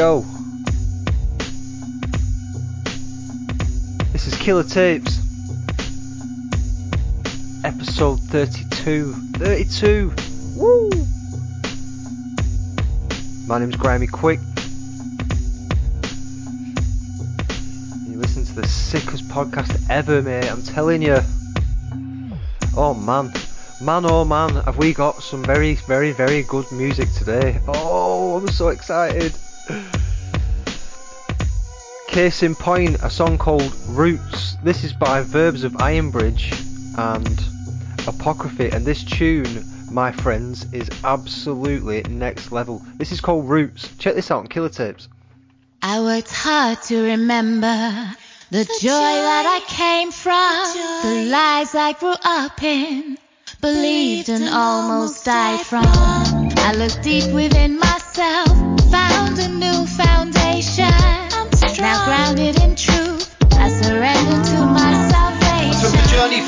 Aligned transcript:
yo. 0.00 0.24
This 4.12 4.26
is 4.28 4.34
Killer 4.38 4.62
Tapes. 4.62 5.18
Episode 7.64 8.18
32. 8.30 9.12
32! 9.12 10.10
Woo! 10.56 10.88
My 13.46 13.58
name's 13.58 13.76
Grimy 13.76 14.06
Quick. 14.06 14.40
You 18.08 18.16
listen 18.16 18.46
to 18.46 18.54
the 18.54 18.66
sickest 18.66 19.28
podcast 19.28 19.84
ever, 19.90 20.22
mate. 20.22 20.50
I'm 20.50 20.62
telling 20.62 21.02
you. 21.02 21.18
Oh 22.74 22.94
man. 22.94 23.34
Man, 23.82 24.06
oh 24.06 24.24
man, 24.24 24.54
have 24.64 24.78
we 24.78 24.94
got 24.94 25.22
some 25.22 25.44
very, 25.44 25.74
very, 25.74 26.12
very 26.12 26.42
good 26.44 26.72
music 26.72 27.12
today. 27.12 27.60
Oh, 27.68 28.38
I'm 28.38 28.48
so 28.48 28.68
excited. 28.68 29.34
Case 32.20 32.42
in 32.42 32.54
point, 32.54 32.98
a 33.02 33.08
song 33.08 33.38
called 33.38 33.72
Roots. 33.88 34.56
This 34.62 34.84
is 34.84 34.92
by 34.92 35.22
Verbs 35.22 35.64
of 35.64 35.72
Ironbridge 35.72 36.52
and 36.98 37.40
Apocryphy, 38.06 38.70
and 38.74 38.84
this 38.84 39.02
tune, 39.02 39.64
my 39.90 40.12
friends, 40.12 40.70
is 40.74 40.90
absolutely 41.02 42.02
next 42.10 42.52
level. 42.52 42.82
This 42.98 43.10
is 43.10 43.22
called 43.22 43.48
Roots. 43.48 43.88
Check 43.96 44.16
this 44.16 44.30
out 44.30 44.40
on 44.40 44.48
Killer 44.48 44.68
Tapes. 44.68 45.08
I 45.80 46.00
worked 46.00 46.30
hard 46.30 46.82
to 46.88 47.02
remember 47.02 48.14
the, 48.50 48.64
joy, 48.82 48.90
that 48.90 49.46
I 49.46 49.60
came 49.66 50.12
from, 50.12 50.74
the 51.02 51.30
lies 51.30 51.74
I 51.74 51.94
grew 51.98 52.16
up 52.22 52.62
in 52.62 53.16
believed 53.62 54.28
and 54.28 54.48
almost 54.48 55.24
died 55.24 55.60
from. 55.64 55.84
I 55.86 56.74
looked 56.76 57.02
deep 57.02 57.32
within 57.32 57.78
myself, 57.78 58.48
found 58.90 59.38
a 59.38 59.48
new 59.48 59.69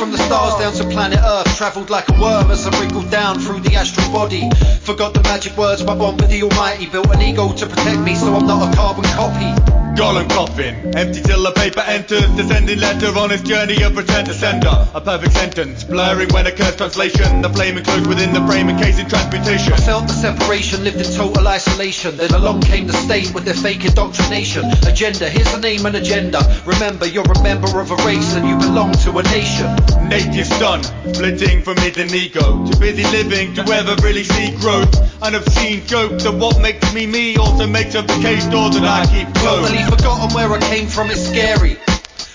from 0.03 0.11
the 0.11 0.19
stars 0.19 0.59
down 0.59 0.73
to 0.73 0.83
planet 0.93 1.21
Earth, 1.23 1.57
travelled 1.57 1.89
like 1.89 2.09
a 2.09 2.21
worm 2.21 2.51
as 2.51 2.67
I 2.67 2.81
wriggled 2.81 3.09
down 3.09 3.39
through 3.39 3.61
the 3.61 3.77
astral 3.77 4.11
body. 4.11 4.51
Forgot 4.81 5.15
the 5.15 5.23
magic 5.23 5.57
words, 5.57 5.85
my 5.85 5.95
bond 5.95 6.21
with 6.21 6.29
the 6.29 6.43
Almighty, 6.43 6.87
built 6.87 7.15
an 7.15 7.23
ego 7.23 7.53
to 7.53 7.67
protect 7.67 8.01
me, 8.01 8.17
so 8.17 8.35
I'm 8.35 8.45
not 8.45 8.73
a 8.73 8.77
carbon 8.77 9.05
copy. 9.05 9.82
Golem 9.95 10.29
coffin, 10.31 10.97
empty 10.97 11.21
till 11.21 11.43
the 11.43 11.53
paper 11.53 11.81
enters. 11.81 12.25
Descending 12.37 12.81
letter 12.81 13.17
on 13.19 13.31
his 13.31 13.43
journey 13.43 13.83
of 13.83 13.97
return 13.97 14.25
to 14.25 14.35
sender. 14.35 14.89
A 14.95 15.01
perfect 15.01 15.33
sentence, 15.33 15.85
blurring 15.85 16.29
when 16.31 16.47
occurs 16.47 16.77
translation. 16.77 17.43
The 17.43 17.51
flame 17.51 17.77
enclosed 17.77 18.07
within 18.07 18.33
the 18.33 18.41
frame, 18.47 18.69
encasing 18.71 19.09
transmutation. 19.09 19.75
I 19.75 19.77
felt 19.77 20.07
the 20.07 20.15
separation, 20.15 20.85
lived 20.85 20.97
in 20.97 21.13
total 21.13 21.47
isolation. 21.47 22.17
Then 22.17 22.33
along 22.33 22.63
came 22.63 22.87
the 22.87 22.95
state 22.95 23.35
with 23.35 23.45
their 23.45 23.55
fake 23.55 23.85
indoctrination. 23.85 24.65
Agenda, 24.87 25.29
here's 25.29 25.53
the 25.53 25.61
name 25.61 25.85
and 25.85 25.97
agenda. 25.97 26.41
Remember, 26.65 27.07
you're 27.07 27.31
a 27.31 27.43
member 27.43 27.79
of 27.79 27.91
a 27.91 27.97
race 28.07 28.35
and 28.35 28.49
you 28.49 28.57
belong 28.57 28.93
to 29.05 29.19
a 29.19 29.23
nation. 29.25 29.69
Native 30.09 30.47
son, 30.47 30.83
splitting 31.15 31.63
from 31.63 31.77
hidden 31.77 32.15
ego. 32.15 32.65
Too 32.67 32.79
busy 32.81 33.05
living 33.13 33.55
to 33.55 33.63
ever 33.63 33.95
really 34.03 34.25
see 34.25 34.57
growth. 34.57 34.93
And 35.23 35.37
I've 35.37 35.47
seen 35.49 35.87
joke 35.87 36.19
that 36.21 36.35
what 36.35 36.61
makes 36.61 36.93
me 36.95 37.07
me 37.07 37.37
also 37.37 37.67
makes 37.67 37.95
up 37.95 38.07
the 38.07 38.19
cage 38.21 38.43
door 38.51 38.71
that 38.71 38.85
I 38.85 39.07
keep 39.07 39.33
closed. 39.37 39.69
Totally 39.69 39.82
forgotten 39.91 40.35
where 40.35 40.53
I 40.53 40.61
came 40.61 40.87
from, 40.87 41.11
it's 41.11 41.27
scary. 41.29 41.79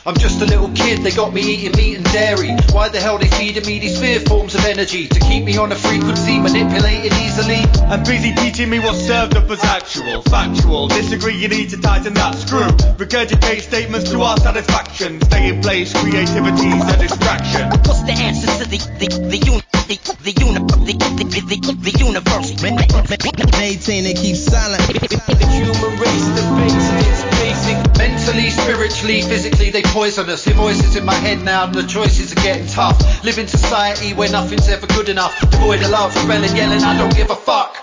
I'm 0.08 0.16
just 0.16 0.41
a 0.41 0.46
little 0.46 0.72
kid, 0.72 1.03
they 1.03 1.12
got 1.12 1.34
me 1.34 1.41
eating 1.41 1.75
meat 1.75 1.97
and 1.97 2.06
dairy. 2.06 2.56
Why 2.72 2.88
the 2.88 2.97
hell 2.97 3.18
they 3.18 3.28
feeding 3.28 3.66
me 3.66 3.80
these 3.80 4.00
fear 4.00 4.22
forms 4.22 4.56
of 4.56 4.63
energy? 4.63 5.06
To 5.06 5.19
keep 5.19 5.44
me 5.44 5.58
on 5.58 5.69
a 5.74 5.75
frequency, 5.75 6.40
manipulated 6.40 7.12
easily. 7.12 7.59
And 7.91 8.06
busy 8.06 8.34
teaching 8.34 8.69
me 8.69 8.80
what's 8.80 9.06
served 9.06 9.35
up 9.35 9.50
as 9.52 9.62
actual, 9.66 10.22
factual. 10.22 10.88
Disagree, 10.88 11.35
you 11.35 11.50
need 11.50 11.72
to 11.72 11.81
tighten 11.81 12.13
that 12.13 12.35
screw. 12.35 12.72
Regurgitate 12.96 13.59
statements 13.59 14.09
to 14.12 14.22
our 14.22 14.38
satisfaction. 14.38 15.19
Stay 15.24 15.50
in 15.50 15.62
place, 15.62 15.91
creativity's 15.91 16.88
a 16.88 16.97
distraction. 16.97 17.69
What's 17.84 18.03
the 18.03 18.14
answer 18.14 18.47
to 18.47 18.69
the 18.69 18.78
the 19.00 19.08
the 19.28 19.38
uni 19.44 19.62
the 19.91 20.00
the 20.24 20.31
uni 20.40 20.59
the 20.88 20.94
the 21.19 21.24
the, 21.52 21.74
the 21.84 22.00
universe? 22.00 22.56
Maintain 22.64 24.06
and 24.06 24.18
keep 24.18 24.38
silent. 24.38 24.88
The 24.88 25.47
human 25.52 26.00
race, 26.00 26.28
the 26.31 26.44
basics, 26.56 27.24
basic. 27.24 27.37
Mentally, 27.97 28.50
spiritually, 28.50 29.22
physically, 29.22 29.72
they 29.72 29.81
poison 29.81 30.30
us. 30.30 30.46
Hear 30.46 30.53
voices 30.53 30.96
in 30.96 31.03
my 31.03 31.16
head 31.16 31.44
now, 31.44 31.66
and 31.66 31.74
the 31.74 31.84
choices 31.84 32.31
are 32.31 32.35
getting 32.35 32.68
tough. 32.68 32.97
Live 33.24 33.38
in 33.38 33.47
society 33.47 34.13
where 34.13 34.30
nothing's 34.30 34.69
ever 34.69 34.88
good 34.88 35.09
enough. 35.09 35.38
Devoid 35.52 35.81
of 35.81 35.90
love, 35.90 36.16
rebelling, 36.16 36.56
yelling, 36.56 36.84
I 36.84 36.97
don't 36.97 37.16
give 37.16 37.31
a 37.31 37.35
fuck. 37.35 37.75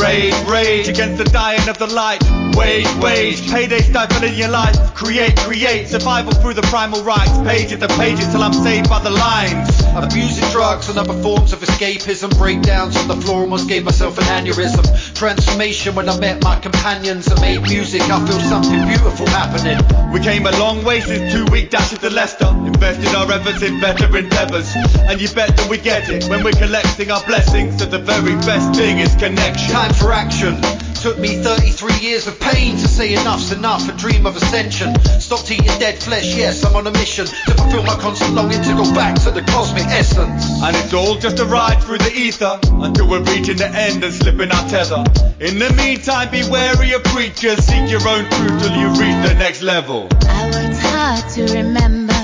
Rage, 0.00 0.34
rage 0.48 0.88
against 0.88 1.18
the 1.18 1.24
dying 1.30 1.68
of 1.68 1.78
the 1.78 1.86
light. 1.86 2.49
Wage, 2.60 2.94
wage, 2.96 3.50
payday 3.50 3.80
stifling 3.80 4.34
your 4.34 4.50
life. 4.50 4.76
Create, 4.94 5.34
create, 5.38 5.88
survival 5.88 6.32
through 6.32 6.52
the 6.52 6.62
primal 6.68 7.02
rights. 7.02 7.32
Pages 7.38 7.78
to 7.78 7.88
pages 7.96 8.30
till 8.32 8.42
I'm 8.42 8.52
saved 8.52 8.86
by 8.86 9.00
the 9.00 9.08
lines. 9.08 9.70
Abusing 9.96 10.46
drugs 10.50 10.90
and 10.90 10.98
other 10.98 11.16
forms 11.22 11.54
of 11.54 11.60
escapism. 11.60 12.36
Breakdowns 12.36 12.98
on 12.98 13.08
the 13.08 13.16
floor, 13.16 13.40
almost 13.40 13.66
gave 13.66 13.84
myself 13.84 14.18
an 14.18 14.24
aneurysm. 14.24 14.84
Transformation 15.14 15.94
when 15.94 16.10
I 16.10 16.20
met 16.20 16.44
my 16.44 16.60
companions 16.60 17.28
and 17.28 17.40
made 17.40 17.62
music. 17.62 18.02
I 18.02 18.26
feel 18.26 18.40
something 18.40 18.86
beautiful 18.86 19.26
happening. 19.28 19.80
We 20.12 20.20
came 20.20 20.44
a 20.46 20.52
long 20.58 20.84
way 20.84 21.00
since 21.00 21.32
two 21.32 21.46
week 21.50 21.70
dashes 21.70 22.00
to 22.00 22.10
Leicester. 22.10 22.48
Invested 22.48 23.14
our 23.14 23.32
efforts 23.32 23.62
in 23.62 23.80
better 23.80 24.14
endeavours. 24.14 24.70
And 25.08 25.18
you 25.18 25.32
bet 25.32 25.56
that 25.56 25.70
we 25.70 25.78
get 25.78 26.10
it 26.10 26.28
when 26.28 26.44
we're 26.44 26.52
collecting 26.52 27.10
our 27.10 27.24
blessings. 27.24 27.78
So 27.78 27.86
the 27.86 28.00
very 28.00 28.34
best 28.44 28.78
thing 28.78 28.98
is 28.98 29.14
connection. 29.14 29.72
Time 29.72 29.94
for 29.94 30.12
action. 30.12 30.60
Took 31.00 31.18
me 31.18 31.36
33 31.36 31.96
years 32.06 32.26
of 32.26 32.38
pain 32.52 32.76
to 32.76 32.88
say 32.88 33.12
enough's 33.14 33.52
enough 33.52 33.88
a 33.88 33.92
dream 33.92 34.26
of 34.26 34.36
ascension. 34.36 34.94
Stopped 35.20 35.50
eating 35.50 35.66
dead 35.78 35.98
flesh, 35.98 36.36
yes, 36.36 36.64
I'm 36.64 36.74
on 36.76 36.86
a 36.86 36.90
mission 36.90 37.26
to 37.26 37.54
fulfill 37.54 37.82
my 37.84 37.96
constant 37.96 38.34
longing 38.34 38.62
to 38.62 38.74
go 38.74 38.84
back 38.94 39.16
to 39.22 39.30
the 39.30 39.42
cosmic 39.42 39.86
essence. 39.86 40.44
And 40.62 40.76
it's 40.76 40.92
all 40.92 41.16
just 41.16 41.38
a 41.38 41.44
ride 41.44 41.82
through 41.82 41.98
the 41.98 42.12
ether 42.12 42.58
until 42.62 43.08
we're 43.08 43.22
reaching 43.22 43.56
the 43.56 43.68
end 43.68 44.04
and 44.04 44.12
slipping 44.12 44.50
our 44.50 44.68
tether. 44.68 45.04
In 45.40 45.58
the 45.58 45.72
meantime, 45.76 46.30
be 46.30 46.42
wary 46.48 46.92
of 46.92 47.02
preachers. 47.04 47.64
Seek 47.64 47.90
your 47.90 48.06
own 48.06 48.24
truth 48.30 48.62
till 48.62 48.76
you 48.76 48.88
reach 49.00 49.18
the 49.28 49.34
next 49.38 49.62
level. 49.62 50.08
I 50.22 50.50
worked 50.50 50.80
hard 50.80 51.28
to 51.34 51.42
remember 51.54 52.22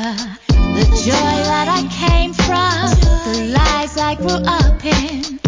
the 0.76 0.84
joy 1.04 1.36
that 1.50 1.68
I 1.68 1.82
came 1.88 2.32
from, 2.34 2.90
the 3.32 3.52
lies 3.52 3.96
I 3.96 4.14
grew 4.16 4.40
up 4.44 4.84
in, 4.84 5.45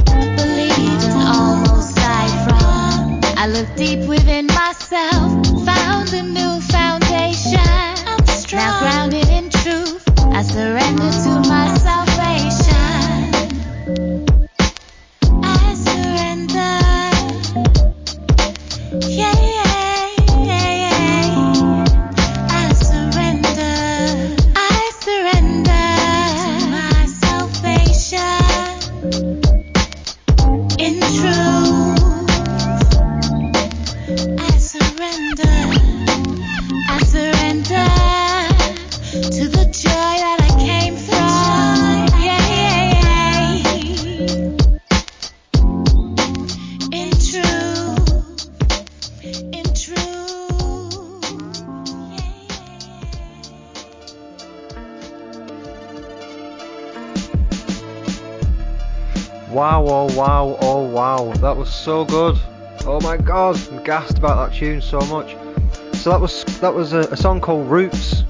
I 3.41 3.47
looked 3.47 3.76
deep 3.76 4.00
within 4.09 4.49
myself, 4.49 5.31
found 5.65 6.12
a 6.12 6.22
new 6.25 6.60
foundation. 6.62 7.62
Now 8.50 8.81
grounded 8.81 9.28
in 9.28 9.49
truth, 9.49 10.03
I 10.34 10.43
surrender 10.43 11.09
to 11.22 11.49
my 11.49 11.72
Wow, 60.19 60.59
oh 60.61 60.82
wow. 60.82 61.32
That 61.35 61.56
was 61.56 61.73
so 61.73 62.05
good. 62.05 62.37
Oh 62.85 63.00
my 63.00 63.17
god, 63.17 63.56
I'm 63.70 63.85
gassed 63.85 64.19
about 64.19 64.50
that 64.50 64.59
tune 64.59 64.81
so 64.81 64.99
much. 65.03 65.37
So 65.93 66.11
that 66.11 66.20
was 66.20 66.43
that 66.59 66.75
was 66.75 66.93
a, 66.93 67.03
a 67.12 67.17
song 67.17 67.41
called 67.41 67.70
Roots 67.70 68.25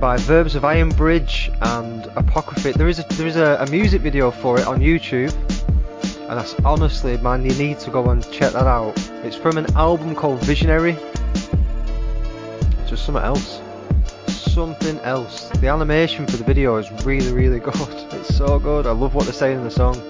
by 0.00 0.16
Verbs 0.16 0.54
of 0.54 0.62
Ironbridge 0.62 1.54
and 1.60 2.04
Apocryphy. 2.16 2.72
There 2.72 2.88
is 2.88 2.98
a 2.98 3.02
there 3.16 3.26
is 3.26 3.36
a, 3.36 3.58
a 3.60 3.70
music 3.70 4.00
video 4.00 4.30
for 4.30 4.58
it 4.58 4.66
on 4.66 4.80
YouTube. 4.80 5.34
And 6.30 6.38
that's 6.38 6.54
honestly 6.64 7.18
man, 7.18 7.44
you 7.44 7.54
need 7.62 7.78
to 7.80 7.90
go 7.90 8.08
and 8.08 8.22
check 8.32 8.54
that 8.54 8.66
out. 8.66 8.96
It's 9.22 9.36
from 9.36 9.58
an 9.58 9.66
album 9.76 10.14
called 10.14 10.40
Visionary. 10.44 10.96
Just 12.86 13.04
something 13.04 13.22
else. 13.22 13.60
Something 14.28 14.98
else. 15.00 15.50
The 15.60 15.68
animation 15.68 16.26
for 16.26 16.38
the 16.38 16.44
video 16.44 16.76
is 16.76 16.90
really, 17.04 17.34
really 17.34 17.60
good. 17.68 18.14
It's 18.14 18.34
so 18.34 18.58
good. 18.58 18.86
I 18.86 18.92
love 18.92 19.14
what 19.14 19.24
they're 19.24 19.34
saying 19.34 19.58
in 19.58 19.64
the 19.64 19.70
song. 19.70 20.00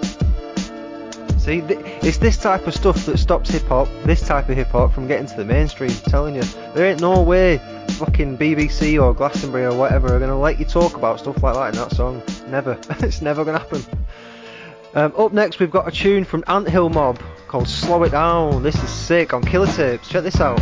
See, 1.46 1.60
th- 1.60 1.78
it's 2.02 2.18
this 2.18 2.36
type 2.36 2.66
of 2.66 2.74
stuff 2.74 3.06
that 3.06 3.18
stops 3.18 3.50
hip 3.50 3.62
hop, 3.68 3.86
this 4.02 4.20
type 4.20 4.48
of 4.48 4.56
hip 4.56 4.66
hop, 4.66 4.92
from 4.92 5.06
getting 5.06 5.28
to 5.28 5.36
the 5.36 5.44
mainstream. 5.44 5.92
I'm 5.92 6.10
telling 6.10 6.34
you, 6.34 6.42
there 6.74 6.84
ain't 6.84 7.00
no 7.00 7.22
way 7.22 7.58
fucking 7.90 8.36
BBC 8.36 9.00
or 9.00 9.14
Glastonbury 9.14 9.64
or 9.64 9.76
whatever 9.76 10.12
are 10.12 10.18
gonna 10.18 10.36
let 10.36 10.58
you 10.58 10.64
talk 10.64 10.96
about 10.96 11.20
stuff 11.20 11.40
like 11.44 11.54
that 11.54 11.68
in 11.68 11.74
that 11.76 11.94
song. 11.94 12.20
Never. 12.48 12.76
it's 12.98 13.22
never 13.22 13.44
gonna 13.44 13.60
happen. 13.60 13.80
Um, 14.96 15.12
up 15.16 15.32
next, 15.32 15.60
we've 15.60 15.70
got 15.70 15.86
a 15.86 15.92
tune 15.92 16.24
from 16.24 16.42
Anthill 16.48 16.88
Mob 16.88 17.20
called 17.46 17.68
"Slow 17.68 18.02
It 18.02 18.10
Down." 18.10 18.64
This 18.64 18.74
is 18.82 18.90
sick 18.90 19.32
on 19.32 19.44
Killer 19.44 19.68
Tapes. 19.68 20.08
Check 20.08 20.24
this 20.24 20.40
out. 20.40 20.58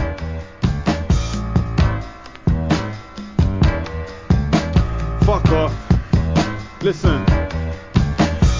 Fuck 5.24 5.48
off. 5.50 6.82
Listen. 6.82 7.24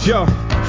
Yo, 0.06 0.24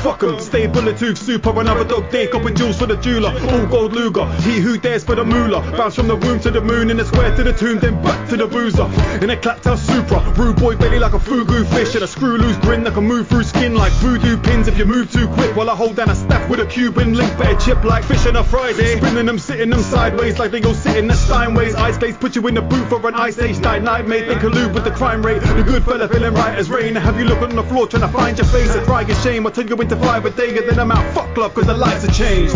fuck 0.06 0.22
'em. 0.22 0.40
Stay 0.40 0.68
bulletproof 0.68 1.18
super. 1.18 1.52
Another 1.60 1.84
dog 1.84 2.12
day. 2.12 2.28
Copping 2.28 2.56
jewels 2.56 2.78
for 2.78 2.86
the 2.86 2.98
jeweler. 2.98 3.34
All 3.52 3.66
gold 3.66 3.94
Luger. 3.94 4.26
He 4.48 4.60
who 4.60 4.78
dares 4.78 5.04
for 5.04 5.16
the 5.16 5.26
moolah. 5.26 5.62
Bounce 5.78 5.96
from 5.96 6.08
the 6.08 6.16
womb 6.16 6.40
to 6.42 6.52
the 6.52 6.62
moon. 6.62 6.92
In 6.92 6.98
the 6.98 7.06
square 7.06 7.36
to 7.36 7.44
the 7.44 7.54
tomb. 7.54 7.80
Then 7.80 7.96
back 8.04 8.30
to 8.30 8.38
the 8.38 8.46
boozer. 8.46 8.88
In 9.24 9.30
a 9.32 9.38
clapped 9.38 9.66
out 9.66 9.80
Supra. 9.80 10.20
Rude 10.38 10.58
boy 10.58 10.76
belly 10.76 11.00
like 11.00 11.14
a 11.14 11.20
fugu 11.28 11.66
fish. 11.74 11.96
And 11.96 12.04
a 12.04 12.08
screw 12.08 12.38
loose 12.38 12.58
grin 12.58 12.84
that 12.84 12.94
can 12.94 13.06
move 13.06 13.28
through 13.28 13.46
skin 13.46 13.74
like 13.74 13.94
voodoo 13.94 14.38
pins 14.38 14.68
if 14.68 14.78
you 14.78 14.86
move 14.86 15.12
too 15.12 15.28
quick. 15.28 15.56
While 15.56 15.72
I 15.72 15.76
hold 15.76 15.96
down 15.96 16.10
a 16.12 16.16
staff 16.16 16.50
with 16.50 16.60
a 16.60 16.68
Cuban 16.68 17.16
link. 17.16 17.32
Better 17.40 17.60
chip 17.60 17.84
like 17.84 18.04
fish 18.04 18.28
on 18.28 18.36
a 18.36 18.44
Friday. 18.44 18.98
Spinning 18.98 19.26
them, 19.26 19.40
sitting 19.40 19.72
them 19.72 19.82
sideways 19.82 20.38
like 20.38 20.52
they 20.52 20.62
all 20.62 20.76
sitting 20.76 21.10
at 21.10 21.18
Steinways. 21.18 21.74
Ice 21.76 21.98
glaze 21.98 22.18
put 22.18 22.36
you 22.36 22.48
in 22.48 22.54
the 22.54 22.62
booth 22.62 22.90
for 22.90 23.08
an 23.08 23.16
ice 23.16 23.40
age 23.40 23.58
night 23.60 23.82
night 23.82 24.08
mate. 24.08 24.28
They 24.28 24.36
collude 24.36 24.74
with 24.76 24.84
the 24.84 24.92
crime 24.92 25.26
rate. 25.26 25.42
The 25.42 25.64
good 25.64 25.84
fella 25.84 26.08
feeling 26.08 26.36
right 26.36 26.56
as 26.56 26.70
rain. 26.70 26.94
Have 26.94 27.18
you 27.20 27.26
look 27.26 27.42
on 27.42 27.56
the 27.56 27.64
floor 27.64 27.88
trying 27.88 28.04
to 28.04 28.08
find 28.10 28.38
your 28.38 28.48
face? 28.48 28.76
A 28.76 28.82
crying 28.84 29.08
shame. 29.24 29.48
I 29.48 29.50
turn 29.50 29.68
you 29.68 29.76
into 29.76 29.95
five 30.02 30.26
a 30.26 30.30
day 30.30 30.58
and 30.58 30.68
then 30.70 30.80
I'm 30.80 30.92
out 30.92 31.14
fuck 31.14 31.34
club 31.36 31.54
cause 31.54 31.68
the 31.68 31.74
lights 31.74 32.06
have 32.06 32.16
changed. 32.16 32.56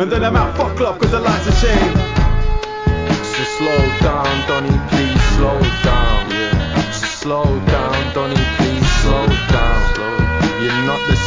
And 0.00 0.10
then 0.10 0.24
I'm 0.24 0.36
out 0.36 0.56
fuck 0.56 0.76
club 0.76 1.00
cause 1.00 1.10
the 1.10 1.20
lights 1.20 1.46
have 1.46 1.60
changed. 1.60 2.00
So 3.34 3.42
slow 3.58 3.78
down, 4.00 4.48
Donny, 4.48 4.76
please 4.90 5.22
slow 5.36 5.60
down. 5.84 6.30
Yeah. 6.30 6.90
So 6.92 7.06
slow 7.06 7.44
down, 7.44 8.14
Donny, 8.14 8.40
please 8.56 8.86
slow 9.02 9.26
down. 9.26 9.94
Slow. 9.94 10.16
You're 10.64 10.84
not 10.86 11.00
the 11.08 11.19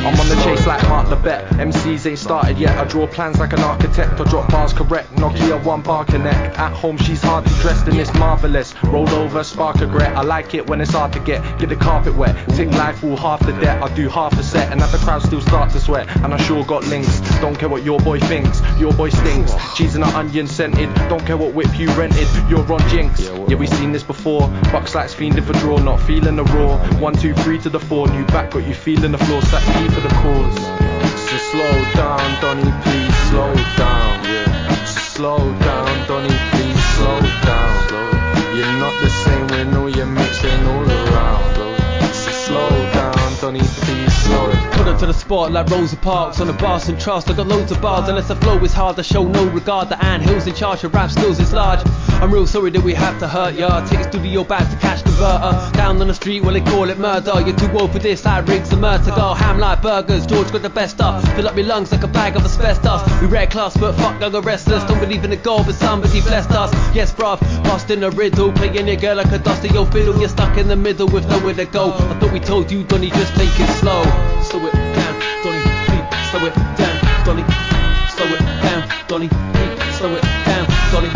I'm 0.00 0.18
on 0.18 0.28
the 0.28 0.42
chase 0.42 0.66
like. 0.66 0.80
Mark 0.88 1.08
the 1.08 1.16
Bet. 1.16 1.44
MCs 1.50 2.06
ain't 2.06 2.18
started 2.18 2.58
yet. 2.58 2.76
I 2.76 2.84
draw 2.84 3.06
plans 3.06 3.38
like 3.38 3.52
an 3.52 3.60
architect. 3.60 4.18
I 4.18 4.24
drop 4.24 4.50
bars 4.50 4.72
correct. 4.72 5.12
Nokia 5.16 5.62
one 5.62 5.82
bar 5.82 6.04
connect. 6.04 6.58
At 6.58 6.72
home 6.72 6.96
she's 6.96 7.22
hardly 7.22 7.52
dressed 7.60 7.86
and 7.86 7.98
it's 7.98 8.12
marvelous. 8.14 8.74
Roll 8.84 9.08
over, 9.10 9.44
spark 9.44 9.76
a 9.76 9.86
grit. 9.86 10.08
I 10.08 10.22
like 10.22 10.54
it 10.54 10.68
when 10.68 10.80
it's 10.80 10.92
hard 10.92 11.12
to 11.12 11.20
get. 11.20 11.42
Get 11.58 11.68
the 11.68 11.76
carpet 11.76 12.16
wet. 12.16 12.34
Tick 12.56 12.70
life 12.72 13.04
all 13.04 13.16
half 13.16 13.44
the 13.44 13.52
debt. 13.60 13.82
I 13.82 13.94
do 13.94 14.08
half 14.08 14.38
a 14.38 14.42
set 14.42 14.72
and 14.72 14.80
at 14.80 14.90
the 14.90 14.98
crowd 14.98 15.22
still 15.22 15.40
start 15.40 15.70
to 15.72 15.80
sweat. 15.80 16.08
And 16.24 16.32
I 16.32 16.38
sure 16.38 16.64
got 16.64 16.84
links. 16.86 17.20
Don't 17.40 17.58
care 17.58 17.68
what 17.68 17.84
your 17.84 18.00
boy 18.00 18.20
thinks. 18.20 18.62
Your 18.78 18.92
boy 18.92 19.10
stinks. 19.10 19.52
Cheese 19.76 19.94
and 19.94 20.04
an 20.04 20.14
onion 20.14 20.46
scented. 20.46 20.92
Don't 21.08 21.24
care 21.26 21.36
what 21.36 21.52
whip 21.54 21.78
you 21.78 21.88
rented. 21.92 22.26
You're 22.48 22.70
on 22.72 22.88
jinx. 22.88 23.20
Yeah, 23.20 23.56
we 23.56 23.66
seen 23.66 23.92
this 23.92 24.02
before. 24.02 24.48
Bucks 24.72 24.94
like 24.94 25.08
fiending 25.10 25.44
for 25.44 25.52
draw. 25.54 25.78
Not 25.78 26.00
feeling 26.00 26.36
the 26.36 26.44
raw. 26.44 26.78
One, 26.98 27.14
two, 27.14 27.34
three 27.34 27.58
to 27.58 27.68
the 27.68 27.80
four. 27.80 28.08
New 28.08 28.24
back 28.26 28.50
got 28.50 28.66
you 28.66 28.74
feeling 28.74 29.12
the 29.12 29.18
floor. 29.18 29.40
P 29.40 29.89
for 29.94 30.00
the 30.00 30.14
cause. 30.22 30.58
So 31.28 31.36
slow 31.50 31.74
down, 31.94 32.40
Donny, 32.40 32.70
please 32.84 33.16
slow 33.28 33.52
down. 33.76 34.24
Yeah. 34.24 34.84
So 34.84 35.00
slow 35.16 35.38
down, 35.60 36.08
Donny, 36.08 36.34
please 36.52 36.82
slow 36.96 37.20
down. 37.44 37.76
You're 38.56 38.78
not 38.78 38.94
the 39.02 39.09
to 45.00 45.06
the 45.06 45.14
spot 45.14 45.50
like 45.50 45.66
Rosa 45.70 45.96
Parks 45.96 46.42
on 46.42 46.50
a 46.50 46.52
Boston 46.52 46.98
Trust. 46.98 47.30
I 47.30 47.32
got 47.32 47.46
loads 47.46 47.72
of 47.72 47.80
bars, 47.80 48.10
unless 48.10 48.28
the 48.28 48.36
flow 48.36 48.58
is 48.58 48.74
hard. 48.74 48.98
I 48.98 49.02
show 49.02 49.24
no 49.24 49.46
regard. 49.48 49.88
The 49.88 50.04
Ant 50.04 50.22
Hills 50.22 50.46
in 50.46 50.54
charge 50.54 50.84
of 50.84 50.92
rap 50.92 51.10
skills 51.10 51.40
is 51.40 51.54
large. 51.54 51.80
I'm 52.20 52.30
real 52.30 52.46
sorry 52.46 52.70
that 52.72 52.82
we 52.82 52.92
have 52.92 53.18
to 53.20 53.26
hurt 53.26 53.54
ya. 53.54 53.82
Take 53.86 54.04
studio 54.04 54.44
back 54.44 54.68
to 54.70 54.76
catch 54.76 55.02
converter. 55.02 55.72
Down 55.72 56.02
on 56.02 56.08
the 56.08 56.14
street, 56.14 56.42
well 56.42 56.52
they 56.52 56.60
call 56.60 56.90
it 56.90 56.98
murder. 56.98 57.40
You're 57.40 57.56
too 57.56 57.70
old 57.78 57.92
for 57.92 57.98
this, 57.98 58.26
I 58.26 58.40
rigs 58.40 58.68
the 58.68 58.76
murder. 58.76 59.10
Go 59.16 59.32
ham 59.32 59.58
like 59.58 59.80
burgers. 59.80 60.26
George 60.26 60.52
got 60.52 60.60
the 60.60 60.68
best 60.68 60.96
stuff. 60.96 61.24
Fill 61.34 61.48
up 61.48 61.56
your 61.56 61.64
lungs 61.64 61.92
like 61.92 62.02
a 62.02 62.08
bag 62.08 62.36
of 62.36 62.44
asbestos. 62.44 63.00
We 63.22 63.26
red 63.26 63.50
class, 63.50 63.74
but 63.74 63.94
fuck 63.94 64.20
younger 64.20 64.42
restless. 64.42 64.84
Don't 64.84 65.00
believe 65.00 65.24
in 65.24 65.30
the 65.30 65.36
goal, 65.36 65.64
but 65.64 65.76
somebody 65.76 66.20
blessed 66.20 66.50
us. 66.50 66.70
Yes, 66.94 67.10
bruv, 67.10 67.40
busting 67.64 68.02
a 68.02 68.10
riddle. 68.10 68.52
Playing 68.52 68.86
your 68.86 68.96
girl 68.96 69.16
like 69.16 69.32
a 69.32 69.38
dust 69.38 69.64
of 69.64 69.72
your 69.72 69.86
fiddle. 69.86 70.18
You're 70.20 70.28
stuck 70.28 70.58
in 70.58 70.68
the 70.68 70.76
middle 70.76 71.08
with 71.08 71.26
nowhere 71.26 71.54
to 71.54 71.64
go. 71.64 71.92
I 71.92 72.18
thought 72.18 72.32
we 72.32 72.40
told 72.40 72.70
you, 72.70 72.84
Donny, 72.84 73.08
just 73.08 73.34
take 73.34 73.48
it 73.48 73.70
slow. 73.78 74.02
Slow 74.42 74.66
it. 74.66 74.89
Slow 76.40 76.48
it 76.48 76.54
down, 76.54 76.96
Donny. 77.26 77.44
Slow 78.08 78.32
it 78.32 78.40
down, 78.40 78.80
please. 79.08 79.28
Slow 79.98 80.14
it 80.14 80.22
down, 80.22 80.66
Donny. 80.90 81.10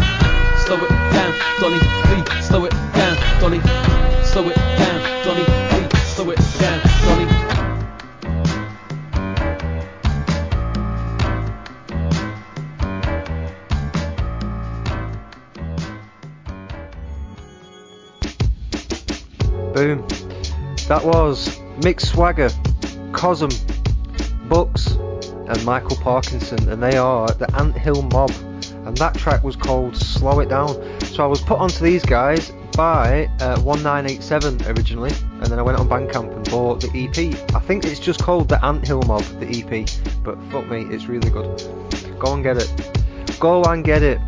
Slow 0.67 0.77
it 0.85 0.91
down, 0.91 1.33
Donny, 1.59 1.79
please. 2.05 2.29
Slow 2.47 2.65
it 2.67 2.73
down, 2.93 3.17
Donny. 3.41 3.61
Slow 4.23 4.49
it 4.51 4.57
down, 4.79 5.01
Donny. 5.25 5.55
Boom. 19.73 20.07
That 20.89 21.03
was 21.03 21.49
Mick 21.81 22.01
Swagger, 22.03 22.51
Cosm, 23.13 23.51
Bucks, 24.51 24.99
and 25.49 25.65
Michael 25.65 25.97
Parkinson, 25.97 26.69
and 26.69 26.83
they 26.83 26.97
are 26.97 27.29
the 27.29 27.47
Anthill 27.57 28.03
Mob. 28.03 28.31
And 28.87 28.97
that 28.99 29.15
track 29.15 29.43
was 29.43 29.57
called 29.57 29.97
Slow 29.97 30.41
It 30.41 30.49
Down. 30.49 30.69
So 31.01 31.25
I 31.25 31.27
was 31.27 31.41
put 31.41 31.59
onto 31.59 31.83
these 31.83 32.05
guys 32.05 32.53
by 32.77 33.27
uh, 33.41 33.61
1987 33.61 34.67
originally, 34.67 35.13
and 35.41 35.47
then 35.47 35.59
I 35.59 35.63
went 35.63 35.79
on 35.79 35.89
Bandcamp 35.89 36.35
and 36.35 36.51
bought 36.51 36.81
the 36.81 36.89
EP. 36.89 37.55
I 37.55 37.61
think 37.61 37.85
it's 37.85 38.01
just 38.01 38.23
called 38.23 38.49
the 38.49 38.63
Anthill 38.65 39.03
Mob, 39.03 39.23
the 39.41 39.47
EP, 39.47 39.89
but 40.23 40.37
fuck 40.51 40.67
me, 40.69 40.83
it's 40.95 41.07
really 41.07 41.31
good. 41.31 41.63
Go 42.19 42.35
and 42.35 42.43
get 42.43 42.57
it. 42.57 43.39
Go 43.39 43.63
and 43.65 43.85
get 43.85 44.03
it. 44.03 44.21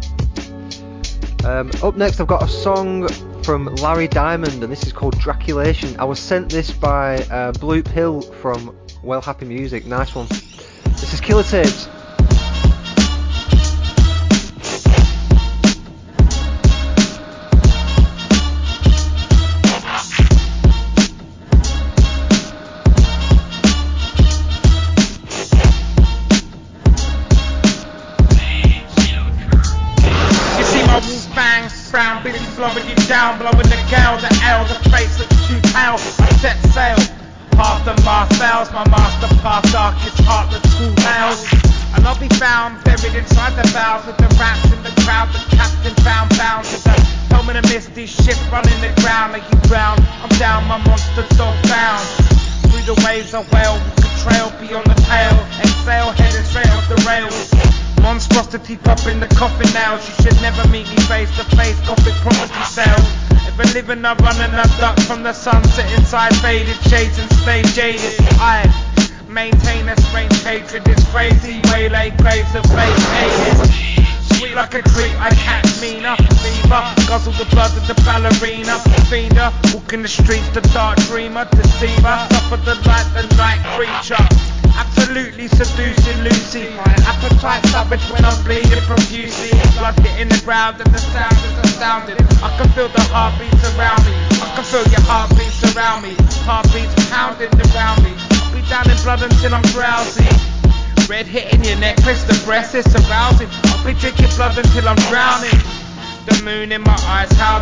Um, 1.45 1.71
up 1.83 1.97
next, 1.97 2.21
I've 2.21 2.26
got 2.26 2.43
a 2.43 2.49
song 2.49 3.09
from 3.43 3.67
Larry 3.76 4.09
Diamond, 4.09 4.62
and 4.62 4.73
this 4.73 4.85
is 4.85 4.93
called 4.93 5.19
Draculation. 5.19 5.99
I 6.00 6.05
was 6.05 6.19
sent 6.19 6.50
this 6.50 6.73
by 6.73 7.17
uh, 7.17 7.52
Bloop 7.52 7.87
Hill 7.87 8.21
from 8.21 8.76
Well 9.07 9.21
Happy 9.21 9.45
Music. 9.47 9.87
Nice 9.87 10.17
one. 10.17 10.27
This 10.27 11.15
is 11.15 11.21
Killer 11.21 11.45
Tapes. 11.45 11.87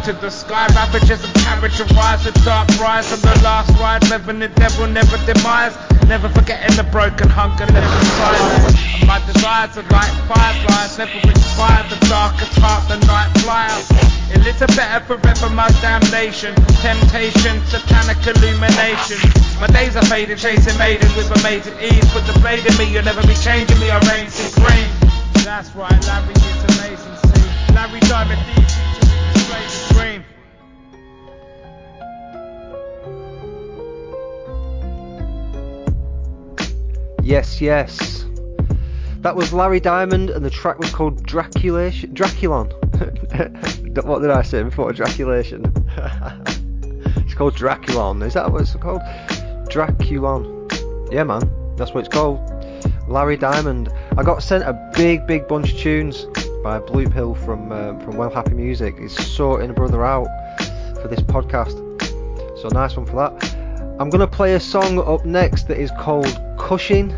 To 0.04 0.12
the 0.12 0.28
sky 0.28 0.68
Ravages 0.76 1.24
of 1.24 1.90
rise, 1.96 2.24
the 2.24 2.32
dark 2.44 2.68
rise 2.76 3.10
of 3.10 3.22
the 3.22 3.32
last 3.40 3.72
ride 3.80 4.04
Living 4.10 4.38
the 4.38 4.48
devil, 4.48 4.86
never 4.86 5.16
demise. 5.24 5.72
Never 6.04 6.28
forgetting 6.28 6.76
the 6.76 6.84
broken 6.92 7.32
hunger 7.32 7.64
left 7.72 7.88
inside 7.88 9.00
And 9.00 9.08
my 9.08 9.16
desires 9.24 9.72
are 9.80 9.88
like 9.88 10.12
fireflies 10.28 11.00
Never 11.00 11.16
inspired 11.24 11.88
the 11.88 11.96
darkest 12.04 12.52
heart, 12.60 12.84
the 12.92 13.00
night 13.08 13.32
flyer 13.40 13.72
It 14.28 14.44
lives 14.44 14.60
a 14.60 14.68
better 14.76 15.00
forever, 15.08 15.48
my 15.48 15.72
damnation. 15.80 16.52
Temptation, 16.84 17.64
satanic 17.72 18.20
illumination. 18.28 19.16
My 19.56 19.72
days 19.72 19.96
are 19.96 20.04
fading, 20.04 20.36
chasing 20.36 20.76
maidens 20.76 21.16
with 21.16 21.32
amazing 21.40 21.80
ease. 21.80 22.04
Put 22.12 22.28
the 22.28 22.36
blade 22.44 22.60
in 22.60 22.76
me, 22.76 22.92
you'll 22.92 23.08
never 23.08 23.24
be 23.24 23.36
changing 23.40 23.80
me, 23.80 23.88
I 23.88 23.96
reign 24.12 24.28
supreme. 24.28 24.90
That's 25.48 25.72
right, 25.72 25.96
Larry 26.04 26.36
is 26.36 26.60
amazing, 26.76 27.16
see. 27.24 27.72
Larry 27.72 28.00
Diamond 28.04 28.40
Yes, 37.34 37.60
yes. 37.60 38.26
That 39.22 39.34
was 39.34 39.52
Larry 39.52 39.80
Diamond, 39.80 40.30
and 40.30 40.44
the 40.44 40.50
track 40.50 40.78
was 40.78 40.92
called 40.92 41.26
Draculation. 41.26 42.14
Draculon. 42.14 42.70
what 44.04 44.22
did 44.22 44.30
I 44.30 44.42
say 44.42 44.62
before? 44.62 44.92
Draculation. 44.92 45.64
it's 47.16 47.34
called 47.34 47.56
Draculon. 47.56 48.24
Is 48.24 48.34
that 48.34 48.52
what 48.52 48.60
it's 48.60 48.76
called? 48.76 49.00
Draculon. 49.68 51.12
Yeah, 51.12 51.24
man. 51.24 51.74
That's 51.74 51.92
what 51.92 52.06
it's 52.06 52.08
called. 52.08 52.38
Larry 53.08 53.36
Diamond. 53.36 53.92
I 54.16 54.22
got 54.22 54.40
sent 54.40 54.62
a 54.62 54.92
big, 54.94 55.26
big 55.26 55.48
bunch 55.48 55.72
of 55.72 55.78
tunes 55.78 56.26
by 56.62 56.78
Bloop 56.78 57.12
Hill 57.12 57.34
from 57.34 57.72
um, 57.72 57.98
from 57.98 58.16
Well 58.16 58.30
Happy 58.30 58.54
Music. 58.54 58.96
He's 58.96 59.18
sorting 59.34 59.70
a 59.70 59.74
brother 59.74 60.04
out 60.04 60.28
for 61.02 61.08
this 61.08 61.18
podcast. 61.18 61.74
So 62.62 62.68
nice 62.68 62.96
one 62.96 63.06
for 63.06 63.16
that. 63.16 63.54
I'm 63.98 64.10
gonna 64.10 64.26
play 64.26 64.54
a 64.54 64.60
song 64.60 65.00
up 65.00 65.24
next 65.24 65.68
that 65.68 65.78
is 65.78 65.90
called 65.98 66.40
Cushing, 66.58 67.14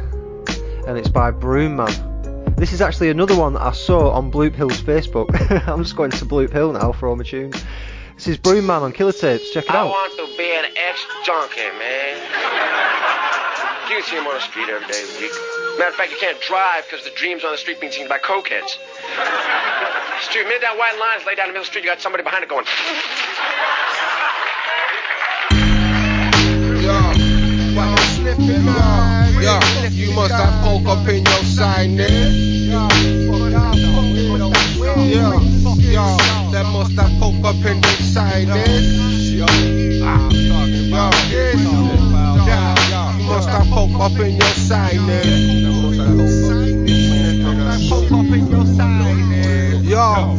and 0.87 0.97
it's 0.97 1.09
by 1.09 1.31
Broom 1.31 1.76
Man. 1.76 2.55
This 2.57 2.73
is 2.73 2.81
actually 2.81 3.11
another 3.11 3.37
one 3.37 3.52
that 3.55 3.62
I 3.62 3.73
saw 3.73 4.11
on 4.12 4.31
Bloop 4.31 4.55
Hill's 4.55 4.81
Facebook. 4.81 5.28
I'm 5.69 5.83
just 5.83 5.97
going 5.97 6.11
to 6.12 6.25
Bloop 6.25 6.52
Hill 6.52 6.73
now 6.73 6.93
for 6.93 7.09
all 7.09 7.16
my 7.16 7.25
tunes. 7.25 7.62
This 8.14 8.28
is 8.28 8.37
Broom 8.38 8.66
Man 8.66 8.83
on 8.83 8.93
Killer 8.93 9.12
Tapes. 9.12 9.50
Check 9.50 9.64
it 9.64 9.71
I 9.73 9.78
out. 9.78 9.88
I 9.88 9.90
want 9.90 10.16
to 10.16 10.37
be 10.38 10.49
an 10.55 10.64
ex-junkie, 10.64 11.78
man. 11.78 12.16
You 13.90 14.02
see 14.02 14.16
him 14.16 14.26
on 14.26 14.35
the 14.35 14.40
street 14.40 14.69
every 14.69 14.87
day 14.88 15.02
of 15.02 15.09
the 15.14 15.21
week. 15.21 15.33
Matter 15.78 15.90
of 15.90 15.97
fact, 15.97 16.11
you 16.11 16.19
can't 16.19 16.40
drive 16.40 16.85
because 16.88 17.05
the 17.05 17.12
dreams 17.14 17.45
on 17.45 17.52
the 17.52 17.59
street 17.59 17.81
being 17.81 17.93
seen 17.93 18.09
by 18.09 18.19
cokeheads. 18.19 18.78
Street, 20.23 20.47
mid 20.49 20.62
that 20.62 20.76
white 20.78 20.99
lines 20.99 21.26
lay 21.26 21.35
down 21.35 21.49
the 21.49 21.52
middle 21.52 21.62
of 21.62 21.66
the 21.66 21.71
street, 21.71 21.85
you 21.85 21.90
got 21.90 22.00
somebody 22.00 22.23
behind 22.25 22.43
it 22.43 22.49
going. 22.49 22.64
Yo, 29.47 29.61
you 29.90 30.11
must 30.12 30.33
have 30.33 30.55
coke 30.55 30.55
up 30.88 31.09
in 31.09 31.25
your 31.25 31.45
sinus. 31.45 32.35
Yo, 32.66 32.88
yo, 35.78 36.16
they 36.52 36.62
must 36.62 36.93
have 36.93 37.11
coke 37.21 37.45
up 37.45 37.57
in 37.57 37.81
their 37.81 37.97
sinus. 38.02 38.57
Eh? 38.57 38.81
Yo, 39.37 39.47
yo, 40.87 41.11
you 43.19 43.25
must 43.25 43.49
have 43.49 43.66
coke 43.71 44.00
up 44.00 44.19
in 44.21 44.37
your 44.37 44.55
sinus. 44.55 45.26
Yo, 49.85 50.37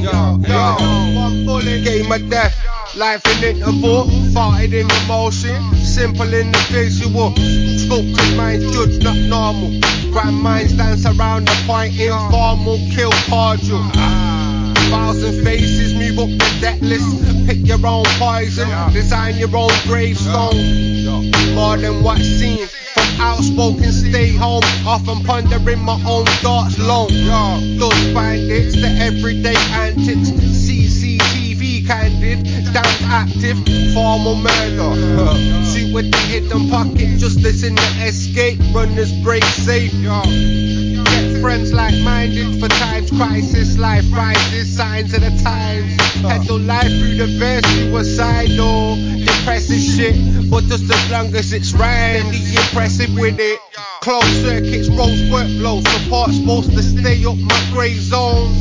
yo, 0.00 0.38
yo, 0.46 1.84
game 1.84 2.10
of 2.10 2.30
death. 2.30 2.73
Life 2.96 3.26
in 3.26 3.56
interval, 3.56 4.04
farted 4.30 4.72
in 4.72 4.88
emotion, 5.02 5.74
simple 5.74 6.32
in 6.32 6.52
the 6.52 6.58
visual. 6.70 7.34
Scope 7.76 8.06
cause 8.16 8.34
mine's 8.36 8.72
judged, 8.72 9.02
not 9.02 9.16
normal. 9.16 9.80
Grand 10.12 10.40
minds 10.40 10.74
dance 10.74 11.04
around 11.04 11.48
the 11.48 11.64
point, 11.66 11.98
informal, 11.98 12.78
kill 12.94 13.10
cordial. 13.28 13.82
Thousand 14.90 15.42
faces, 15.42 15.92
move 15.92 16.20
up 16.20 16.28
the 16.38 16.58
debt 16.60 16.80
list. 16.82 17.18
Pick 17.46 17.66
your 17.66 17.84
own 17.84 18.04
poison, 18.16 18.68
design 18.92 19.34
your 19.38 19.56
own 19.56 19.72
gravestone. 19.88 20.54
More 21.56 21.76
than 21.76 22.00
what's 22.04 22.22
seen. 22.22 22.68
Outspoken, 23.20 23.92
stay 23.92 24.30
home. 24.30 24.62
Often 24.86 25.24
pondering 25.24 25.80
my 25.80 26.00
own 26.06 26.26
thoughts 26.42 26.78
long. 26.78 27.08
Those 27.78 28.14
bandits, 28.14 28.74
the 28.74 28.88
everyday 29.00 29.56
antics. 29.72 30.30
CCTV 30.30 31.86
candid, 31.86 32.46
stand 32.66 32.98
active. 33.04 33.58
Formal 33.94 34.36
murder. 34.36 35.64
See 35.64 35.92
with 35.92 36.10
the 36.10 36.18
hidden 36.18 36.68
pocket, 36.70 37.18
just 37.18 37.40
listen 37.40 37.76
to 37.76 37.88
escape. 38.06 38.58
Runners 38.74 39.12
break 39.22 39.44
safe. 39.44 39.92
Get 39.92 41.40
friends 41.40 41.72
like 41.72 41.94
minded 42.02 42.60
for 42.60 42.68
times 42.68 43.10
crisis. 43.10 43.78
Life 43.78 44.04
rises, 44.12 44.76
signs 44.76 45.14
of 45.14 45.20
the 45.20 45.30
times. 45.42 46.00
Handle 46.22 46.58
life 46.58 46.88
through 46.88 47.16
the 47.16 47.26
verse, 47.38 47.64
suicidal. 47.66 48.96
Depressive 49.24 49.80
shit, 49.80 50.50
but 50.50 50.64
just 50.64 50.90
as 50.90 51.10
long 51.10 51.34
as 51.34 51.52
it's 51.52 51.72
rhyme, 51.74 52.30
be 52.30 52.40
impressive 52.56 53.03
with 53.12 53.38
it. 53.38 53.60
Closed 54.00 54.26
circuits, 54.44 54.88
rose 54.88 55.20
workflow, 55.32 55.82
support 55.88 56.30
supposed 56.30 56.72
to 56.72 56.82
stay 56.82 57.24
up 57.24 57.36
my 57.36 57.70
grey 57.72 57.94
zones. 57.94 58.56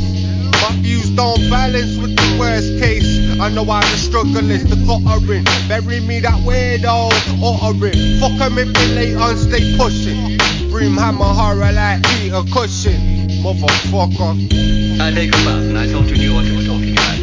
My 0.62 0.72
views 0.82 1.10
don't 1.12 1.50
balance 1.50 1.98
with 1.98 2.16
the 2.16 2.38
worst 2.40 2.80
case. 2.80 3.40
I 3.40 3.50
know 3.50 3.66
how 3.66 3.82
the 3.82 3.98
struggle 3.98 4.50
is, 4.50 4.64
the 4.66 4.78
guttering. 4.88 5.44
Bury 5.68 6.00
me 6.00 6.20
that 6.22 6.40
weirdo, 6.44 7.12
uttering. 7.44 8.20
Fuck 8.20 8.40
'em 8.42 8.58
if 8.58 8.74
they 8.74 8.88
late 8.96 9.16
on, 9.16 9.38
stay 9.38 9.76
pushing. 9.78 10.38
Broom 10.70 10.98
hammer 10.98 11.26
horror 11.26 11.72
like 11.72 12.02
Peter 12.04 12.44
Cushing. 12.54 13.30
Motherfucker. 13.44 15.02
I 15.02 15.12
beg 15.12 15.36
your 15.36 15.44
pardon, 15.44 15.78
I 15.78 15.88
thought 15.88 16.08
you 16.08 16.18
knew 16.18 16.34
what 16.34 16.46
you 16.46 16.56
were 16.56 16.64
talking 16.64 16.94
about. 16.94 17.20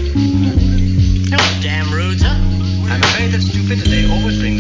You're 1.31 1.39
not 1.39 1.63
damn 1.63 1.91
rude, 1.93 2.21
sir. 2.21 2.37
I'm 2.91 3.03
afraid 3.03 3.33
that 3.33 3.43
stupidity 3.43 4.11
always 4.11 4.39
brings 4.39 4.60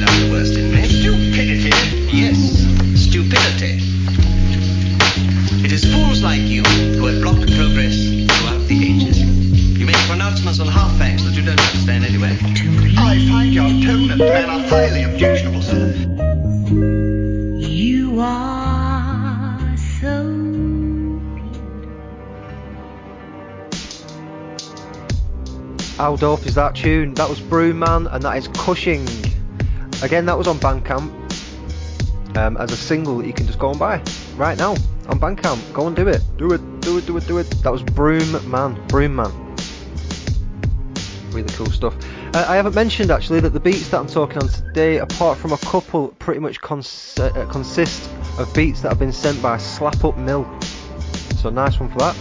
highly 14.70 15.02
objectionable, 15.02 15.60
sir. 15.60 15.90
You 17.58 18.20
are 18.20 19.76
so 19.76 21.20
How 25.96 26.14
dope 26.14 26.46
is 26.46 26.54
that 26.54 26.76
tune? 26.76 27.14
That 27.14 27.28
was 27.28 27.40
Broom 27.40 27.80
Man, 27.80 28.06
and 28.06 28.22
that 28.22 28.36
is 28.38 28.46
Cushing. 28.46 29.08
Again, 30.04 30.24
that 30.26 30.38
was 30.38 30.46
on 30.46 30.58
Bandcamp 30.60 31.10
um, 32.36 32.56
as 32.56 32.70
a 32.70 32.76
single 32.76 33.18
that 33.18 33.26
you 33.26 33.32
can 33.32 33.46
just 33.46 33.58
go 33.58 33.70
and 33.70 33.78
buy 33.78 34.00
right 34.36 34.56
now 34.56 34.70
on 35.08 35.18
Bandcamp. 35.18 35.72
Go 35.72 35.88
and 35.88 35.96
do 35.96 36.06
it. 36.06 36.22
Do 36.38 36.52
it, 36.52 36.80
do 36.80 36.96
it, 36.96 37.06
do 37.06 37.16
it, 37.16 37.26
do 37.26 37.38
it. 37.38 37.50
That 37.64 37.72
was 37.72 37.82
Broom 37.82 38.48
Man. 38.48 38.80
Broom 38.86 39.16
Man. 39.16 39.32
Really 41.32 41.52
cool 41.54 41.66
stuff. 41.66 41.96
Uh, 42.32 42.46
I 42.48 42.54
haven't 42.54 42.76
mentioned 42.76 43.10
actually 43.10 43.40
that 43.40 43.52
the 43.52 43.58
beats 43.58 43.88
that 43.88 43.98
I'm 43.98 44.06
talking 44.06 44.38
on 44.38 44.48
today, 44.48 44.98
apart 44.98 45.36
from 45.36 45.52
a 45.52 45.58
couple, 45.58 46.08
pretty 46.20 46.38
much 46.38 46.60
cons- 46.60 47.18
uh, 47.18 47.44
consist 47.50 48.08
of 48.38 48.54
beats 48.54 48.82
that 48.82 48.88
have 48.90 49.00
been 49.00 49.12
sent 49.12 49.42
by 49.42 49.56
Slap 49.56 50.04
Up 50.04 50.16
Mill. 50.16 50.48
So 51.38 51.50
nice 51.50 51.80
one 51.80 51.90
for 51.90 51.98
that. 51.98 52.16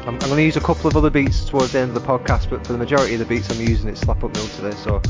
I'm, 0.00 0.14
I'm 0.14 0.18
going 0.18 0.36
to 0.38 0.42
use 0.42 0.56
a 0.56 0.60
couple 0.60 0.88
of 0.88 0.96
other 0.96 1.10
beats 1.10 1.44
towards 1.44 1.70
the 1.70 1.78
end 1.78 1.94
of 1.96 2.02
the 2.02 2.06
podcast, 2.06 2.50
but 2.50 2.66
for 2.66 2.72
the 2.72 2.78
majority 2.78 3.14
of 3.14 3.20
the 3.20 3.24
beats 3.24 3.48
I'm 3.50 3.60
using, 3.60 3.88
it's 3.88 4.00
Slap 4.00 4.24
Up 4.24 4.34
Mill 4.34 4.48
today. 4.48 4.72
So 4.72 5.00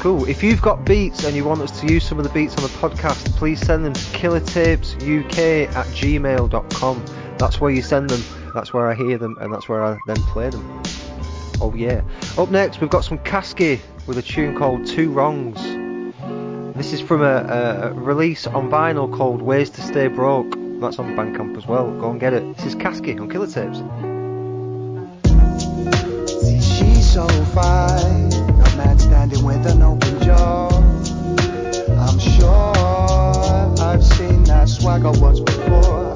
cool. 0.00 0.28
If 0.28 0.42
you've 0.42 0.60
got 0.60 0.84
beats 0.84 1.22
and 1.22 1.36
you 1.36 1.44
want 1.44 1.60
us 1.60 1.80
to 1.80 1.86
use 1.86 2.04
some 2.04 2.18
of 2.18 2.24
the 2.24 2.30
beats 2.30 2.56
on 2.56 2.64
the 2.64 2.70
podcast, 2.70 3.36
please 3.36 3.60
send 3.60 3.84
them 3.84 3.92
to 3.92 4.00
killertapesuk 4.00 5.38
at 5.76 5.86
gmail.com. 5.86 7.04
That's 7.38 7.60
where 7.60 7.70
you 7.70 7.82
send 7.82 8.10
them, 8.10 8.24
that's 8.52 8.74
where 8.74 8.88
I 8.88 8.94
hear 8.94 9.16
them, 9.16 9.38
and 9.40 9.54
that's 9.54 9.68
where 9.68 9.84
I 9.84 9.96
then 10.08 10.16
play 10.16 10.50
them. 10.50 10.82
Oh 11.62 11.72
yeah. 11.76 12.02
Up 12.36 12.50
next, 12.50 12.80
we've 12.80 12.90
got 12.90 13.04
some 13.04 13.18
Kasky 13.18 13.78
with 14.08 14.18
a 14.18 14.22
tune 14.22 14.56
called 14.58 14.84
Two 14.84 15.12
Wrongs. 15.12 15.62
This 16.76 16.92
is 16.92 17.00
from 17.00 17.22
a, 17.22 17.36
a 17.36 17.92
release 17.92 18.48
on 18.48 18.68
vinyl 18.68 19.16
called 19.16 19.40
Ways 19.40 19.70
to 19.70 19.80
Stay 19.80 20.08
Broke. 20.08 20.50
That's 20.80 20.98
on 20.98 21.14
Bandcamp 21.14 21.56
as 21.56 21.64
well. 21.64 21.88
Go 22.00 22.10
and 22.10 22.18
get 22.18 22.32
it. 22.32 22.56
This 22.56 22.66
is 22.66 22.74
Kasky 22.74 23.20
on 23.20 23.30
Killer 23.30 23.46
Tapes. 23.46 23.78
So 27.12 27.28
fine. 27.54 28.32
Standing 28.98 29.44
with 29.44 29.66
an 29.66 29.82
open 29.82 30.20
jaw. 30.22 30.68
I'm 30.68 32.18
sure 32.18 32.72
I've 33.80 34.04
seen 34.04 34.42
that 34.44 34.68
swagger 34.68 35.12
once 35.20 35.40
before. 35.40 36.12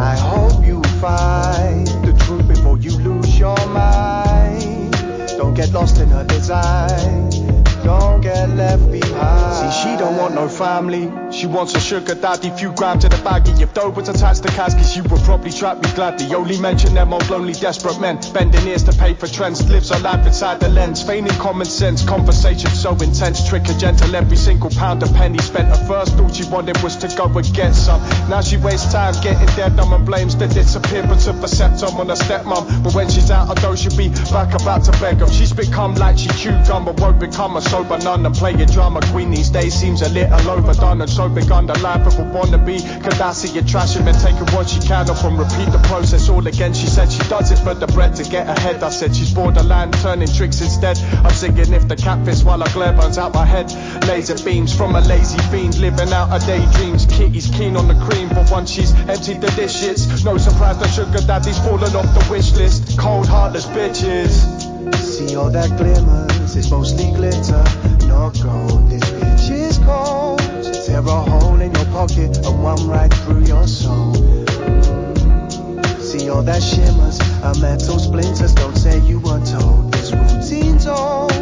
I 0.00 0.16
hope 0.16 0.64
you 0.66 0.82
find. 1.00 1.55
get 5.56 5.72
lost 5.72 5.98
in 5.98 6.08
her 6.08 6.24
design. 6.24 7.55
Don't 7.86 8.20
get 8.20 8.50
left 8.56 8.90
behind. 8.90 9.54
See, 9.54 9.70
she 9.80 9.96
don't 9.96 10.16
want 10.16 10.34
no 10.34 10.48
family. 10.48 11.08
She 11.30 11.46
wants 11.46 11.72
a 11.76 11.80
sugar 11.80 12.16
daddy, 12.16 12.50
few 12.50 12.72
grams 12.72 13.04
in 13.04 13.10
the 13.10 13.16
baggie. 13.18 13.60
If 13.60 13.74
dough 13.74 13.90
was 13.90 14.08
attached 14.08 14.42
to 14.42 14.48
casket, 14.48 14.86
she 14.86 15.02
would 15.02 15.20
probably 15.20 15.52
trap 15.52 15.80
me 15.80 15.88
gladly. 15.94 16.34
Only 16.34 16.58
mention 16.60 16.94
them 16.94 17.12
on 17.12 17.24
lonely, 17.28 17.52
desperate 17.52 18.00
men. 18.00 18.18
Bending 18.34 18.66
ears 18.66 18.82
to 18.84 18.92
pay 18.92 19.14
for 19.14 19.28
trends. 19.28 19.62
Lives 19.70 19.90
her 19.90 20.00
life 20.00 20.26
inside 20.26 20.58
the 20.58 20.68
lens. 20.68 21.00
Feigning 21.00 21.38
common 21.38 21.66
sense. 21.66 22.04
Conversation 22.04 22.70
so 22.70 22.90
intense. 22.90 23.48
Trick 23.48 23.68
her 23.68 23.78
gentle. 23.78 24.16
Every 24.16 24.36
single 24.36 24.70
pound 24.70 25.04
a 25.04 25.06
penny 25.06 25.38
spent. 25.38 25.68
At 25.68 25.86
first, 25.86 26.18
all 26.18 26.28
she 26.32 26.42
wanted 26.50 26.82
was 26.82 26.96
to 26.96 27.08
go 27.16 27.26
and 27.26 27.54
get 27.54 27.72
some. 27.72 28.00
Now 28.28 28.40
she 28.40 28.56
wastes 28.56 28.92
time 28.92 29.14
getting 29.22 29.46
dead 29.54 29.76
dumb 29.76 29.92
and 29.92 30.04
blames 30.04 30.36
the 30.36 30.48
disappearance 30.48 31.28
of 31.28 31.42
a 31.44 31.46
septum 31.46 31.94
on 32.00 32.08
her 32.08 32.16
stepmom. 32.16 32.82
But 32.82 32.94
when 32.96 33.08
she's 33.08 33.30
out 33.30 33.48
of 33.48 33.62
dough, 33.62 33.76
she'll 33.76 33.96
be 33.96 34.08
back 34.34 34.60
about 34.60 34.82
to 34.86 34.92
beg 34.98 35.22
'em. 35.22 35.30
She's 35.30 35.52
become 35.52 35.94
like 35.94 36.18
she 36.18 36.28
chewed 36.30 36.66
gum, 36.66 36.84
but 36.84 36.98
won't 36.98 37.20
become 37.20 37.56
a 37.56 37.62
sober 37.76 37.98
none. 37.98 38.24
and 38.24 38.34
play 38.34 38.54
a 38.54 38.66
drama 38.66 39.00
queen 39.12 39.30
these 39.30 39.50
days 39.50 39.74
seems 39.74 40.00
a 40.00 40.08
little 40.08 40.50
overdone 40.50 41.02
and 41.02 41.10
so 41.10 41.28
begun 41.28 41.66
the 41.66 41.78
life 41.80 42.06
of 42.06 42.18
a 42.18 42.24
wannabe. 42.32 42.80
Kadasi, 43.04 43.54
you 43.54 43.62
trash 43.62 43.94
him 43.96 44.08
and 44.08 44.18
taking 44.18 44.48
what 44.54 44.68
she 44.70 44.80
can 44.80 45.10
off 45.10 45.22
and 45.24 45.38
repeat 45.38 45.68
the 45.76 45.82
process 45.84 46.28
all 46.30 46.46
again. 46.46 46.72
She 46.72 46.86
said 46.86 47.12
she 47.12 47.22
does 47.28 47.50
it 47.50 47.58
for 47.58 47.74
the 47.74 47.86
bread 47.88 48.14
to 48.16 48.24
get 48.24 48.48
ahead. 48.48 48.82
I 48.82 48.88
said 48.88 49.14
she's 49.14 49.34
borderline, 49.34 49.92
turning 49.92 50.28
tricks 50.28 50.60
instead. 50.62 50.96
I'm 51.24 51.34
singing 51.34 51.72
if 51.74 51.86
the 51.86 51.96
cat 51.96 52.24
fits 52.24 52.42
while 52.42 52.62
a 52.62 52.68
glare 52.70 52.94
burns 52.94 53.18
out 53.18 53.34
my 53.34 53.44
head. 53.44 53.70
Laser 54.08 54.42
beams 54.42 54.74
from 54.74 54.96
a 54.96 55.02
lazy 55.02 55.38
fiend, 55.50 55.78
living 55.78 56.12
out 56.12 56.28
her 56.30 56.40
daydreams. 56.46 57.04
Kitty's 57.06 57.48
keen 57.50 57.76
on 57.76 57.88
the 57.88 57.98
cream, 58.06 58.28
but 58.30 58.50
once 58.50 58.70
she's 58.70 58.92
emptied 59.06 59.42
the 59.42 59.50
dishes, 59.50 60.24
no 60.24 60.38
surprise 60.38 60.78
the 60.78 60.88
sugar 60.88 61.20
daddy's 61.26 61.58
fallen 61.58 61.94
off 61.94 62.08
the 62.16 62.26
wish 62.30 62.52
list. 62.54 62.98
Cold 62.98 63.26
heartless 63.26 63.66
bitches. 63.66 64.32
See 64.94 65.36
all 65.36 65.50
that 65.50 65.76
glimmers, 65.76 66.35
it's 66.54 66.70
mostly 66.70 67.10
glitter, 67.12 67.64
not 68.06 68.38
gold. 68.42 68.90
This 68.90 69.02
bitch 69.02 69.50
is 69.50 69.78
cold. 69.78 70.38
Tear 70.86 71.00
a 71.00 71.20
hole 71.30 71.60
in 71.60 71.74
your 71.74 71.84
pocket 71.86 72.36
and 72.46 72.62
one 72.62 72.86
right 72.86 73.12
through 73.12 73.44
your 73.44 73.66
soul. 73.66 74.14
See 75.98 76.28
all 76.28 76.42
that 76.42 76.62
shimmers, 76.62 77.18
are 77.42 77.54
metal 77.60 77.98
splinters. 77.98 78.52
Don't 78.54 78.76
say 78.76 79.00
you 79.00 79.18
were 79.18 79.44
told. 79.44 79.92
This 79.92 80.12
routine's 80.12 80.86
old. 80.86 81.32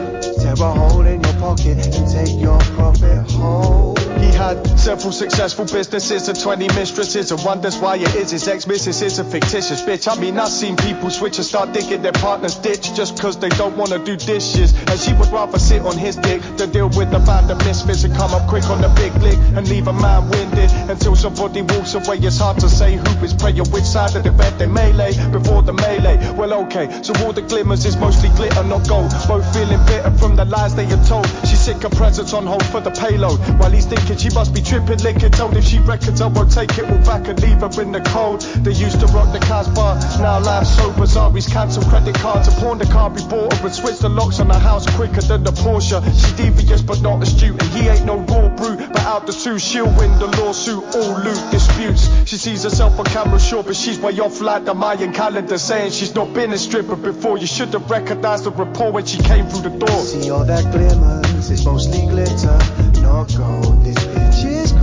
Tear 0.41 0.55
a 0.55 0.73
hole 0.73 1.05
in 1.07 1.23
your 1.23 1.35
pocket 1.35 1.85
and 1.85 2.11
take 2.11 2.41
your 2.41 2.59
profit 2.77 3.31
home. 3.33 4.04
Had 4.35 4.67
several 4.81 5.13
successful 5.13 5.65
businesses 5.65 6.29
and 6.29 6.39
20 6.39 6.67
mistresses 6.75 7.31
and 7.31 7.43
wonders 7.45 7.79
why 7.79 7.97
it 7.97 8.15
is 8.17 8.33
his 8.33 8.49
ex-missus 8.49 9.01
is 9.01 9.21
a 9.21 9.25
fictitious 9.25 9.81
bitch. 9.83 10.11
I 10.11 10.21
mean, 10.21 10.37
I've 10.39 10.49
seen 10.49 10.77
people 10.77 11.09
switch 11.11 11.39
and 11.39 11.47
start 11.47 11.73
digging 11.73 12.03
their 12.03 12.13
partner's 12.13 12.57
ditch 12.57 12.95
just 12.95 13.21
cause 13.21 13.39
they 13.39 13.49
don't 13.51 13.77
wanna 13.77 14.05
do 14.05 14.17
dishes. 14.17 14.75
And 14.89 14.99
she 14.99 15.13
would 15.15 15.31
rather 15.31 15.59
sit 15.61 15.83
on 15.83 15.97
his 15.97 16.17
dick 16.17 16.43
than 16.57 16.73
deal 16.73 16.89
with 16.89 17.13
the 17.13 17.21
band 17.21 17.49
of 17.53 17.59
misfits 17.65 18.03
and 18.03 18.15
come 18.17 18.35
up 18.35 18.49
quick 18.49 18.65
on 18.65 18.83
the 18.83 18.89
big 18.89 19.15
lick 19.23 19.39
and 19.55 19.69
leave 19.69 19.87
a 19.87 19.93
man 19.93 20.29
winded 20.29 20.71
until 20.91 21.15
somebody 21.15 21.63
walks 21.63 21.95
away. 21.95 22.19
It's 22.19 22.39
hard 22.39 22.59
to 22.59 22.69
say 22.69 22.97
who 22.97 23.25
is 23.25 23.35
or 23.35 23.71
which 23.71 23.85
side 23.85 24.17
of 24.17 24.25
the 24.25 24.33
bed 24.33 24.59
they 24.59 24.67
melee 24.67 25.15
before 25.31 25.63
the 25.63 25.73
melee. 25.73 26.19
Well, 26.33 26.53
okay, 26.65 26.91
so 27.03 27.15
all 27.25 27.33
the 27.33 27.43
glimmers 27.43 27.85
is 27.87 27.97
mostly 27.97 28.31
glitter, 28.31 28.65
not 28.65 28.89
gold. 28.89 29.13
Both 29.29 29.47
feeling 29.55 29.79
bitter 29.87 30.11
from 30.19 30.35
the 30.35 30.45
lies 30.45 30.75
they 30.75 30.91
are 30.91 31.05
told. 31.05 31.27
She's 31.47 31.61
sick 31.61 31.85
of 31.85 31.93
presents 31.93 32.33
on 32.33 32.47
hold 32.47 32.67
for 32.67 32.81
the 32.81 32.91
payload 32.91 33.39
while 33.61 33.71
he's 33.71 33.87
thinking 33.87 34.19
she 34.25 34.31
must 34.31 34.55
be 34.55 34.63
tripping 34.63 34.99
liquor. 35.01 35.29
Told 35.29 35.55
if 35.55 35.65
she 35.65 35.79
records, 35.81 36.23
I 36.23 36.29
won't 36.29 36.51
take 36.51 36.79
it 36.79 36.89
all 36.89 37.05
back 37.05 37.29
and 37.29 37.39
leave 37.43 37.61
her 37.61 37.83
in 37.83 37.93
the 37.93 38.01
cold. 38.01 38.41
They 38.65 38.73
used 38.73 38.99
to 39.01 39.07
rock 39.09 39.31
the 39.35 39.39
Casbah, 39.39 40.01
now 40.23 40.41
life's 40.41 40.75
so 40.77 40.91
bizarre. 40.93 41.31
He's 41.33 41.47
cancelled 41.47 41.87
credit 41.87 42.15
cards 42.15 42.49
and 42.49 42.57
pawned 42.57 42.81
the 42.81 42.87
car 42.87 43.11
we 43.11 43.23
bought 43.29 43.53
her 43.53 43.67
and 43.67 43.75
switched 43.75 44.01
the 44.01 44.09
locks 44.09 44.41
on 44.41 44.49
the 44.49 44.59
house 44.59 44.87
quicker 44.97 45.21
than 45.21 45.45
the 45.45 45.53
Porsche. 45.53 46.01
She 46.21 46.37
devious 46.37 46.81
but 46.81 47.03
not 47.03 47.23
astute, 47.23 47.61
and 47.61 47.71
he 47.73 47.89
ain't 47.89 48.07
no 48.07 48.17
raw 48.17 48.49
brute. 48.49 48.79
But 48.79 49.03
out 49.03 49.27
the 49.27 49.33
two, 49.33 49.59
she'll 49.59 49.93
win 49.99 50.19
the 50.19 50.29
lawsuit. 50.41 50.83
All 50.95 51.21
loot 51.21 51.51
disputes. 51.51 52.09
She 52.25 52.39
sees 52.39 52.63
herself 52.63 52.99
on 52.99 53.05
camera, 53.05 53.39
sure, 53.39 53.63
but 53.63 53.77
she's 53.77 53.99
way 53.99 54.19
off 54.21 54.41
like 54.41 54.65
the 54.65 54.73
Mayan 54.73 55.13
calendar, 55.13 55.59
saying 55.59 55.93
she's 55.93 56.15
not 56.15 56.33
been 56.33 56.51
a 56.53 56.59
stripper 56.59 56.97
before. 56.97 57.37
You 57.37 57.47
should 57.47 57.75
have 57.75 57.91
recognized 57.91 58.45
the 58.45 58.53
rapport 58.53 58.91
when 58.91 59.05
she 59.05 59.19
came 59.19 59.49
through 59.49 59.69
the 59.69 59.77
door. 59.85 60.01
See 60.01 60.31
all 60.31 60.47
that 60.47 60.73
glimmers, 60.73 61.51
it's 61.51 61.67
mostly 61.67 62.07
glitter, 62.07 62.59
not 63.03 63.29
gold. 63.37 63.85
This 63.85 64.14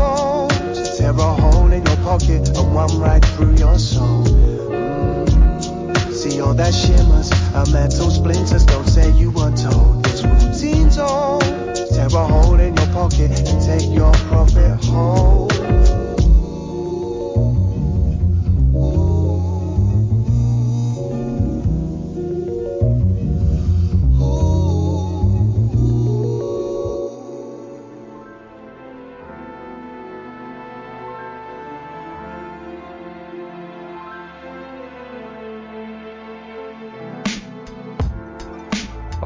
bitch 0.01 0.81
is. 0.81 0.97
Tear 0.97 1.11
a 1.11 1.33
hole 1.33 1.71
in 1.71 1.85
your 1.85 1.97
pocket 1.97 2.57
and 2.57 2.73
one 2.73 2.99
right 2.99 3.23
through 3.23 3.55
your 3.55 3.77
soul. 3.79 4.25
Mm. 4.25 6.13
See 6.13 6.41
all 6.41 6.53
that 6.53 6.73
shimmers, 6.73 7.31
are 7.55 7.65
metal 7.71 8.09
splinters. 8.09 8.65
Don't 8.65 8.87
say 8.87 9.11
you 9.11 9.31
were 9.31 9.51
told. 9.51 10.03
This 10.03 10.23
routine's 10.23 10.97
old. 10.97 11.41
Tear 11.41 12.07
a 12.07 12.27
hole 12.27 12.59
in 12.59 12.75
your 12.75 12.87
pocket 12.87 13.31
and 13.31 13.61
take 13.61 13.89
your 13.93 14.13
profit 14.13 14.83
home. 14.85 15.50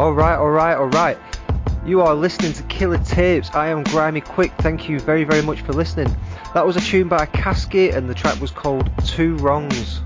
Alright, 0.06 0.38
alright, 0.38 0.78
alright. 0.78 1.18
You 1.84 2.02
are 2.02 2.14
listening 2.14 2.54
to 2.54 2.64
Killer 2.66 3.00
Tapes. 3.00 3.50
I 3.56 3.70
am 3.70 3.82
Grimy 3.86 4.22
Quick. 4.22 4.52
Thank 4.60 4.88
you 4.88 5.00
very, 5.00 5.24
very 5.24 5.42
much 5.42 5.62
for 5.62 5.74
listening. 5.74 6.16
That 6.54 6.64
was 6.64 6.76
a 6.76 6.80
tune 6.80 7.08
by 7.08 7.26
Casket 7.26 7.96
and 7.96 8.08
the 8.08 8.14
track 8.14 8.40
was 8.40 8.52
called 8.52 8.88
Two 9.04 9.36
Wrongs. 9.38 10.02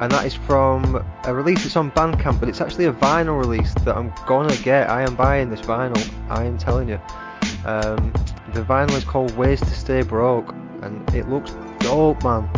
And 0.00 0.10
that 0.10 0.26
is 0.26 0.34
from 0.34 1.00
a 1.22 1.32
release 1.32 1.62
that's 1.62 1.76
on 1.76 1.92
Bandcamp, 1.92 2.40
but 2.40 2.48
it's 2.48 2.60
actually 2.60 2.86
a 2.86 2.92
vinyl 2.92 3.38
release 3.38 3.72
that 3.84 3.96
I'm 3.96 4.12
gonna 4.26 4.56
get. 4.56 4.90
I 4.90 5.02
am 5.02 5.14
buying 5.14 5.48
this 5.48 5.60
vinyl, 5.60 6.12
I 6.28 6.42
am 6.42 6.58
telling 6.58 6.88
you. 6.88 7.00
Um, 7.64 8.12
the 8.52 8.64
vinyl 8.64 8.96
is 8.96 9.04
called 9.04 9.30
Ways 9.36 9.60
to 9.60 9.70
Stay 9.70 10.02
Broke 10.02 10.52
and 10.82 11.08
it 11.14 11.28
looks 11.28 11.52
dope, 11.78 12.24
man. 12.24 12.50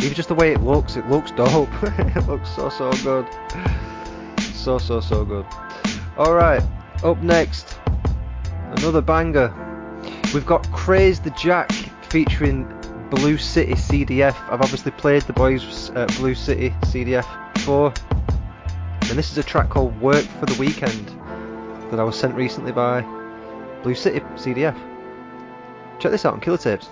Even 0.00 0.14
just 0.14 0.30
the 0.30 0.34
way 0.34 0.50
it 0.50 0.62
looks, 0.62 0.96
it 0.96 1.08
looks 1.08 1.30
dope. 1.30 1.68
it 1.84 2.26
looks 2.26 2.50
so, 2.56 2.70
so 2.70 2.90
good. 3.04 3.28
So, 4.60 4.76
so, 4.76 5.00
so 5.00 5.24
good. 5.24 5.46
Alright, 6.18 6.62
up 7.02 7.22
next, 7.22 7.78
another 8.72 9.00
banger. 9.00 9.50
We've 10.34 10.44
got 10.44 10.70
Craze 10.70 11.18
the 11.18 11.30
Jack 11.30 11.72
featuring 12.10 12.68
Blue 13.08 13.38
City 13.38 13.72
CDF. 13.72 14.36
I've 14.50 14.60
obviously 14.60 14.92
played 14.92 15.22
the 15.22 15.32
boys 15.32 15.88
at 15.90 16.14
Blue 16.18 16.34
City 16.34 16.74
CDF 16.82 17.54
before. 17.54 17.94
And 19.08 19.18
this 19.18 19.32
is 19.32 19.38
a 19.38 19.42
track 19.42 19.70
called 19.70 19.98
Work 19.98 20.26
for 20.26 20.44
the 20.44 20.60
Weekend 20.60 21.08
that 21.90 21.98
I 21.98 22.04
was 22.04 22.18
sent 22.18 22.34
recently 22.34 22.72
by 22.72 23.00
Blue 23.82 23.94
City 23.94 24.20
CDF. 24.34 24.78
Check 26.00 26.12
this 26.12 26.26
out 26.26 26.34
on 26.34 26.40
Killer 26.40 26.58
Tapes. 26.58 26.90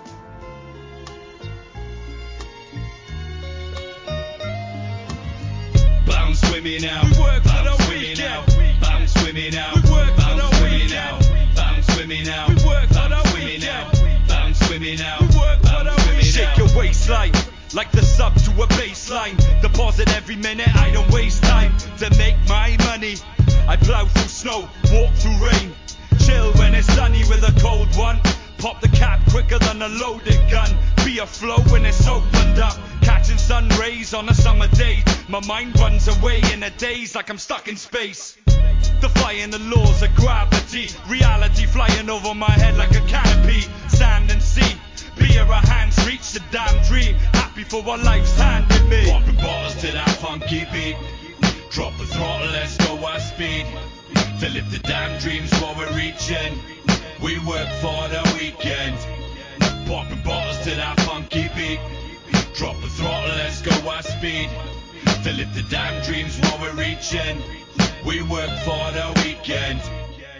With 6.61 6.65
me 6.65 6.87
now. 6.87 7.01
We 7.03 7.21
work 7.21 7.43
for 7.43 7.63
the 7.63 7.85
weekend. 7.89 8.81
Bounce 8.81 9.13
with 9.23 9.33
me 9.33 9.49
now. 9.49 9.71
We 9.75 9.91
work 9.91 10.13
for 10.15 10.35
the 10.35 10.49
weekend. 10.63 11.55
Bounce 11.55 11.87
with 11.95 12.07
me 12.07 12.23
now. 12.23 12.47
We 12.49 12.55
work 12.65 12.87
for 12.87 13.07
the 13.07 13.31
weekend. 13.33 14.27
Bounce 14.27 14.59
with 14.69 14.81
me 14.81 14.95
now. 14.97 15.17
We 15.21 15.27
work 15.39 15.59
for 15.59 15.83
the 15.87 15.95
weekend. 16.07 16.25
Shake 16.25 16.57
your 16.57 16.67
waistline. 16.77 17.31
Like 17.73 17.91
the 17.91 18.01
sub 18.01 18.35
to 18.35 18.51
a 18.63 18.67
baseline. 18.75 19.37
Deposit 19.61 20.13
every 20.15 20.35
minute, 20.35 20.67
I 20.75 20.91
don't 20.91 21.09
waste 21.11 21.43
time 21.43 21.77
to 21.99 22.09
make 22.17 22.35
my 22.47 22.75
money. 22.85 23.15
I 23.67 23.77
plow 23.77 24.05
through 24.05 24.23
snow, 24.23 24.69
walk 24.91 25.13
through 25.13 25.39
rain. 25.45 25.73
Chill 26.19 26.51
when 26.53 26.73
it's 26.73 26.87
sunny 26.87 27.23
with 27.29 27.43
a 27.43 27.57
cold 27.61 27.87
one. 27.95 28.19
Pop 28.59 28.81
the 28.81 28.89
cap 28.89 29.21
quicker 29.29 29.57
than 29.57 29.81
a 29.81 29.87
loaded 29.87 30.37
gun. 30.51 30.69
Be 31.05 31.19
a 31.19 31.25
flow 31.25 31.59
when 31.71 31.85
it's 31.85 32.05
opened 32.05 32.59
up. 32.59 32.77
Catching 33.01 33.37
sun 33.37 33.69
rays 33.79 34.13
on 34.13 34.27
a 34.27 34.33
summer 34.33 34.67
day. 34.67 35.01
My 35.29 35.39
mind 35.47 35.79
runs 35.79 36.09
away 36.09 36.41
in 36.51 36.61
a 36.63 36.69
daze 36.69 37.15
like 37.15 37.29
I'm 37.29 37.37
stuck 37.37 37.69
in 37.69 37.77
space. 37.77 38.37
Defying 38.99 39.51
the 39.51 39.59
laws 39.59 40.03
of 40.03 40.13
gravity. 40.15 40.89
Reality 41.07 41.67
flying 41.67 42.09
over 42.09 42.33
my 42.35 42.51
head 42.51 42.77
like 42.77 42.91
a 42.91 43.01
canopy. 43.07 43.61
Sand 43.87 44.29
and 44.29 44.41
sea. 44.41 44.75
Beer 45.17 45.43
our 45.43 45.65
hands 45.65 45.95
reach 46.05 46.33
the 46.33 46.41
damn 46.51 46.83
dream. 46.83 47.15
Happy 47.33 47.63
for 47.63 47.81
what 47.81 48.03
life's 48.03 48.35
handed 48.37 48.89
me. 48.89 49.09
Popping 49.09 49.37
bottles 49.37 49.75
to 49.75 49.87
that 49.93 50.09
funky 50.19 50.65
beat. 50.73 50.97
Drop 51.71 51.97
the 51.97 52.05
throttle, 52.07 52.51
let's 52.51 52.75
go 52.75 52.97
our 53.05 53.19
speed. 53.21 53.65
Fill 54.39 54.57
up 54.57 54.69
the 54.69 54.79
damn 54.83 55.17
dreams 55.19 55.49
while 55.59 55.75
we're 55.75 55.95
reaching. 55.95 56.59
We 57.21 57.37
work 57.39 57.67
for 57.81 58.07
the 58.07 58.37
weekend. 58.39 58.97
Popping 59.87 60.21
bottles 60.23 60.57
to 60.63 60.69
that 60.75 60.99
funky 61.01 61.49
beat. 61.55 61.79
Drop 62.53 62.79
the 62.81 62.87
throttle, 62.87 63.35
let's 63.35 63.61
go 63.61 63.71
our 63.89 64.01
speed. 64.01 64.49
Fill 65.23 65.41
up 65.41 65.53
the 65.53 65.65
damn 65.69 66.01
dreams 66.03 66.39
while 66.39 66.59
we're 66.61 66.73
reaching. 66.75 67.41
We 68.05 68.21
work 68.21 68.49
for 68.59 68.91
the 68.91 69.21
weekend. 69.25 69.81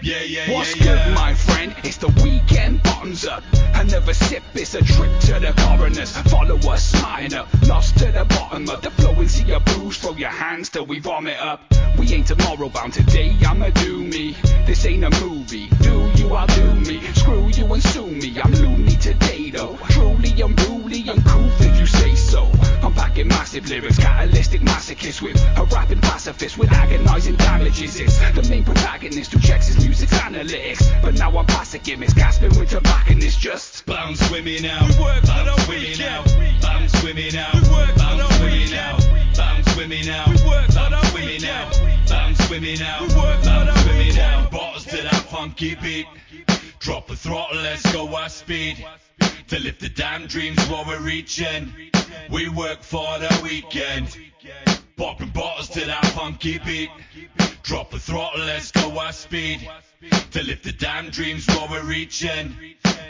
Yeah, 0.01 0.21
yeah, 0.21 0.51
What's 0.53 0.75
yeah, 0.77 0.83
good, 1.07 1.13
my 1.15 1.33
friend? 1.33 1.75
It's 1.83 1.97
the 1.97 2.07
weekend 2.23 2.81
bottoms 2.83 3.25
up. 3.25 3.43
Another 3.73 4.13
sip 4.13 4.43
is 4.55 4.73
a 4.73 4.81
trip 4.81 5.19
to 5.21 5.39
the 5.39 5.53
coroners. 5.57 6.15
Follow 6.29 6.55
us, 6.71 6.91
smarting 6.91 7.33
up. 7.33 7.47
Lost 7.67 7.97
to 7.99 8.05
the 8.05 8.23
bottom 8.23 8.69
of 8.69 8.81
the 8.81 8.91
flow 8.91 9.11
and 9.11 9.29
see 9.29 9.51
a 9.51 9.59
booze. 9.59 9.97
Throw 9.97 10.13
your 10.13 10.29
hands 10.29 10.69
till 10.69 10.85
we 10.85 10.99
vomit 10.99 11.37
up. 11.39 11.61
We 11.97 12.13
ain't 12.13 12.27
tomorrow 12.27 12.69
bound 12.69 12.93
today, 12.93 13.35
I'ma 13.45 13.71
do 13.71 14.01
me. 14.01 14.37
This 14.65 14.85
ain't 14.85 15.03
a 15.03 15.09
movie. 15.21 15.67
Do 15.81 16.09
you, 16.15 16.33
I'll 16.33 16.47
do 16.47 16.73
me. 16.75 17.01
Screw 17.15 17.49
you 17.49 17.73
and 17.73 17.83
sue 17.83 18.07
me. 18.07 18.39
I'm 18.41 18.53
loony 18.53 18.95
today 18.95 19.49
though. 19.51 19.77
Truly 19.89 20.41
unruly, 20.41 20.88
I'm 23.19 23.27
massive 23.27 23.67
lyrics, 23.69 23.97
catalytic 23.97 24.61
masochist 24.61 25.21
with 25.21 25.35
a 25.57 25.65
rapping 25.65 25.99
pacifist 25.99 26.57
with 26.57 26.71
agonizing 26.71 27.35
damages. 27.35 27.99
It's 27.99 28.17
the 28.17 28.47
main 28.49 28.63
protagonist 28.63 29.33
who 29.33 29.39
checks 29.39 29.67
his 29.67 29.83
music's 29.83 30.13
analytics. 30.13 31.01
But 31.01 31.15
now 31.15 31.37
I'm 31.37 31.45
past 31.45 31.75
gimmicks, 31.83 32.13
gasping 32.13 32.57
with 32.57 32.69
tobacco 32.69 33.11
and 33.11 33.21
it's 33.21 33.35
just 33.35 33.85
Bounce 33.85 34.25
swimming 34.27 34.65
out. 34.65 34.87
We 34.87 35.03
work 35.03 35.25
Bounce 35.25 35.65
swimming 35.65 36.01
out. 36.01 36.25
Bounce 36.61 36.99
swimming 37.01 37.35
out. 37.35 37.53
We 37.55 37.69
work 37.69 37.95
Bounce 37.97 38.37
swimming 38.37 38.73
out. 38.73 39.09
Bounce 39.35 39.73
swimming 39.73 40.09
out. 40.09 40.27
We 40.29 40.49
work 40.49 40.73
Bounce 40.73 41.09
swimming 41.09 41.45
out. 41.45 41.81
Bounce 42.07 42.47
swimming 42.47 42.81
out. 42.81 43.01
We 43.01 43.15
work 43.15 43.43
Bounce 43.43 43.81
swimming 43.81 44.19
out. 44.19 44.51
Bottles 44.51 44.85
to 44.85 44.95
that 44.95 45.25
funky 45.29 45.75
beat. 45.75 46.07
Drop 46.79 47.07
the 47.07 47.17
throttle, 47.17 47.61
let's 47.61 47.91
go 47.91 48.15
our 48.15 48.29
speed. 48.29 48.85
To 49.49 49.59
lift 49.59 49.79
the 49.79 49.89
damn 49.89 50.27
dreams 50.27 50.63
while 50.67 50.85
we're 50.85 51.01
reaching. 51.01 51.73
We 52.29 52.49
work 52.49 52.83
for 52.83 53.17
the 53.17 53.39
weekend. 53.41 54.15
Popping 54.95 55.29
bottles 55.29 55.69
to 55.69 55.79
that 55.85 56.05
funky 56.07 56.59
beat. 56.59 56.91
Drop 57.63 57.89
the 57.89 57.97
throttle, 57.97 58.45
let's 58.45 58.71
go 58.71 58.99
our 58.99 59.11
speed. 59.11 59.67
To 60.31 60.43
lift 60.43 60.65
the 60.65 60.71
damn 60.71 61.09
dreams 61.09 61.47
while 61.47 61.67
we're 61.67 61.83
reaching. 61.83 62.55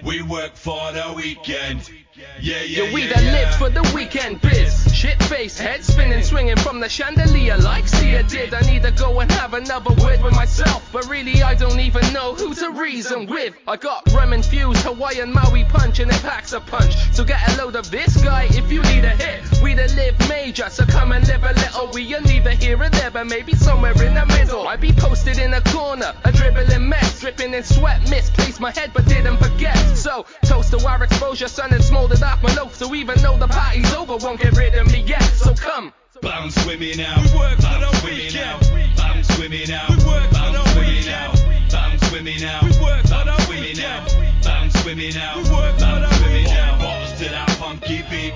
We 0.01 0.21
work 0.21 0.55
for 0.55 0.93
the 0.93 1.13
weekend. 1.13 1.89
Yeah, 2.19 2.25
yeah, 2.41 2.83
Yeah, 2.83 2.93
we 2.93 3.03
yeah, 3.03 3.13
that 3.13 3.23
live 3.23 3.55
for 3.55 3.69
the 3.69 3.89
weekend 3.95 4.41
biz. 4.41 4.93
Shit 4.93 5.23
face, 5.23 5.57
head 5.57 5.85
spinning, 5.85 6.21
swinging 6.21 6.57
from 6.57 6.81
the 6.81 6.89
chandelier 6.89 7.57
like 7.57 7.87
Sia 7.87 8.23
did. 8.23 8.53
I 8.53 8.59
need 8.61 8.83
to 8.83 8.91
go 8.91 9.21
and 9.21 9.31
have 9.31 9.53
another 9.53 9.93
word 10.03 10.21
with 10.21 10.35
myself, 10.35 10.89
but 10.91 11.07
really 11.07 11.41
I 11.43 11.55
don't 11.55 11.79
even 11.79 12.11
know 12.11 12.33
who 12.33 12.53
to 12.55 12.71
reason 12.71 13.25
with. 13.25 13.55
I 13.65 13.77
got 13.77 14.11
rum 14.11 14.33
infused 14.33 14.81
Hawaiian 14.83 15.31
Maui 15.31 15.63
punch 15.63 15.99
and 15.99 16.11
it 16.11 16.21
packs 16.21 16.51
a 16.51 16.59
punch. 16.59 16.93
So 17.13 17.23
get 17.23 17.39
a 17.53 17.63
load 17.63 17.77
of 17.77 17.89
this 17.89 18.21
guy 18.21 18.49
if 18.51 18.69
you 18.69 18.81
need 18.83 19.05
a 19.05 19.11
hit. 19.11 19.61
We 19.63 19.73
that 19.75 19.95
live 19.95 20.19
major, 20.27 20.69
so 20.69 20.85
come 20.85 21.13
and 21.13 21.25
live 21.25 21.43
a 21.43 21.53
little. 21.53 21.89
We 21.93 22.13
are 22.15 22.21
neither 22.21 22.51
here 22.51 22.81
or 22.81 22.89
there, 22.89 23.11
but 23.11 23.27
maybe 23.27 23.53
somewhere 23.53 23.93
in 24.03 24.13
the 24.13 24.25
middle. 24.25 24.67
I 24.67 24.75
be 24.75 24.91
posted 24.91 25.37
in 25.37 25.53
a 25.53 25.61
corner, 25.61 26.13
a 26.25 26.31
dribbling 26.33 26.89
mess, 26.89 27.21
dripping 27.21 27.53
in 27.53 27.63
sweat, 27.63 28.09
misplaced 28.09 28.59
my 28.59 28.71
head 28.71 28.91
but 28.93 29.05
didn't 29.05 29.37
forget. 29.37 29.77
So 29.95 30.25
toast 30.43 30.71
to 30.71 30.85
our 30.85 31.01
exposure, 31.03 31.47
son, 31.47 31.73
and 31.73 31.83
smoldered 32.09 32.23
off 32.23 32.43
my 32.43 32.53
loaf. 32.55 32.75
So 32.75 32.93
even 32.95 33.17
though 33.21 33.37
the 33.37 33.47
party's 33.47 33.93
over, 33.93 34.17
won't 34.17 34.39
get 34.39 34.55
rid 34.57 34.75
of 34.75 34.91
me 34.91 35.01
yet. 35.01 35.21
So 35.21 35.53
come. 35.53 35.93
Bounce 36.21 36.55
swimming 36.63 37.01
out. 37.01 37.17
We 37.23 37.37
work 37.37 37.59
Bounce 37.61 37.99
swimming 37.99 38.37
out. 38.37 38.61
Bounce 38.97 39.27
swimming 39.35 39.71
out. 39.71 39.89
We 39.89 39.95
work 40.05 40.31
Bounce 40.31 40.71
swimming 40.71 41.09
out. 41.09 41.35
Bounce 41.71 42.09
swimming 42.09 42.43
out. 42.43 42.63
We 42.63 42.71
work 42.81 43.09
Bounce 43.09 43.45
swimming 43.45 43.79
out. 43.81 44.15
Bounce 44.43 44.81
swimming 44.81 45.17
out. 45.17 45.37
We 45.37 45.43
work 45.51 45.79
Bounce 45.79 46.17
swimming 46.17 46.51
out. 46.51 46.79
Bottles 46.79 47.19
to 47.19 47.29
that 47.29 47.51
funky 47.51 48.03
beat. 48.09 48.33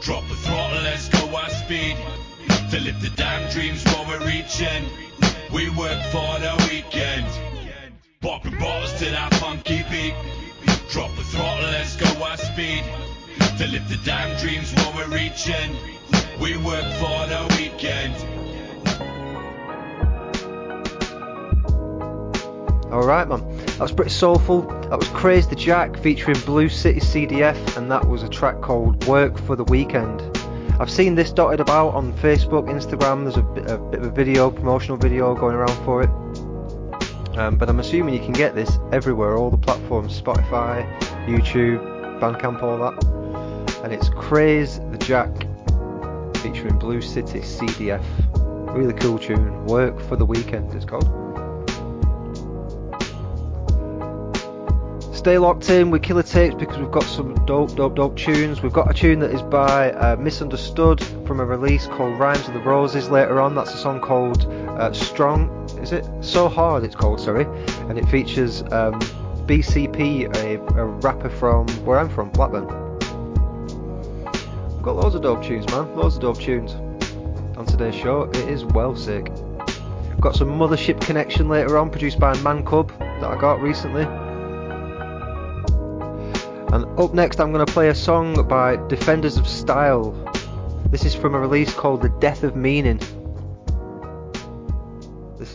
Drop 0.00 0.26
the 0.28 0.34
throttle, 0.34 0.82
let's 0.82 1.08
go 1.08 1.36
our 1.36 1.50
speed. 1.50 1.96
To 2.70 2.80
lift 2.80 3.02
the 3.02 3.10
damn 3.10 3.50
dreams 3.50 3.84
while 3.84 4.06
we're 4.06 4.26
reaching. 4.26 4.84
We 5.52 5.68
work 5.70 6.02
for 6.10 6.38
the 6.40 6.68
weekend. 6.70 7.26
Popping 8.20 8.58
bottles 8.58 8.92
to 9.00 9.04
that 9.06 9.34
funky 9.34 9.84
beat. 9.90 10.14
Drop 10.92 11.16
the 11.16 11.24
throttle, 11.24 11.70
let's 11.70 11.96
go 11.96 12.22
our 12.22 12.36
speed. 12.36 12.84
To 13.56 13.66
lift 13.66 13.88
the 13.88 13.98
damn 14.04 14.38
dreams 14.38 14.74
while 14.74 14.92
we're 14.94 15.08
reaching. 15.08 15.74
We 16.38 16.58
work 16.58 16.84
for 17.00 17.26
the 17.28 17.46
weekend. 17.56 18.14
Alright, 22.92 23.26
man. 23.26 23.56
That 23.56 23.80
was 23.80 23.92
pretty 23.92 24.10
soulful. 24.10 24.62
That 24.90 24.98
was 24.98 25.08
Craze 25.08 25.48
the 25.48 25.56
Jack 25.56 25.98
featuring 25.98 26.38
Blue 26.40 26.68
City 26.68 27.00
CDF, 27.00 27.78
and 27.78 27.90
that 27.90 28.06
was 28.06 28.22
a 28.22 28.28
track 28.28 28.60
called 28.60 29.02
Work 29.06 29.38
for 29.38 29.56
the 29.56 29.64
Weekend. 29.64 30.20
I've 30.78 30.90
seen 30.90 31.14
this 31.14 31.32
dotted 31.32 31.60
about 31.60 31.94
on 31.94 32.12
Facebook, 32.18 32.68
Instagram. 32.68 33.22
There's 33.22 33.38
a 33.38 33.72
a 33.72 33.78
bit 33.78 34.00
of 34.00 34.06
a 34.06 34.10
video, 34.10 34.50
promotional 34.50 34.98
video 34.98 35.34
going 35.34 35.54
around 35.54 35.84
for 35.86 36.02
it. 36.02 36.10
Um, 37.36 37.56
but 37.56 37.68
I'm 37.68 37.80
assuming 37.80 38.14
you 38.14 38.20
can 38.20 38.32
get 38.32 38.54
this 38.54 38.78
everywhere, 38.92 39.36
all 39.36 39.50
the 39.50 39.56
platforms 39.56 40.20
Spotify, 40.20 40.86
YouTube, 41.26 41.80
Bandcamp, 42.20 42.62
all 42.62 42.78
that. 42.78 43.82
And 43.84 43.92
it's 43.92 44.10
Craze 44.10 44.78
the 44.90 44.98
Jack 44.98 45.30
featuring 46.42 46.78
Blue 46.78 47.00
City 47.00 47.40
CDF. 47.40 48.04
Really 48.76 48.94
cool 48.94 49.18
tune. 49.18 49.64
Work 49.66 50.00
for 50.08 50.16
the 50.16 50.26
Weekend, 50.26 50.74
it's 50.74 50.84
called. 50.84 51.22
Stay 55.22 55.38
locked 55.38 55.70
in 55.70 55.92
with 55.92 56.02
Killer 56.02 56.24
Tapes 56.24 56.56
because 56.56 56.78
we've 56.78 56.90
got 56.90 57.04
some 57.04 57.34
dope, 57.46 57.76
dope, 57.76 57.94
dope 57.94 58.16
tunes. 58.16 58.60
We've 58.60 58.72
got 58.72 58.90
a 58.90 58.94
tune 58.94 59.20
that 59.20 59.30
is 59.30 59.40
by 59.40 59.92
uh, 59.92 60.16
Misunderstood 60.16 61.00
from 61.26 61.38
a 61.38 61.44
release 61.44 61.86
called 61.86 62.18
Rhymes 62.18 62.48
of 62.48 62.54
the 62.54 62.60
Roses 62.60 63.08
later 63.08 63.40
on. 63.40 63.54
That's 63.54 63.72
a 63.72 63.76
song 63.76 64.00
called 64.00 64.46
uh, 64.46 64.92
Strong. 64.92 65.61
Is 65.82 65.90
it? 65.90 66.08
So 66.20 66.48
Hard, 66.48 66.84
it's 66.84 66.94
called, 66.94 67.20
sorry. 67.20 67.44
And 67.88 67.98
it 67.98 68.06
features 68.08 68.62
um, 68.70 69.00
BCP, 69.46 70.34
a, 70.36 70.60
a 70.78 70.86
rapper 70.86 71.28
from 71.28 71.66
where 71.84 71.98
I'm 71.98 72.08
from, 72.08 72.30
Blackburn. 72.30 72.66
We've 74.68 74.82
got 74.82 74.96
loads 74.96 75.16
of 75.16 75.22
dope 75.22 75.42
tunes, 75.42 75.68
man. 75.70 75.94
Loads 75.96 76.16
of 76.16 76.22
dope 76.22 76.38
tunes 76.38 76.74
on 77.56 77.66
today's 77.66 77.96
show. 77.96 78.22
It 78.22 78.48
is 78.48 78.64
well 78.64 78.94
sick. 78.94 79.28
We've 79.28 80.20
got 80.20 80.36
some 80.36 80.50
Mothership 80.50 81.00
Connection 81.00 81.48
later 81.48 81.76
on, 81.76 81.90
produced 81.90 82.20
by 82.20 82.40
Man 82.42 82.64
Cub 82.64 82.96
that 82.98 83.24
I 83.24 83.36
got 83.40 83.60
recently. 83.60 84.04
And 86.72 86.98
up 86.98 87.12
next, 87.12 87.40
I'm 87.40 87.52
going 87.52 87.66
to 87.66 87.72
play 87.72 87.88
a 87.88 87.94
song 87.94 88.46
by 88.46 88.76
Defenders 88.86 89.36
of 89.36 89.48
Style. 89.48 90.12
This 90.90 91.04
is 91.04 91.14
from 91.14 91.34
a 91.34 91.40
release 91.40 91.74
called 91.74 92.02
The 92.02 92.08
Death 92.08 92.44
of 92.44 92.54
Meaning. 92.54 93.00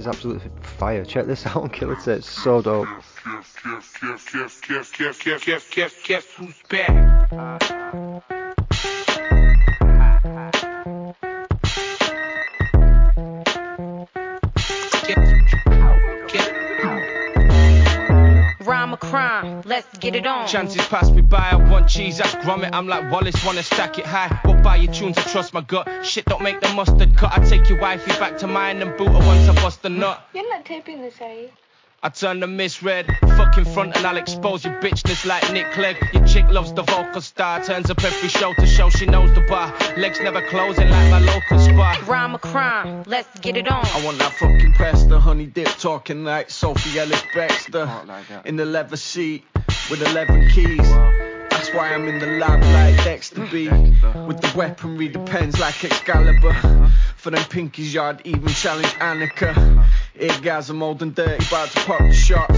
Is 0.08 0.16
absolutely 0.16 0.52
fire. 0.62 1.04
Check 1.04 1.26
this 1.26 1.46
out 1.46 1.58
on 1.58 1.70
Killer 1.70 1.98
It's 2.08 2.30
So 2.30 2.62
dope. 2.62 2.88
A 18.98 19.00
crime, 19.00 19.62
let's 19.66 19.96
get 20.00 20.16
it 20.16 20.26
on. 20.26 20.48
Chances 20.48 20.84
pass 20.88 21.12
me 21.12 21.22
by, 21.22 21.50
I 21.52 21.56
want 21.56 21.88
cheese, 21.88 22.18
that's 22.18 22.34
Gromit. 22.36 22.72
I'm 22.74 22.88
like 22.88 23.12
Wallace, 23.12 23.46
wanna 23.46 23.62
stack 23.62 24.00
it 24.00 24.08
high. 24.08 24.40
What 24.44 24.64
buy 24.64 24.78
your 24.78 24.92
tunes, 24.92 25.20
I 25.20 25.22
trust 25.22 25.54
my 25.54 25.62
gut. 25.62 25.88
Shit 26.04 26.26
don't 26.26 26.42
make 26.42 26.62
the 26.62 26.74
mustard 26.74 27.16
cut. 27.16 27.38
I 27.38 27.46
take 27.46 27.70
your 27.70 27.80
wifey 27.80 28.10
back 28.20 28.40
to 28.40 28.48
mine 28.48 28.82
and 28.82 28.98
boot 28.98 29.10
her 29.10 29.14
once 29.14 29.48
I 29.48 29.54
bust 29.62 29.86
a 29.86 29.90
nut. 29.90 30.28
You're 30.34 30.50
not 30.50 30.66
taping 30.66 31.02
this, 31.04 31.22
are 31.22 31.32
you? 31.32 31.50
I 32.04 32.10
turn 32.10 32.40
the 32.42 32.48
misread, 32.48 33.08
fucking 33.22 33.66
front 33.66 33.98
and 33.98 34.06
I'll 34.06 34.18
expose 34.18 34.64
your 34.64 34.76
bitchness 34.76 35.26
like 35.26 35.52
Nick 35.52 35.72
Clegg. 35.72 35.98
Your 36.14 36.26
chick 36.28 36.46
loves 36.52 36.72
the 36.72 36.84
vocal 36.84 37.22
star, 37.22 37.64
turns 37.64 37.90
up 37.90 38.04
every 38.04 38.30
show 38.30 38.54
to 38.54 38.68
show 38.68 38.92
she 38.92 39.08
knows 39.08 39.34
the 39.34 39.42
bar. 39.42 39.74
Legs 39.98 40.20
never 40.22 40.48
closing 40.48 40.88
like 40.92 41.10
my 41.10 41.20
local 41.20 41.58
spot. 41.58 42.08
Rhyme 42.08 42.36
a 42.36 42.40
crime, 42.40 43.04
let's 43.08 43.40
get 43.40 43.58
it 43.58 43.68
on. 43.68 43.84
I 43.84 44.06
want 44.06 44.20
that 44.20 44.32
fucking 44.34 44.74
pasta, 44.74 45.20
honey 45.20 45.48
dip, 45.48 45.70
talking 45.80 46.24
like 46.24 46.52
Sophie 46.52 47.00
Ellis 47.00 47.22
Bextor. 47.34 48.46
in 48.46 48.58
the 48.58 48.66
leather 48.66 48.98
seat 48.98 49.44
with 49.90 50.02
11 50.04 50.50
keys. 50.50 50.78
That's 51.50 51.74
why 51.74 51.92
I'm 51.92 52.08
in 52.08 52.20
the 52.20 52.38
lab 52.38 52.62
like 52.62 53.04
Dexter 53.04 53.44
B. 53.48 53.68
With 54.28 54.40
the 54.40 54.54
weaponry, 54.56 55.08
the 55.08 55.20
pens 55.20 55.60
like 55.60 55.84
Excalibur. 55.84 56.54
For 57.16 57.32
them 57.32 57.44
pinkies, 57.46 57.94
yard 57.94 58.22
even 58.26 58.50
challenge 58.50 58.86
Annika. 59.00 59.84
Eargasm 60.20 60.82
old 60.82 61.02
and 61.02 61.14
dirty, 61.14 61.46
about 61.46 61.70
to 61.70 61.80
pop 61.82 62.00
the 62.00 62.14
shots. 62.14 62.58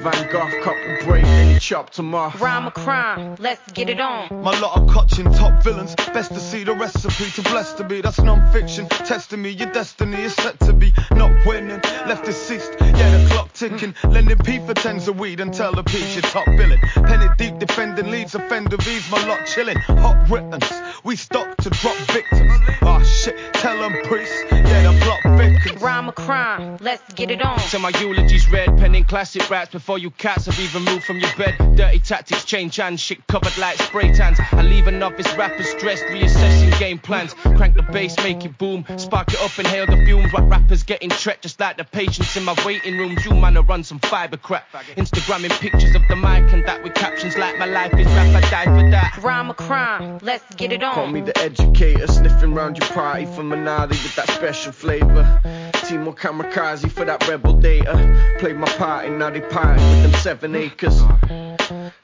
Van 0.00 0.30
Gogh 0.30 0.62
cop 0.62 0.76
the 0.76 1.04
break, 1.04 1.24
and 1.24 1.52
he 1.52 1.58
chopped 1.58 1.96
them 1.96 2.14
off. 2.14 2.40
Rhyme 2.40 2.66
a 2.66 2.70
crime, 2.70 3.36
let's 3.38 3.72
get 3.72 3.88
it 3.88 4.00
on. 4.00 4.42
My 4.42 4.58
lot 4.60 4.76
of 4.76 4.88
cotching 4.88 5.32
top 5.32 5.62
villains. 5.62 5.94
Best 5.96 6.32
to 6.32 6.40
see 6.40 6.64
the 6.64 6.74
recipe 6.74 7.30
to 7.30 7.42
bless 7.42 7.72
to 7.74 7.84
be. 7.84 8.00
That's 8.00 8.20
non-fiction. 8.20 8.88
Testing 8.88 9.42
me, 9.42 9.50
your 9.50 9.70
destiny 9.72 10.22
is 10.22 10.34
set 10.34 10.58
to 10.60 10.72
be. 10.72 10.92
Not 11.12 11.32
winning, 11.46 11.80
left 12.06 12.24
deceased. 12.24 12.76
Yeah, 12.80 13.16
the 13.16 13.28
clock 13.30 13.37
ticking. 13.58 13.94
Lending 14.04 14.38
P 14.38 14.58
for 14.60 14.74
tens 14.74 15.08
of 15.08 15.18
weed 15.18 15.40
and 15.40 15.52
tell 15.52 15.72
the 15.72 15.82
peach 15.82 16.14
you're 16.14 16.22
top 16.22 16.46
billing. 16.46 16.80
Penny 16.94 17.26
deep 17.36 17.58
defending 17.58 18.10
leads, 18.10 18.34
offender 18.34 18.76
V's 18.76 19.10
my 19.10 19.26
lot 19.26 19.46
chilling. 19.46 19.78
Hot 19.78 20.28
rittance, 20.30 20.70
we 21.04 21.16
stop 21.16 21.56
to 21.58 21.70
drop 21.70 21.96
victims. 22.12 22.52
Oh 22.82 23.02
shit, 23.02 23.36
tell 23.54 23.78
them 23.78 23.92
priests. 24.04 24.44
Yeah, 24.50 24.92
the 24.92 24.98
plot 25.00 25.38
thickens. 25.38 25.68
talking. 25.78 25.86
Rhyme 25.86 26.08
a 26.08 26.12
crime, 26.12 26.76
let's 26.80 27.12
get 27.14 27.30
it 27.30 27.42
on. 27.42 27.58
So 27.60 27.78
my 27.78 27.90
eulogy's 28.00 28.50
read, 28.50 28.76
penning 28.78 29.04
classic 29.04 29.48
raps 29.50 29.72
before 29.72 29.98
you 29.98 30.10
cats 30.10 30.46
have 30.46 30.58
even 30.60 30.84
moved 30.84 31.04
from 31.04 31.18
your 31.18 31.34
bed. 31.36 31.56
Dirty 31.76 31.98
tactics 32.00 32.44
change 32.44 32.76
hands, 32.76 33.00
shit 33.00 33.26
covered 33.26 33.56
like 33.58 33.76
spray 33.78 34.12
tans. 34.12 34.38
I 34.52 34.62
leave 34.62 34.86
a 34.86 34.92
novice 34.92 35.32
rapper 35.34 35.62
stressed, 35.62 36.04
reassessing 36.04 36.78
game 36.78 36.98
plans. 36.98 37.34
Crank 37.34 37.74
the 37.74 37.82
bass, 37.82 38.16
make 38.18 38.44
it 38.44 38.58
boom, 38.58 38.84
spark 38.96 39.32
it 39.32 39.40
up, 39.40 39.58
inhale 39.58 39.86
the 39.86 40.04
fumes. 40.04 40.32
What 40.32 40.48
rappers 40.48 40.82
getting 40.82 41.10
treacherous 41.10 41.38
just 41.48 41.60
like 41.60 41.76
the 41.76 41.84
patients 41.84 42.36
in 42.36 42.44
my 42.44 42.54
waiting 42.66 42.98
rooms. 42.98 43.24
You 43.24 43.32
man, 43.48 43.62
I 43.62 43.66
run 43.66 43.84
some 43.84 43.98
fiber 43.98 44.36
crap. 44.36 44.70
Instagramming 44.96 45.58
pictures 45.60 45.94
of 45.94 46.02
the 46.08 46.16
mic 46.16 46.52
and 46.52 46.64
that 46.66 46.82
with 46.82 46.94
captions 46.94 47.36
like 47.36 47.58
my 47.58 47.66
life 47.66 47.92
is 47.94 48.06
rap, 48.06 48.34
I 48.34 48.40
die 48.50 48.64
for 48.64 48.90
that. 48.90 49.18
Rhyme 49.22 49.50
a 49.50 49.54
crime, 49.54 50.18
let's 50.22 50.54
get 50.54 50.72
it 50.72 50.82
on. 50.82 50.94
Call 50.94 51.06
me 51.06 51.20
the 51.20 51.36
educator, 51.38 52.06
sniffing 52.06 52.54
round 52.54 52.78
your 52.78 52.86
party 52.88 53.24
for 53.24 53.42
Manali 53.42 53.90
with 53.90 54.16
that 54.16 54.28
special 54.28 54.72
flavor. 54.72 55.40
Timo 55.88 56.14
Kamikaze 56.14 56.90
for 56.90 57.04
that 57.04 57.26
rebel 57.28 57.54
data. 57.54 58.36
Played 58.38 58.56
my 58.56 58.68
part 58.72 59.06
and 59.06 59.18
now 59.18 59.30
they 59.30 59.40
party 59.40 59.82
with 59.82 60.02
them 60.02 60.20
seven 60.20 60.54
acres. 60.54 61.00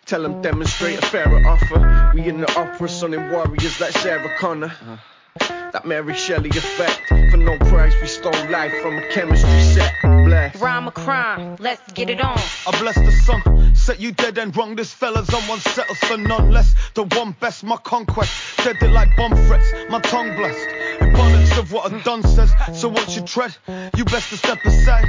Tell 0.06 0.22
them 0.22 0.40
demonstrate 0.42 0.98
a 0.98 1.02
fairer 1.02 1.46
offer. 1.46 2.12
We 2.14 2.28
in 2.28 2.40
the 2.40 2.50
opera, 2.58 2.88
sonning 2.88 3.30
warriors 3.30 3.80
like 3.80 3.92
Sarah 3.92 4.34
Connor. 4.38 4.72
That 5.40 5.84
Mary 5.84 6.14
Shelley 6.14 6.50
effect. 6.50 7.08
For 7.08 7.36
no 7.36 7.58
price, 7.58 7.92
we 8.00 8.06
stole 8.06 8.32
life 8.50 8.72
from 8.80 8.96
a 8.96 9.08
chemistry 9.08 9.60
set. 9.62 9.92
Bless. 10.02 10.54
Rhyme 10.60 10.86
a 10.86 10.92
crime, 10.92 11.56
let's 11.58 11.92
get 11.92 12.08
it 12.08 12.20
on. 12.20 12.38
I 12.66 12.78
bless 12.78 12.94
the 12.94 13.10
sun, 13.10 13.74
set 13.74 13.98
you 13.98 14.12
dead 14.12 14.38
and 14.38 14.56
wrong. 14.56 14.76
This 14.76 14.92
fella's 14.92 15.28
on 15.34 15.42
one 15.48 15.58
settles 15.58 15.98
for 15.98 16.16
none 16.16 16.52
less. 16.52 16.76
The 16.94 17.02
one 17.02 17.32
best, 17.40 17.64
my 17.64 17.76
conquest. 17.78 18.32
Dead 18.58 18.76
it 18.80 18.90
like 18.92 19.16
bomb 19.16 19.34
threats, 19.46 19.66
my 19.90 19.98
tongue 20.00 20.36
blessed. 20.36 20.68
Abundance 21.00 21.58
of 21.58 21.72
what 21.72 21.92
a 21.92 22.00
done 22.04 22.22
says. 22.22 22.52
So 22.72 22.88
once 22.88 23.16
you 23.16 23.22
tread, 23.22 23.56
you 23.96 24.04
best 24.04 24.30
to 24.30 24.36
step 24.36 24.64
aside. 24.64 25.06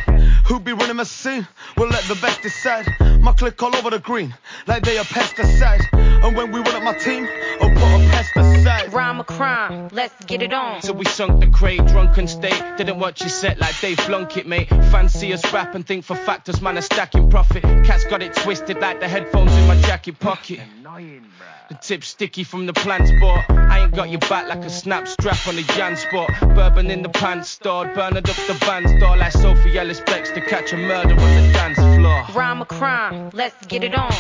Who 0.48 0.60
be 0.60 0.74
running 0.74 0.96
my 0.96 1.04
scene? 1.04 1.48
We'll 1.78 1.90
let 1.90 2.04
the 2.06 2.16
best 2.16 2.42
decide. 2.42 2.88
My 3.22 3.34
click 3.34 3.62
all 3.62 3.76
over 3.76 3.92
the 3.92 4.00
green, 4.00 4.34
like 4.66 4.84
they 4.84 4.98
a 4.98 5.04
pesticide. 5.04 5.82
And 5.94 6.36
when 6.36 6.52
we 6.52 6.62
run 6.62 6.76
up 6.76 6.84
my 6.84 6.98
team, 6.98 7.28
oh, 7.62 7.68
I'll 7.68 7.70
put 7.70 7.82
a 7.84 8.10
pesticide. 8.10 8.55
Rhyme 8.66 9.20
a 9.20 9.24
crime, 9.24 9.90
let's 9.92 10.26
get 10.26 10.42
it 10.42 10.52
on. 10.52 10.82
So 10.82 10.92
we 10.92 11.06
sunk 11.06 11.40
the 11.40 11.48
crate, 11.48 11.86
drunken 11.86 12.28
state. 12.28 12.62
Didn't 12.78 12.98
watch 12.98 13.22
your 13.22 13.30
set 13.30 13.60
like 13.60 13.80
Dave 13.80 13.98
Blunkett, 13.98 14.46
mate. 14.46 14.70
Fancy 14.70 15.34
us 15.34 15.54
rap 15.54 15.76
and 15.76 15.86
think 15.86 16.04
for 16.04 16.16
factors, 16.16 16.62
man, 16.62 16.78
a 16.78 16.82
stacking 16.82 17.30
profit. 17.30 17.62
Cats 17.86 18.06
got 18.06 18.24
it 18.24 18.34
twisted 18.34 18.80
like 18.80 19.00
the 19.00 19.08
headphones 19.08 19.54
in 19.54 19.68
my 19.68 19.80
jacket 19.82 20.20
pocket. 20.20 20.62
Annoying, 20.80 21.26
The 21.70 21.76
tip 21.76 22.04
sticky 22.04 22.44
from 22.44 22.66
the 22.66 22.74
plant 22.74 23.08
spot. 23.08 23.46
I 23.50 23.84
ain't 23.84 23.94
got 23.94 24.10
your 24.10 24.20
back 24.22 24.48
like 24.48 24.66
a 24.66 24.70
snap 24.70 25.08
strap 25.08 25.48
on 25.48 25.58
a 25.58 25.62
Jan 25.62 25.96
spot. 25.96 26.32
Bourbon 26.56 26.90
in 26.90 27.04
the 27.04 27.10
pants 27.10 27.50
stored, 27.50 27.94
burning 27.94 28.18
up 28.18 28.24
the 28.24 28.58
band's 28.62 29.00
door 29.00 29.16
like 29.16 29.34
Sophie 29.34 29.78
Ellis 29.78 30.02
Bextor 30.02 30.46
catch 30.48 30.74
a 30.74 30.78
murder 30.78 31.14
on 31.14 31.18
the 31.18 31.54
dance 31.54 31.78
floor. 31.78 32.26
Rhyme 32.34 32.62
a 32.62 32.66
crime, 32.66 33.30
let's 33.34 33.66
get 33.68 33.84
it 33.84 33.94
on. 33.94 34.12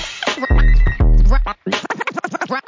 Rhyme 2.47 2.61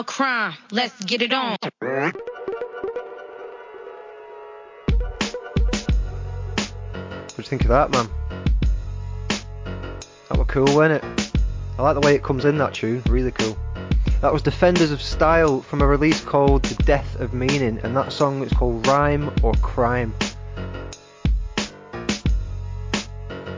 a 0.00 0.04
crime, 0.04 0.54
let's 0.72 1.04
get 1.04 1.22
it 1.22 1.32
on. 1.32 1.56
What 1.60 1.72
do 7.28 7.36
you 7.36 7.44
think 7.44 7.62
of 7.62 7.68
that, 7.68 7.90
man? 7.90 8.29
That 10.30 10.38
was 10.38 10.46
cool, 10.46 10.64
wasn't 10.76 11.02
it? 11.02 11.32
I 11.76 11.82
like 11.82 11.94
the 11.94 12.06
way 12.06 12.14
it 12.14 12.22
comes 12.22 12.44
in 12.44 12.56
that 12.58 12.72
tune, 12.72 13.02
really 13.08 13.32
cool. 13.32 13.58
That 14.20 14.32
was 14.32 14.42
Defenders 14.42 14.92
of 14.92 15.02
Style 15.02 15.60
from 15.60 15.82
a 15.82 15.86
release 15.86 16.20
called 16.20 16.62
The 16.62 16.80
Death 16.84 17.18
of 17.18 17.34
Meaning, 17.34 17.80
and 17.82 17.96
that 17.96 18.12
song 18.12 18.44
is 18.44 18.52
called 18.52 18.86
Rhyme 18.86 19.34
or 19.42 19.54
Crime. 19.54 20.14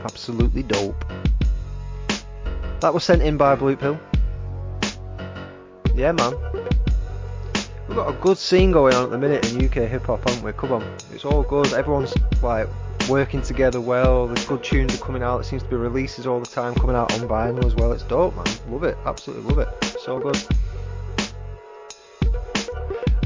Absolutely 0.03 0.63
dope. 0.63 1.05
That 2.79 2.91
was 2.91 3.03
sent 3.03 3.21
in 3.21 3.37
by 3.37 3.53
Blue 3.55 3.75
Pill. 3.75 3.99
Yeah, 5.93 6.11
man. 6.13 6.33
We've 7.87 7.97
got 7.97 8.09
a 8.09 8.17
good 8.19 8.39
scene 8.39 8.71
going 8.71 8.95
on 8.95 9.03
at 9.03 9.09
the 9.11 9.17
minute 9.19 9.51
in 9.51 9.63
UK 9.63 9.87
hip 9.87 10.07
hop, 10.07 10.27
haven't 10.27 10.43
we? 10.43 10.53
Come 10.53 10.71
on, 10.71 10.95
it's 11.13 11.23
all 11.23 11.43
good. 11.43 11.71
Everyone's 11.73 12.15
like 12.41 12.67
working 13.09 13.41
together 13.41 13.81
well. 13.81 14.27
The 14.27 14.45
good 14.45 14.63
tunes 14.63 14.95
are 14.95 15.03
coming 15.03 15.23
out. 15.23 15.39
It 15.41 15.45
seems 15.45 15.63
to 15.63 15.69
be 15.69 15.75
releases 15.75 16.27
all 16.27 16.39
the 16.39 16.45
time 16.45 16.75
coming 16.75 16.95
out 16.95 17.13
on 17.13 17.27
vinyl 17.27 17.65
as 17.65 17.75
well. 17.75 17.91
It's 17.91 18.03
dope, 18.03 18.35
man. 18.35 18.45
Love 18.69 18.83
it. 18.83 18.97
Absolutely 19.05 19.53
love 19.53 19.59
it. 19.59 19.97
So 19.99 20.19
good. 20.19 20.37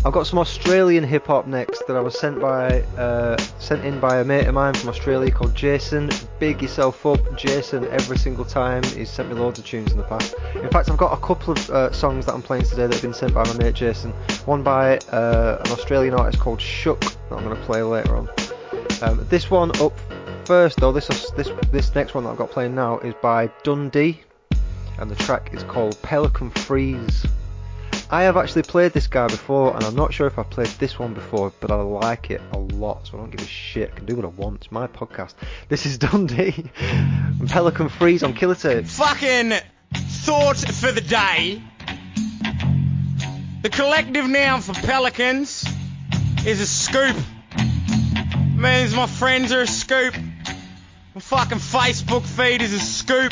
I've 0.06 0.14
got 0.14 0.26
some 0.26 0.40
Australian 0.40 1.04
hip 1.04 1.26
hop 1.26 1.48
next 1.48 1.86
that 1.88 1.98
I 1.98 2.00
was 2.00 2.18
sent 2.18 2.40
by 2.40 2.82
uh, 2.98 3.36
sent 3.60 3.84
in 3.84 4.00
by 4.00 4.20
a 4.20 4.24
mate 4.24 4.48
of 4.48 4.54
mine 4.54 4.74
from 4.74 4.88
Australia 4.88 5.30
called 5.32 5.54
Jason. 5.54 6.10
Big 6.40 6.62
yourself 6.62 7.06
up, 7.06 7.20
Jason. 7.36 7.84
Every 7.90 8.18
single 8.18 8.46
time 8.46 8.84
he's 8.84 9.10
sent 9.10 9.28
me 9.28 9.36
loads 9.36 9.60
of 9.60 9.66
tunes 9.66 9.92
in 9.92 9.98
the 9.98 10.06
past. 10.06 10.34
In 10.56 10.70
fact, 10.70 10.90
I've 10.90 10.98
got 10.98 11.12
a 11.12 11.22
couple 11.22 11.52
of 11.52 11.70
uh, 11.70 11.92
songs 11.92 12.26
that 12.26 12.34
I'm 12.34 12.42
playing 12.42 12.64
today 12.64 12.88
that 12.88 12.94
have 12.94 13.02
been 13.02 13.14
sent 13.14 13.34
by 13.34 13.44
my 13.44 13.58
mate 13.58 13.76
Jason. 13.76 14.12
One 14.46 14.64
by 14.64 15.00
uh, 15.12 15.62
an 15.66 15.72
Australian 15.72 16.14
artist 16.14 16.42
called 16.42 16.62
Shook 16.62 17.02
that 17.02 17.36
I'm 17.36 17.44
going 17.44 17.58
to 17.58 17.64
play 17.64 17.82
later 17.82 18.16
on. 18.16 18.30
Um, 19.02 19.26
this 19.30 19.52
one 19.52 19.72
up 19.82 19.94
first 20.46 20.80
though. 20.80 20.92
This 20.92 21.08
this 21.36 21.50
this 21.72 21.94
next 21.94 22.14
one 22.14 22.24
that 22.24 22.32
I've 22.32 22.38
got 22.38 22.52
playing 22.52 22.74
now 22.76 23.00
is 23.00 23.14
by 23.22 23.52
Dundee, 23.64 24.22
and 24.98 25.12
the 25.12 25.16
track 25.16 25.54
is 25.54 25.64
called 25.64 26.02
Pelican 26.02 26.50
Freeze. 26.50 27.26
I 28.10 28.24
have 28.24 28.38
actually 28.38 28.64
played 28.64 28.94
this 28.94 29.08
guy 29.08 29.28
before, 29.28 29.76
and 29.76 29.84
I'm 29.84 29.96
not 29.96 30.14
sure 30.14 30.28
if 30.28 30.40
I've 30.40 30.50
played 30.50 30.70
this 30.80 30.98
one 30.98 31.14
before, 31.14 31.52
but 31.60 31.72
I 31.72 31.76
like 31.76 32.32
it 32.32 32.42
a 32.54 32.58
lot, 32.58 33.06
so 33.06 33.18
I 33.18 33.22
don't 33.22 33.32
give 33.32 33.42
a 33.42 33.50
shit. 33.50 33.92
I 33.92 33.96
can 33.98 34.06
do 34.06 34.16
what 34.16 34.24
I 34.24 34.30
want. 34.30 34.64
It's 34.64 34.72
my 34.72 34.88
podcast. 34.88 35.34
This 35.68 35.86
is 35.86 35.98
Dundee 36.00 36.72
Pelican 37.48 37.90
Freeze 37.90 38.24
on 38.24 38.34
Killer 38.34 38.56
Tape. 38.56 38.86
Fucking 38.86 39.54
thought 39.94 40.58
for 40.58 40.92
the 40.92 41.02
day. 41.02 41.62
The 43.62 43.70
collective 43.70 44.28
noun 44.28 44.62
for 44.62 44.74
pelicans 44.74 45.66
is 46.46 46.62
a 46.62 46.68
scoop. 46.68 47.16
Means 48.58 48.96
my 48.96 49.06
friends 49.06 49.52
are 49.52 49.62
a 49.62 49.68
scoop. 49.68 50.16
My 51.14 51.22
fucking 51.22 51.60
Facebook 51.60 52.26
feed 52.26 52.64
is 52.64 52.74
a 52.74 52.80
scoop. 52.80 53.32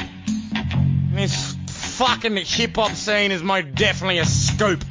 This 1.14 1.56
fucking 1.68 2.38
hip 2.38 2.76
hop 2.76 2.92
scene 2.92 3.32
is 3.32 3.42
most 3.42 3.74
definitely 3.74 4.20
a 4.20 4.26
scoop. 4.26 4.86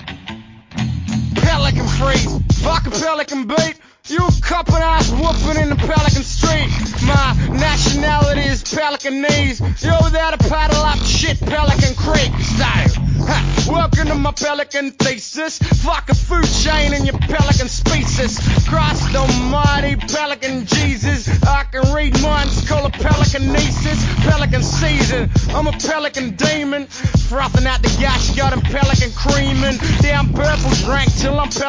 Pelican 1.36 1.86
freeze, 1.86 2.62
fucking 2.64 2.90
pelican 2.90 3.46
beat. 3.46 3.78
You 4.08 4.28
cupping 4.42 4.74
ass 4.74 5.08
whooping 5.12 5.62
in 5.62 5.70
the 5.70 5.76
Pelican 5.76 6.24
Street. 6.24 6.68
My 7.06 7.56
nationality 7.56 8.42
is 8.42 8.64
Pelicanese. 8.64 9.60
Yo, 9.82 9.96
without 10.02 10.34
a 10.34 10.38
paddle 10.38 10.82
up 10.82 10.98
shit, 10.98 11.38
Pelican 11.38 11.94
Creek 11.94 12.32
style. 12.42 12.88
Ha, 13.24 13.66
welcome 13.70 14.08
to 14.08 14.14
my 14.16 14.32
Pelican 14.32 14.90
thesis. 14.90 15.58
Fuck 15.58 16.10
a 16.10 16.14
food 16.14 16.44
chain 16.44 16.92
in 16.92 17.06
your 17.06 17.18
Pelican 17.18 17.68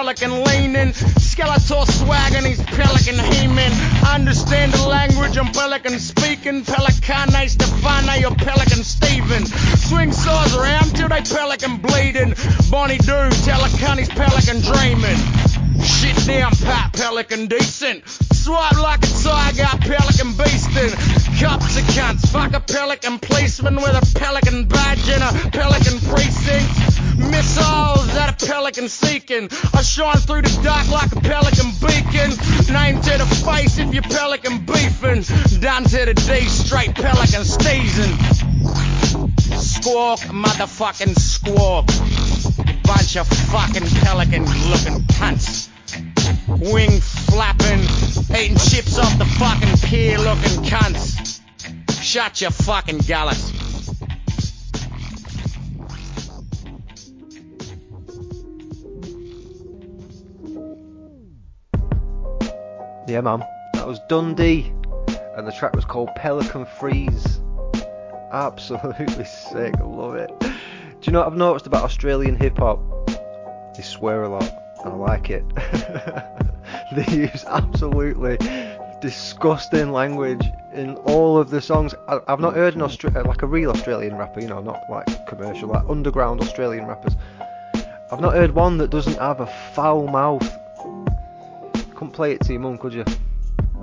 Pelican 0.05 0.43
leaning. 0.43 0.93
Skeletor 1.17 1.83
swagging, 1.87 2.45
he's 2.45 2.61
Pelican 2.61 3.17
heaming. 3.33 3.71
Understand 4.07 4.71
the 4.71 4.87
language, 4.87 5.35
I'm 5.35 5.51
Pelican 5.51 5.97
speaking. 5.97 6.63
Pelicane 6.63 7.49
Stefane 7.49 8.23
or 8.29 8.35
Pelican 8.35 8.83
Steven. 8.83 9.47
Swing 9.47 10.11
saws 10.11 10.55
around 10.55 10.95
till 10.95 11.09
they 11.09 11.21
Pelican 11.21 11.77
bleeding. 11.77 12.35
Bonnie 12.69 12.99
Doon, 12.99 13.31
Teleconnie's 13.31 14.09
Pelican 14.09 14.61
dreaming. 14.61 15.17
Shit 15.83 16.15
down, 16.27 16.51
pat, 16.51 16.93
Pelican 16.93 17.47
decent. 17.47 17.54
fucking 40.85 41.15
squab. 41.15 41.87
Bunch 42.83 43.17
of 43.17 43.27
fucking 43.27 43.87
pelican 44.03 44.43
looking 44.69 45.01
cunts. 45.17 45.67
Wing 46.47 47.01
flapping, 47.01 47.79
eating 48.39 48.55
chips 48.55 48.99
off 48.99 49.17
the 49.17 49.25
fucking 49.25 49.77
pier 49.89 50.19
looking 50.19 50.63
cunts. 50.63 51.41
Shut 52.03 52.39
your 52.39 52.51
fucking 52.51 52.99
gullet. 52.99 53.35
Yeah, 63.07 63.21
man. 63.21 63.43
That 63.73 63.87
was 63.87 63.99
Dundee. 64.07 64.71
And 65.35 65.47
the 65.47 65.51
track 65.51 65.75
was 65.75 65.85
called 65.85 66.09
Pelican 66.15 66.67
Freeze. 66.79 67.41
Absolutely 68.31 69.25
sick. 69.51 69.75
I 69.79 69.83
love 69.83 70.13
it. 70.13 70.54
Do 71.05 71.09
you 71.09 71.13
know 71.13 71.19
what 71.19 71.33
I've 71.33 71.37
noticed 71.37 71.67
about 71.67 71.83
Australian 71.83 72.35
hip 72.35 72.57
hop? 72.57 72.79
They 73.75 73.83
swear 73.83 74.23
a 74.23 74.27
lot, 74.27 74.51
I 74.83 74.89
like 74.89 75.29
it. 75.29 75.43
they 76.95 77.05
use 77.15 77.45
absolutely 77.45 78.39
disgusting 79.01 79.91
language 79.91 80.43
in 80.73 80.95
all 81.05 81.37
of 81.37 81.51
the 81.51 81.61
songs. 81.61 81.93
I, 82.07 82.21
I've 82.27 82.39
not 82.39 82.55
heard 82.55 82.73
an 82.73 82.81
Austra- 82.81 83.23
like 83.23 83.43
a 83.43 83.45
real 83.45 83.69
Australian 83.69 84.17
rapper, 84.17 84.39
you 84.39 84.47
know, 84.47 84.61
not 84.61 84.79
like 84.89 85.27
commercial, 85.27 85.69
like 85.69 85.87
underground 85.87 86.41
Australian 86.41 86.87
rappers. 86.87 87.15
I've 88.11 88.19
not 88.19 88.33
heard 88.33 88.55
one 88.55 88.79
that 88.79 88.89
doesn't 88.89 89.19
have 89.19 89.41
a 89.41 89.73
foul 89.75 90.07
mouth. 90.07 90.41
Couldn't 91.93 92.13
play 92.13 92.31
it 92.31 92.41
to 92.45 92.53
your 92.53 92.61
mum, 92.61 92.79
could 92.79 92.95
you? 92.95 93.05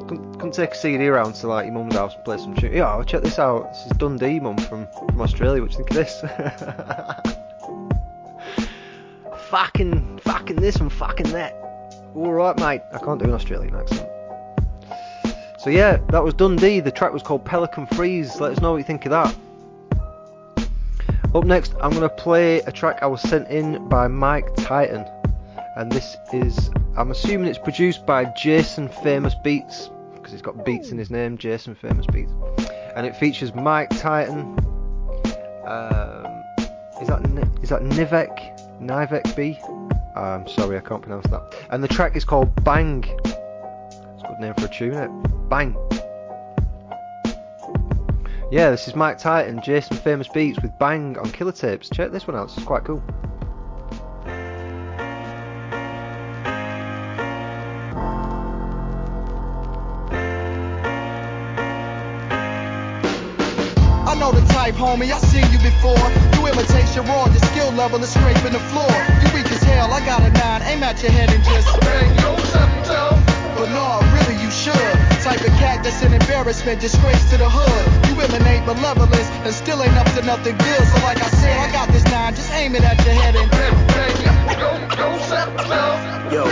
Couldn't, 0.09 0.35
couldn't 0.35 0.53
take 0.53 0.73
a 0.73 0.75
CD 0.77 1.09
around 1.09 1.35
to 1.37 1.49
like 1.49 1.67
your 1.67 1.75
mum's 1.75 1.95
house 1.95 2.15
and 2.15 2.25
play 2.25 2.39
some 2.39 2.55
tune. 2.55 2.73
Yeah, 2.73 3.03
check 3.05 3.23
this 3.23 3.39
out. 3.39 3.73
This 3.73 3.87
is 3.87 3.93
Dundee, 3.99 4.41
mum 4.41 4.57
from, 4.57 4.87
from 5.09 5.21
Australia. 5.21 5.63
What 5.63 5.71
do 5.71 5.79
you 5.79 5.85
think 5.85 5.91
of 5.91 5.97
this? 5.97 6.21
fucking, 9.51 10.19
fucking 10.19 10.57
this 10.57 10.77
and 10.77 10.93
fucking 10.93 11.31
that. 11.33 11.53
All 12.15 12.33
right, 12.33 12.57
mate. 12.59 12.83
I 12.93 12.99
can't 12.99 13.19
do 13.19 13.27
an 13.27 13.35
Australian 13.35 13.75
accent. 13.75 14.09
So 15.59 15.71
yeah, 15.71 15.99
that 16.09 16.25
was 16.25 16.35
Dundee. 16.35 16.81
The 16.81 16.91
track 16.91 17.13
was 17.13 17.23
called 17.23 17.45
Pelican 17.45 17.87
Freeze. 17.87 18.41
Let 18.41 18.53
us 18.53 18.61
know 18.61 18.73
what 18.73 18.79
you 18.79 18.85
think 18.85 19.07
of 19.07 19.11
that. 19.11 19.37
Up 21.35 21.45
next, 21.45 21.75
I'm 21.81 21.91
going 21.91 22.03
to 22.03 22.09
play 22.09 22.59
a 22.61 22.73
track 22.73 22.99
I 23.01 23.07
was 23.07 23.23
sent 23.23 23.49
in 23.49 23.89
by 23.89 24.09
Mike 24.09 24.49
Titan. 24.57 25.07
And 25.77 25.93
this 25.93 26.17
is, 26.33 26.71
I'm 26.95 27.11
assuming 27.11 27.49
it's 27.49 27.59
produced 27.59 28.05
by 28.05 28.27
Jason 28.37 28.87
Famous 28.89 29.35
Beats, 29.43 29.91
because 30.13 30.31
he's 30.31 30.43
got 30.43 30.63
beats 30.65 30.91
in 30.91 30.99
his 30.99 31.11
name, 31.11 31.39
Jason 31.39 31.75
Famous 31.75 32.05
Beats. 32.07 32.33
And 32.95 33.07
it 33.07 33.17
features 33.17 33.55
Mike 33.55 33.89
Titan. 33.99 34.43
Um, 35.65 36.27
is 37.01 37.09
that 37.09 37.23
is 37.63 37.71
that 37.71 37.81
Nivek? 37.81 38.79
Nivek 38.79 39.35
B? 39.35 39.59
I'm 40.15 40.47
sorry, 40.47 40.77
I 40.77 40.81
can't 40.81 41.01
pronounce 41.01 41.27
that. 41.29 41.55
And 41.71 41.83
the 41.83 41.89
track 41.89 42.15
is 42.15 42.27
called 42.27 42.63
Bang. 42.63 43.05
It's 43.25 44.23
a 44.23 44.27
good 44.29 44.41
name 44.41 44.53
for 44.55 44.67
a 44.67 44.69
tune, 44.69 44.93
it? 44.93 45.09
Bang. 45.49 45.75
Yeah, 48.51 48.71
this 48.71 48.87
is 48.87 48.95
Mike 48.95 49.17
Titan, 49.17 49.63
Jason 49.65 49.97
Famous 49.97 50.29
Beats 50.29 50.61
with 50.61 50.79
Bang 50.79 51.17
on 51.17 51.33
Killer 51.33 51.53
Tapes. 51.53 51.89
Check 51.89 52.13
this 52.13 52.27
one 52.27 52.37
out, 52.37 52.53
it's 52.55 52.63
quite 52.65 52.85
cool. 52.85 53.03
Homie, 64.83 65.15
I 65.15 65.19
seen 65.31 65.47
you 65.55 65.63
before. 65.63 66.03
You 66.35 66.51
imitation 66.51 67.07
raw, 67.07 67.31
your 67.31 67.45
skill 67.55 67.71
level 67.79 68.03
is 68.03 68.11
scraping 68.11 68.53
the 68.53 68.65
floor. 68.75 68.91
You 69.23 69.31
weak 69.31 69.47
as 69.47 69.63
hell, 69.63 69.87
I 69.95 70.03
got 70.05 70.27
a 70.27 70.31
nine, 70.35 70.63
aim 70.67 70.83
at 70.83 70.99
your 71.03 71.13
head 71.13 71.31
and 71.31 71.43
just 71.45 71.71
bang 71.87 72.11
yourself. 72.19 73.15
But 73.55 73.71
no, 73.71 74.03
really 74.19 74.37
you 74.43 74.51
should. 74.51 74.93
Type 75.23 75.41
of 75.47 75.55
cat 75.63 75.85
that's 75.85 76.03
an 76.03 76.13
embarrassment, 76.13 76.81
disgrace 76.81 77.23
to 77.31 77.39
the 77.39 77.49
hood. 77.49 77.85
You 78.11 78.19
emanate 78.19 78.67
malevolence 78.67 79.31
and 79.47 79.55
still 79.55 79.81
ain't 79.83 79.95
up 79.95 80.11
to 80.19 80.23
nothing 80.27 80.59
good. 80.59 80.83
So 80.91 80.99
like 81.07 81.23
I 81.23 81.31
said, 81.39 81.55
I 81.63 81.71
got 81.71 81.89
this 81.95 82.05
nine, 82.11 82.35
just 82.35 82.51
aim 82.53 82.75
it 82.75 82.83
at 82.83 82.99
your 83.07 83.15
head 83.15 83.37
and 83.37 83.49
bang 83.51 83.77
bang 83.95 84.17
yourself. 84.99 86.33
Yo, 86.33 86.45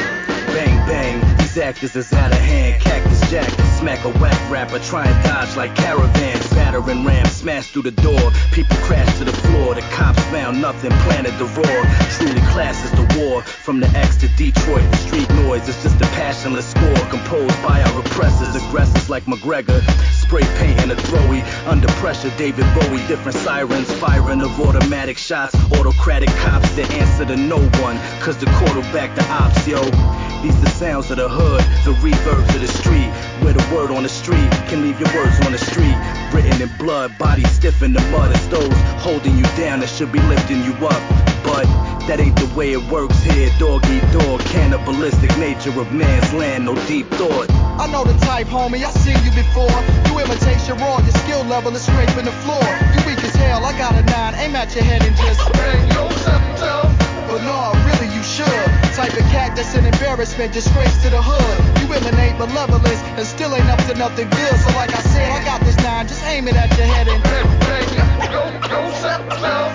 bang 0.54 0.76
bang, 0.86 1.18
these 1.38 1.58
actors 1.58 1.96
is 1.96 2.12
out 2.12 2.30
of 2.30 2.38
hand. 2.38 2.80
Cactus 2.80 3.19
Jack, 3.30 3.48
smack 3.78 4.04
a 4.04 4.08
whack 4.18 4.50
rapper, 4.50 4.80
try 4.80 5.06
and 5.06 5.24
dodge 5.24 5.56
like 5.56 5.72
caravans. 5.76 6.50
Battering 6.50 7.04
rams, 7.04 7.30
smash 7.30 7.68
through 7.70 7.82
the 7.82 7.92
door. 7.92 8.32
People 8.50 8.76
crash 8.78 9.18
to 9.18 9.24
the 9.24 9.32
floor. 9.32 9.76
The 9.76 9.82
cops 9.92 10.20
found 10.34 10.60
nothing, 10.60 10.90
planted 11.06 11.38
the 11.38 11.44
roar. 11.44 11.80
Truly 12.10 12.40
classes 12.50 12.90
the 12.90 13.06
war. 13.20 13.42
From 13.42 13.78
the 13.78 13.86
X 13.90 14.16
to 14.16 14.28
Detroit, 14.36 14.82
the 14.90 14.96
street 14.96 15.30
noise 15.46 15.68
is 15.68 15.80
just 15.80 16.00
a 16.00 16.06
passionless 16.18 16.72
score 16.72 17.06
composed 17.08 17.54
by 17.62 17.80
our 17.80 18.00
oppressors, 18.00 18.56
aggressors 18.56 19.08
like 19.08 19.26
McGregor. 19.26 19.80
Spray 20.10 20.42
painting 20.58 20.90
a 20.90 20.96
throwy, 20.96 21.44
under 21.68 21.86
pressure, 22.02 22.32
David 22.36 22.66
Bowie. 22.74 23.06
Different 23.06 23.38
sirens, 23.38 23.92
firing 24.00 24.42
of 24.42 24.58
automatic 24.58 25.16
shots. 25.16 25.54
Autocratic 25.78 26.30
cops 26.42 26.68
that 26.72 26.90
answer 26.94 27.26
to 27.26 27.36
no 27.36 27.58
one, 27.78 27.96
cause 28.20 28.36
the 28.38 28.46
quarterback 28.58 29.14
the 29.14 29.24
ops, 29.30 29.68
yo. 29.68 30.29
These 30.42 30.58
the 30.62 30.70
sounds 30.70 31.10
of 31.10 31.18
the 31.18 31.28
hood, 31.28 31.60
the 31.84 31.92
reverbs 32.00 32.54
of 32.54 32.62
the 32.62 32.72
street. 32.80 33.12
Where 33.44 33.52
the 33.52 33.66
word 33.74 33.90
on 33.90 34.04
the 34.04 34.08
street 34.08 34.50
can 34.72 34.80
leave 34.80 34.98
your 34.98 35.12
words 35.12 35.36
on 35.44 35.52
the 35.52 35.58
street. 35.58 35.92
Written 36.32 36.62
in 36.62 36.70
blood, 36.78 37.18
body 37.18 37.44
stiff 37.44 37.82
in 37.82 37.92
the 37.92 38.00
mud. 38.08 38.32
It's 38.32 38.46
those 38.46 38.72
holding 39.04 39.36
you 39.36 39.44
down 39.60 39.80
that 39.80 39.90
should 39.90 40.10
be 40.12 40.20
lifting 40.32 40.64
you 40.64 40.72
up. 40.88 41.02
But 41.44 41.68
that 42.08 42.20
ain't 42.20 42.36
the 42.40 42.48
way 42.56 42.72
it 42.72 42.80
works 42.88 43.20
here. 43.20 43.52
Dog 43.58 43.84
eat 43.92 44.00
dog, 44.16 44.40
cannibalistic 44.48 45.28
nature 45.36 45.78
of 45.78 45.92
man's 45.92 46.32
land, 46.32 46.64
no 46.64 46.74
deep 46.88 47.04
thought. 47.20 47.50
I 47.76 47.84
know 47.92 48.04
the 48.04 48.16
type, 48.24 48.46
homie, 48.46 48.80
I 48.80 48.90
seen 49.04 49.20
you 49.20 49.32
before. 49.36 49.68
You 50.08 50.24
imitation 50.24 50.72
raw, 50.80 51.04
your 51.04 51.16
skill 51.20 51.44
level 51.44 51.76
is 51.76 51.84
scraping 51.84 52.24
the 52.24 52.36
floor. 52.40 52.64
You 52.96 53.00
weak 53.04 53.20
as 53.20 53.36
hell, 53.36 53.60
I 53.64 53.76
got 53.76 53.92
a 53.92 54.02
nine, 54.08 54.34
aim 54.40 54.56
at 54.56 54.74
your 54.74 54.84
head 54.84 55.02
and 55.04 55.16
just 55.16 55.40
bang 55.52 55.84
yourself. 55.92 56.99
But 57.30 57.42
no, 57.46 57.70
really 57.86 58.10
you 58.12 58.22
should. 58.26 58.66
Type 58.98 59.14
of 59.14 59.22
cat 59.30 59.54
that's 59.54 59.74
an 59.76 59.86
embarrassment, 59.86 60.52
disgrace 60.52 61.00
to 61.02 61.10
the 61.10 61.22
hood. 61.22 61.56
You 61.78 61.94
emanate 61.94 62.36
malevolence 62.38 63.00
and 63.14 63.24
still 63.24 63.54
ain't 63.54 63.70
up 63.70 63.78
to 63.86 63.94
nothing 63.94 64.28
good. 64.30 64.54
So 64.58 64.74
like 64.74 64.90
I 64.90 65.00
said, 65.00 65.30
I 65.30 65.44
got 65.44 65.60
this 65.60 65.76
nine, 65.78 66.08
just 66.08 66.24
aim 66.24 66.48
it 66.48 66.56
at 66.56 66.76
your 66.76 66.86
head 66.86 67.06
and 67.06 67.22
bang 67.22 67.86
yourself. 67.94 69.70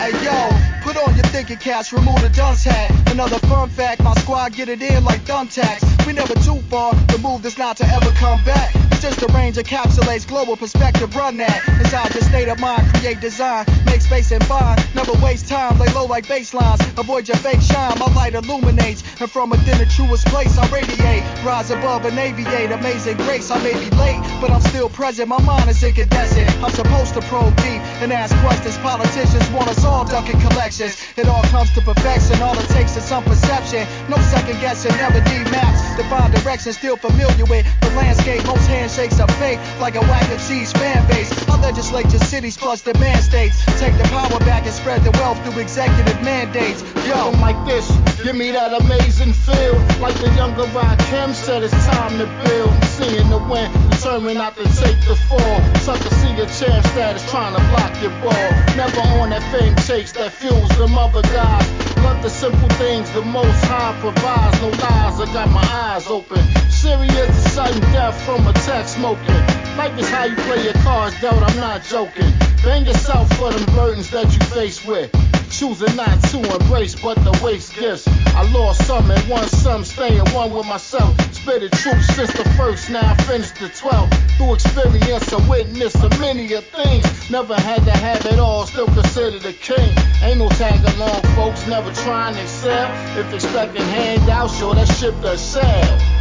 Hey 0.00 0.12
yo, 0.24 0.50
put 0.82 0.96
on 0.96 1.14
your 1.14 1.26
thinking 1.26 1.58
caps, 1.58 1.92
remove 1.92 2.20
the 2.22 2.30
dunce 2.30 2.64
hat. 2.64 2.90
Another 3.12 3.38
fun 3.46 3.68
fact, 3.68 4.02
my 4.02 4.14
squad 4.14 4.52
get 4.52 4.68
it 4.68 4.82
in 4.82 5.04
like 5.04 5.20
thumbtacks. 5.20 5.84
We 6.06 6.12
never 6.12 6.34
too 6.34 6.60
far, 6.68 6.94
the 7.06 7.18
move 7.18 7.44
is 7.46 7.56
not 7.56 7.76
to 7.78 7.86
ever 7.86 8.10
come 8.16 8.42
back. 8.44 8.74
It's 8.90 9.02
just 9.02 9.22
a 9.22 9.26
range 9.32 9.56
encapsulates 9.56 10.26
global 10.26 10.56
perspective, 10.56 11.14
run 11.14 11.36
that. 11.36 11.62
Inside 11.78 12.14
your 12.14 12.22
state 12.24 12.48
of 12.48 12.58
mind, 12.58 12.86
create 12.94 13.20
design, 13.20 13.64
space 14.10 14.32
and 14.32 14.44
find. 14.46 14.76
Never 14.92 15.12
waste 15.22 15.46
time, 15.46 15.78
lay 15.78 15.86
low 15.94 16.04
like 16.04 16.26
baselines. 16.26 16.82
Avoid 16.98 17.28
your 17.28 17.36
fake 17.36 17.60
shine, 17.60 17.96
my 18.00 18.12
light 18.12 18.34
illuminates. 18.34 19.04
And 19.20 19.30
from 19.30 19.50
within 19.50 19.78
the 19.78 19.86
truest 19.86 20.26
place, 20.26 20.58
I 20.58 20.66
radiate. 20.66 21.22
Rise 21.46 21.70
above 21.70 22.04
and 22.04 22.18
aviate, 22.18 22.72
amazing 22.72 23.18
grace. 23.18 23.52
I 23.52 23.62
may 23.62 23.72
be 23.72 23.88
late, 24.02 24.20
but 24.40 24.50
I'm 24.50 24.62
still 24.62 24.88
present. 24.88 25.28
My 25.28 25.40
mind 25.42 25.70
is 25.70 25.80
incandescent. 25.84 26.50
I'm 26.60 26.72
supposed 26.72 27.14
to 27.14 27.20
probe 27.30 27.54
deep 27.62 27.80
and 28.02 28.12
ask 28.12 28.34
questions. 28.42 28.76
Politicians 28.78 29.48
want 29.50 29.68
us 29.68 29.84
all 29.84 30.04
ducking 30.04 30.40
collections. 30.40 30.96
It 31.16 31.28
all 31.28 31.44
comes 31.54 31.70
to 31.74 31.80
perfection, 31.80 32.42
all 32.42 32.58
it 32.58 32.68
takes 32.70 32.96
is 32.96 33.04
some 33.04 33.22
perception. 33.22 33.86
No 34.10 34.16
second 34.34 34.58
guessing, 34.60 34.90
never 34.96 35.22
need 35.30 35.46
maps. 35.54 35.80
Define 35.96 36.32
direction, 36.32 36.72
still 36.72 36.96
familiar 36.96 37.46
with 37.46 37.64
the 37.80 37.90
landscape. 37.94 38.44
Most 38.44 38.66
handshakes 38.66 39.20
are 39.20 39.30
fake, 39.38 39.60
like 39.78 39.94
a 39.94 40.00
whack 40.10 40.28
of 40.34 40.40
cheese 40.48 40.72
fan 40.72 41.06
base. 41.06 41.30
I 41.48 41.60
legislate 41.60 42.10
your 42.10 42.24
cities 42.26 42.56
plus 42.56 42.82
demand 42.82 43.22
states. 43.22 43.62
Take 43.78 43.99
the 44.02 44.08
power 44.08 44.38
back 44.40 44.64
and 44.64 44.74
spread 44.74 45.02
the 45.04 45.10
wealth 45.12 45.38
through 45.44 45.60
executive 45.60 46.20
mandates. 46.22 46.82
Yo, 47.06 47.30
like 47.40 47.58
this, 47.66 47.84
give 48.22 48.36
me 48.36 48.50
that 48.52 48.72
amazing 48.72 49.32
feel. 49.32 49.76
Like 50.00 50.14
the 50.20 50.32
younger 50.36 50.64
Rakim 50.72 51.34
said, 51.34 51.62
it's 51.62 51.72
time 51.86 52.18
to 52.18 52.26
build. 52.44 52.72
Seeing 52.96 53.28
the 53.28 53.38
win, 53.38 53.68
determined 53.90 54.38
not 54.38 54.56
to 54.56 54.64
take 54.64 55.00
the 55.04 55.16
fall. 55.28 55.58
Sucker 55.84 56.14
see 56.16 56.32
your 56.36 56.46
champ 56.46 56.84
status, 56.92 57.28
trying 57.30 57.54
to 57.54 57.62
block 57.72 57.92
your 58.00 58.14
ball. 58.22 58.48
Never 58.76 59.00
on 59.20 59.30
that 59.30 59.44
fame 59.52 59.76
chase 59.86 60.12
that 60.12 60.32
fuels 60.32 60.70
the 60.78 60.88
mother 60.88 61.22
god. 61.22 61.64
Love 62.04 62.22
the 62.22 62.30
simple 62.30 62.68
things 62.80 63.10
the 63.12 63.22
most 63.22 63.64
high 63.64 63.96
provides. 64.00 64.60
No 64.60 64.68
lies, 64.68 65.20
I 65.20 65.26
got 65.32 65.50
my 65.50 65.64
eyes 65.64 66.06
open. 66.06 66.40
Serious 66.70 67.52
sudden 67.52 67.80
death 67.92 68.16
from 68.24 68.46
a 68.46 68.52
text 68.52 68.94
smoking. 68.96 69.59
Life 69.80 69.98
is 69.98 70.10
how 70.10 70.24
you 70.24 70.36
play 70.36 70.62
your 70.62 70.74
cards, 70.84 71.18
doubt 71.22 71.42
I'm 71.42 71.56
not 71.56 71.82
joking. 71.82 72.30
Bang 72.62 72.84
yourself 72.84 73.32
for 73.38 73.50
them 73.50 73.64
burdens 73.74 74.10
that 74.10 74.26
you 74.26 74.38
face 74.54 74.84
with. 74.84 75.10
Choosing 75.50 75.96
not 75.96 76.22
to 76.24 76.36
embrace, 76.36 76.94
but 77.00 77.14
the 77.24 77.32
waste 77.42 77.74
gifts. 77.74 78.06
I 78.36 78.42
lost 78.52 78.86
some 78.86 79.10
and 79.10 79.26
won 79.26 79.48
some, 79.48 79.82
staying 79.86 80.28
one 80.34 80.52
with 80.52 80.66
myself. 80.66 81.18
Spit 81.32 81.62
the 81.62 81.70
truth 81.78 82.04
since 82.14 82.30
the 82.34 82.44
first, 82.58 82.90
now 82.90 83.00
I 83.00 83.16
finished 83.22 83.54
the 83.54 83.68
12th. 83.68 84.12
Through 84.36 84.52
experience, 84.52 85.32
I 85.32 85.48
witnessed 85.48 85.96
a 85.96 86.10
many 86.20 86.52
of 86.52 86.66
things. 86.66 87.30
Never 87.30 87.54
had 87.54 87.82
to 87.86 87.92
have 87.92 88.26
it 88.26 88.38
all, 88.38 88.66
still 88.66 88.88
considered 88.88 89.46
a 89.46 89.54
king. 89.54 89.96
Ain't 90.20 90.40
no 90.40 90.50
tag 90.50 90.84
along, 90.94 91.22
folks, 91.34 91.66
never 91.66 91.90
trying 92.04 92.34
to 92.34 92.42
excel. 92.42 93.18
If 93.18 93.32
expecting 93.32 93.80
handouts, 93.80 94.58
sure 94.58 94.74
that 94.74 94.88
ship 94.88 95.14
does 95.22 95.40
sail. 95.40 96.20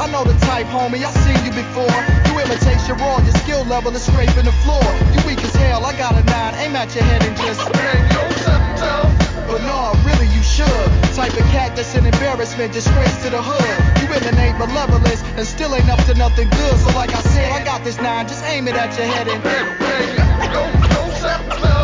I 0.00 0.08
know 0.08 0.24
the 0.24 0.32
type, 0.48 0.64
homie, 0.72 1.04
I 1.04 1.12
seen 1.28 1.36
you 1.44 1.52
before. 1.52 1.92
You 2.24 2.40
imitation 2.40 2.96
raw, 2.96 3.20
your 3.20 3.36
skill 3.44 3.64
level 3.68 3.92
is 3.92 4.00
scraping 4.00 4.48
the 4.48 4.56
floor. 4.64 4.80
You 5.12 5.20
weak 5.28 5.44
as 5.44 5.52
hell, 5.52 5.84
I 5.84 5.92
got 5.92 6.16
a 6.16 6.24
nine, 6.24 6.54
aim 6.56 6.74
at 6.74 6.88
your 6.94 7.04
head 7.04 7.22
and 7.22 7.36
just 7.36 7.60
bang 7.70 8.00
yourself 8.08 8.64
down. 8.80 9.12
But 9.44 9.60
no, 9.68 9.92
really 10.08 10.24
you 10.32 10.40
should. 10.40 10.88
Type 11.12 11.36
of 11.36 11.44
cat 11.52 11.76
that's 11.76 11.94
an 11.96 12.06
embarrassment, 12.06 12.72
disgrace 12.72 13.12
to 13.24 13.28
the 13.28 13.42
hood. 13.44 13.76
You 14.00 14.08
emanate 14.08 14.56
malevolence 14.56 15.20
and 15.36 15.46
still 15.46 15.74
ain't 15.74 15.90
up 15.90 16.02
to 16.08 16.14
nothing 16.14 16.48
good. 16.48 16.76
So 16.80 16.96
like 16.96 17.12
I 17.12 17.20
said, 17.20 17.52
I 17.52 17.62
got 17.62 17.84
this 17.84 18.00
nine, 18.00 18.26
just 18.26 18.42
aim 18.44 18.68
it 18.68 18.76
at 18.76 18.96
your 18.96 19.06
head 19.06 19.28
and 19.28 19.42
bang, 19.44 19.68
bang, 19.84 20.48
go, 20.48 20.64
yourself 20.96 21.79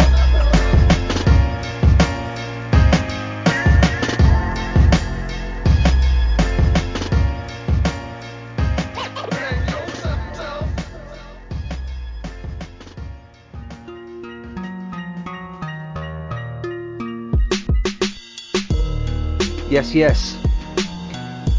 Yes, 19.76 19.94
yes. 19.94 20.38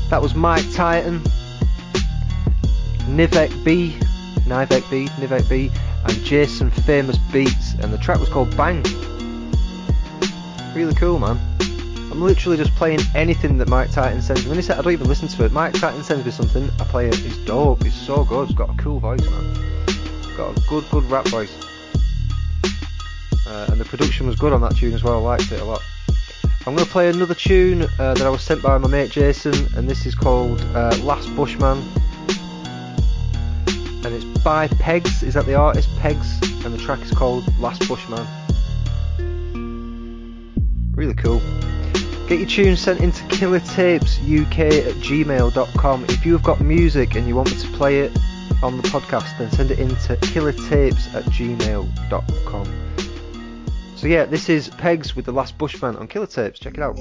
That 0.09 0.19
was 0.19 0.33
Mike 0.33 0.65
Titan, 0.73 1.19
Nivek 3.05 3.63
B, 3.63 3.95
Nivek 4.47 4.89
B, 4.89 5.05
Nivek 5.19 5.47
B, 5.47 5.69
and 6.03 6.23
Jason 6.23 6.71
Famous 6.71 7.19
Beats, 7.31 7.75
and 7.75 7.93
the 7.93 7.97
track 7.99 8.19
was 8.19 8.27
called 8.27 8.57
Bang. 8.57 8.81
Really 10.73 10.95
cool, 10.95 11.19
man. 11.19 11.37
I'm 12.11 12.19
literally 12.19 12.57
just 12.57 12.73
playing 12.73 13.01
anything 13.13 13.59
that 13.59 13.69
Mike 13.69 13.91
Titan 13.91 14.23
sends 14.23 14.45
me. 14.45 14.49
When 14.49 14.57
he 14.57 14.63
said 14.63 14.79
I 14.79 14.81
don't 14.81 14.93
even 14.93 15.07
listen 15.07 15.27
to 15.27 15.45
it, 15.45 15.51
Mike 15.51 15.73
Titan 15.75 16.01
sends 16.01 16.25
me 16.25 16.31
something, 16.31 16.71
I 16.79 16.85
play 16.85 17.09
it. 17.09 17.23
It's 17.23 17.37
dope. 17.45 17.85
It's 17.85 17.93
so 17.93 18.23
good. 18.23 18.49
It's 18.49 18.57
got 18.57 18.71
a 18.71 18.77
cool 18.77 18.99
voice, 18.99 19.21
man. 19.21 19.85
Got 20.35 20.57
a 20.57 20.61
good, 20.67 20.89
good 20.89 21.03
rap 21.11 21.27
voice. 21.27 21.55
Uh, 23.45 23.67
and 23.69 23.79
the 23.79 23.85
production 23.85 24.25
was 24.25 24.35
good 24.37 24.53
on 24.53 24.61
that 24.61 24.75
tune 24.75 24.95
as 24.95 25.03
well. 25.03 25.17
I 25.17 25.37
liked 25.37 25.51
it 25.51 25.61
a 25.61 25.65
lot. 25.65 25.83
I'm 26.67 26.75
going 26.75 26.85
to 26.85 26.91
play 26.91 27.07
another 27.07 27.33
tune 27.33 27.83
uh, 27.83 28.13
that 28.15 28.23
I 28.23 28.29
was 28.29 28.41
sent 28.41 28.61
by 28.61 28.77
my 28.77 28.89
mate 28.89 29.09
Jason, 29.09 29.53
and 29.77 29.89
this 29.89 30.05
is 30.05 30.13
called 30.13 30.59
uh, 30.75 30.93
Last 31.01 31.33
Bushman. 31.33 31.77
And 34.03 34.07
it's 34.07 34.25
by 34.39 34.67
Pegs, 34.67 35.23
is 35.23 35.35
that 35.35 35.45
the 35.45 35.55
artist? 35.55 35.87
Pegs, 35.99 36.29
and 36.65 36.73
the 36.73 36.77
track 36.77 37.01
is 37.03 37.11
called 37.11 37.45
Last 37.57 37.87
Bushman. 37.87 38.27
Really 40.93 41.13
cool. 41.13 41.39
Get 42.27 42.39
your 42.39 42.49
tunes 42.49 42.81
sent 42.81 42.99
into 42.99 43.23
killertapesuk 43.27 44.59
at 44.59 44.93
gmail.com. 44.95 46.03
If 46.09 46.25
you've 46.25 46.43
got 46.43 46.59
music 46.59 47.15
and 47.15 47.29
you 47.29 47.35
want 47.37 47.49
me 47.49 47.57
to 47.61 47.67
play 47.77 48.01
it 48.01 48.11
on 48.61 48.75
the 48.75 48.83
podcast, 48.83 49.37
then 49.37 49.49
send 49.51 49.71
it 49.71 49.79
into 49.79 50.17
killertapes 50.17 51.13
at 51.15 51.23
gmail.com. 51.23 52.86
So 53.97 54.05
yeah, 54.05 54.25
this 54.25 54.47
is 54.47 54.69
Pegs 54.69 55.15
with 55.15 55.25
the 55.25 55.31
Last 55.31 55.57
Bushman 55.57 55.95
on 55.95 56.07
Killer 56.07 56.27
Tapes. 56.27 56.59
Check 56.59 56.75
it 56.75 56.81
out. 56.81 56.99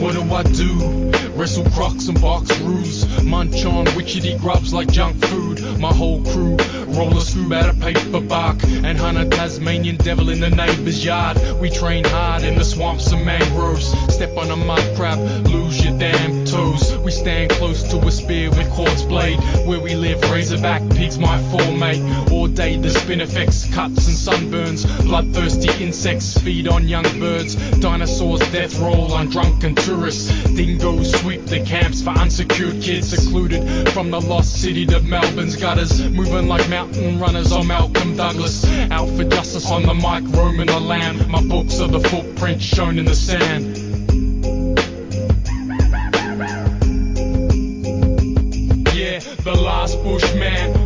What 0.00 0.14
do 0.14 0.34
I 0.34 0.42
do? 0.42 1.30
Wrestle 1.38 1.70
crocs 1.70 2.08
and 2.08 2.20
box 2.20 2.58
brews. 2.58 2.99
Munch 3.24 3.64
on 3.64 3.86
witchetty 3.86 4.38
grubs 4.38 4.72
like 4.72 4.90
junk 4.90 5.24
food. 5.24 5.60
My 5.78 5.92
whole 5.92 6.22
crew 6.24 6.56
roll 6.88 7.16
a 7.16 7.20
scoop 7.20 7.52
out 7.52 7.68
of 7.68 7.80
paper 7.80 8.20
bark 8.20 8.62
and 8.64 8.98
hunt 8.98 9.18
a 9.18 9.28
Tasmanian 9.28 9.96
devil 9.96 10.30
in 10.30 10.40
the 10.40 10.50
neighbor's 10.50 11.04
yard. 11.04 11.38
We 11.60 11.70
train 11.70 12.04
hard 12.04 12.42
in 12.42 12.56
the 12.56 12.64
swamps 12.64 13.12
and 13.12 13.24
mangroves. 13.24 13.88
Step 14.14 14.36
on 14.36 14.50
a 14.50 14.56
mud 14.56 14.82
crab, 14.96 15.18
lose 15.46 15.84
your 15.84 15.98
damn 15.98 16.44
toes. 16.44 16.96
We 16.98 17.10
stand 17.10 17.50
close 17.52 17.82
to 17.90 17.98
a 17.98 18.10
spear 18.10 18.50
with 18.50 18.70
quartz 18.70 19.02
blade. 19.02 19.38
Where 19.66 19.80
we 19.80 19.94
live, 19.94 20.20
razorback 20.30 20.82
pigs 20.90 21.18
might 21.18 21.42
fall, 21.50 21.72
mate. 21.72 22.02
All 22.30 22.48
day 22.48 22.76
the 22.76 22.90
spin 22.90 23.20
effects, 23.20 23.72
cuts 23.72 24.06
and 24.08 24.16
sunburns. 24.16 24.86
Bloodthirsty 25.04 25.84
insects 25.84 26.38
feed 26.38 26.68
on 26.68 26.88
young 26.88 27.04
birds. 27.18 27.54
Dinosaurs 27.80 28.40
death 28.52 28.78
roll 28.80 29.12
on 29.12 29.28
drunken 29.28 29.74
tourists. 29.74 30.30
Dingoes 30.60 31.18
sweep 31.18 31.46
the 31.46 31.64
camps 31.64 32.02
for 32.02 32.10
unsecured 32.10 32.82
kids 32.82 33.08
secluded 33.08 33.88
from 33.92 34.10
the 34.10 34.20
lost 34.20 34.60
city 34.60 34.84
to 34.84 35.00
Melbourne's 35.00 35.56
gutters. 35.56 36.02
Moving 36.10 36.48
like 36.48 36.68
mountain 36.68 37.18
runners 37.18 37.50
on 37.50 37.66
Malcolm 37.66 38.14
Douglas. 38.14 38.66
Out 38.90 39.08
for 39.16 39.24
justice 39.24 39.70
on 39.70 39.84
the 39.84 39.94
mic, 39.94 40.30
roaming 40.36 40.66
the 40.66 40.78
land. 40.78 41.26
My 41.28 41.42
books 41.42 41.80
are 41.80 41.88
the 41.88 42.00
footprints 42.00 42.62
shown 42.62 42.98
in 42.98 43.06
the 43.06 43.14
sand. 43.14 43.78
Yeah, 48.94 49.20
the 49.42 49.58
last 49.58 50.02
bushman. 50.02 50.79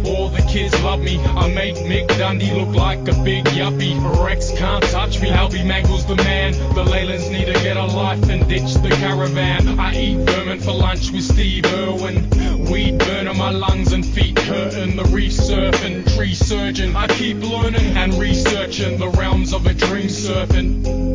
Me. 1.05 1.21
I 1.23 1.53
make 1.53 1.75
Mick 1.77 2.09
Dundee 2.17 2.53
look 2.53 2.75
like 2.75 3.01
a 3.01 3.23
big 3.23 3.45
yuppie. 3.47 3.95
Rex 4.25 4.51
can't 4.53 4.83
touch 4.85 5.21
me. 5.21 5.29
Albie 5.29 5.63
Mangels 5.63 6.07
the 6.07 6.17
man. 6.17 6.53
The 6.53 6.85
Leylands 6.85 7.31
need 7.31 7.45
to 7.45 7.53
get 7.53 7.77
a 7.77 7.85
life 7.85 8.27
and 8.31 8.49
ditch 8.49 8.73
the 8.75 8.89
caravan. 8.89 9.79
I 9.79 9.95
eat 9.95 10.17
vermin 10.27 10.61
for 10.61 10.73
lunch 10.73 11.11
with 11.11 11.25
Steve 11.25 11.67
Irwin. 11.67 12.31
Weed 12.71 12.99
burning 12.99 13.37
my 13.37 13.51
lungs 13.51 13.93
and 13.93 14.05
feet 14.05 14.39
hurting. 14.39 14.97
The 14.97 15.05
reef 15.05 15.33
surfing, 15.33 16.11
tree 16.17 16.35
surgeon. 16.35 16.97
I 16.97 17.07
keep 17.09 17.37
learning 17.39 17.97
and 17.99 18.15
researching 18.15 18.99
the 18.99 19.11
realms 19.11 19.53
of 19.53 19.67
a 19.67 19.75
dream 19.75 20.09
surfing. 20.09 21.15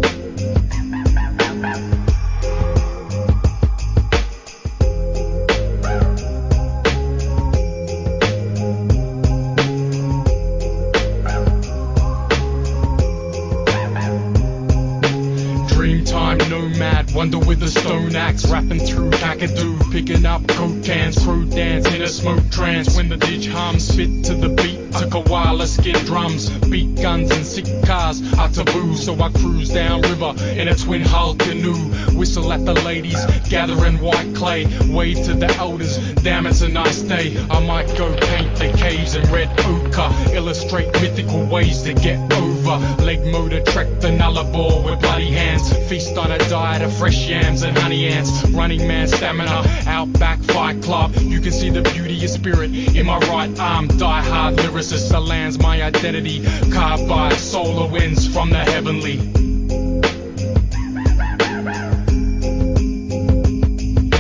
Wonder 17.20 17.38
with 17.40 17.62
a 17.62 17.68
stone 17.68 18.16
axe, 18.16 18.50
rapping 18.50 18.80
through 18.80 19.10
Kakadu, 19.10 19.92
picking 19.92 20.26
up 20.26 20.48
coke 20.48 20.82
cans, 20.86 21.22
crow 21.22 21.44
dance 21.44 21.86
in 21.94 22.02
a 22.02 22.08
smoke 22.08 22.50
trance. 22.50 22.96
When 22.96 23.10
the 23.10 23.18
dig 23.18 23.46
hums, 23.46 23.90
spit 23.90 24.24
to 24.24 24.36
the 24.36 24.48
beat, 24.48 24.94
took 24.94 25.14
a 25.16 25.20
while 25.20 25.39
to 25.58 25.68
skin 25.68 25.96
drums, 26.06 26.50
beat 26.70 26.96
guns 27.02 27.32
and 27.32 27.46
sick 27.46 27.66
cars 27.86 28.22
are 28.38 28.50
taboo. 28.50 28.96
So 28.96 29.20
I 29.20 29.30
cruise 29.32 29.70
down 29.70 30.02
river 30.02 30.34
in 30.60 30.68
a 30.68 30.76
twin 30.76 31.02
hull 31.02 31.36
canoe, 31.36 31.76
whistle 32.18 32.52
at 32.54 32.66
the 32.66 32.74
ladies, 32.74 33.24
gathering 33.50 34.00
white 34.00 34.36
clay, 34.36 34.66
wave 34.90 35.24
to 35.26 35.34
the 35.34 35.54
elders. 35.56 35.98
Damn, 36.16 36.46
it's 36.46 36.62
a 36.62 36.70
nice 36.70 37.02
day. 37.02 37.38
I 37.50 37.66
might 37.66 37.88
go 37.98 38.16
paint 38.16 38.56
the 38.58 38.72
caves 38.78 39.16
in 39.16 39.24
red 39.32 39.50
ochre, 39.62 40.10
illustrate 40.34 40.92
mythical 41.02 41.46
ways 41.46 41.82
to 41.84 41.94
get 41.94 42.20
over. 42.34 42.78
Leg 43.04 43.26
motor 43.26 43.64
trek 43.64 43.88
the 44.00 44.10
nullarbor 44.10 44.86
with 44.86 45.02
bloody 45.02 45.32
hands. 45.32 45.72
Feast 45.90 46.18
on 46.18 46.32
a 46.32 46.38
diet 46.50 46.82
of 46.82 46.94
fresh 46.94 47.28
yams 47.28 47.64
and 47.64 47.78
honey 47.78 48.08
ants. 48.08 48.48
Running 48.50 48.88
man 48.88 49.08
stamina, 49.08 49.64
outback 49.88 50.40
fight 50.40 50.82
club. 50.84 51.16
You 51.16 51.42
can 51.42 51.52
see 51.52 51.70
the 51.70 51.82
beauty 51.82 52.24
of 52.24 52.30
spirit 52.30 52.72
in 52.96 53.06
my 53.06 53.18
right 53.20 53.60
arm. 53.60 53.88
Die 53.88 54.22
hard 54.22 54.56
lyricist, 54.58 55.10
the 55.10 55.20
land's 55.40 55.60
my 55.60 55.82
identity. 55.82 56.44
Carved 56.70 57.08
by 57.08 57.30
solar 57.34 57.90
winds 57.90 58.28
from 58.28 58.50
the 58.50 58.58
heavenly. 58.58 59.16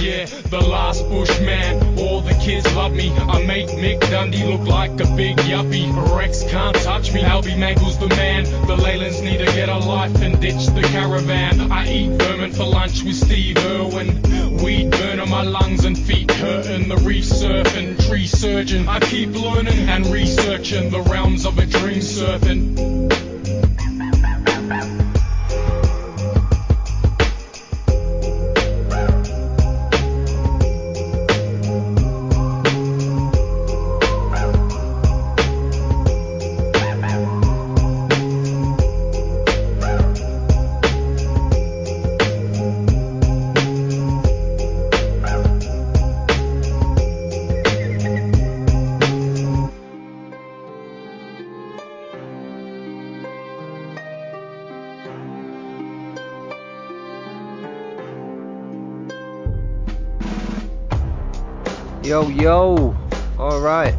Yeah, 0.01 0.25
the 0.49 0.61
last 0.61 1.09
bushman. 1.09 1.68
Kids 2.49 2.75
love 2.75 2.93
me. 2.93 3.11
I 3.11 3.45
make 3.45 3.67
Mick 3.67 3.99
Dundee 4.09 4.43
look 4.43 4.67
like 4.67 4.99
a 4.99 5.15
big 5.15 5.37
yuppie. 5.37 6.17
Rex 6.17 6.41
can't 6.49 6.75
touch 6.77 7.13
me. 7.13 7.21
Albie 7.21 7.55
Mangels 7.55 7.99
the 7.99 8.07
man. 8.07 8.43
The 8.65 8.75
Leylands 8.75 9.21
need 9.21 9.37
to 9.37 9.45
get 9.45 9.69
a 9.69 9.77
life 9.77 10.19
and 10.23 10.41
ditch 10.41 10.65
the 10.65 10.81
caravan. 10.81 11.71
I 11.71 11.87
eat 11.87 12.09
vermin 12.19 12.51
for 12.51 12.63
lunch 12.63 13.03
with 13.03 13.17
Steve 13.17 13.55
Irwin. 13.59 14.63
Weed 14.63 14.89
burning 14.89 15.29
my 15.29 15.43
lungs 15.43 15.85
and 15.85 15.95
feet 15.95 16.31
hurting. 16.31 16.89
The 16.89 16.97
reef 16.97 17.25
surfing, 17.25 18.03
tree 18.07 18.25
surgeon. 18.25 18.89
I 18.89 18.99
keep 18.99 19.29
learning 19.29 19.87
and 19.87 20.07
researching 20.07 20.89
the 20.89 21.01
realms 21.01 21.45
of 21.45 21.59
a 21.59 21.67
dream 21.67 21.99
surfing. 21.99 23.38
Yo, 62.09 62.27
yo! 62.27 62.97
Alright. 63.37 63.93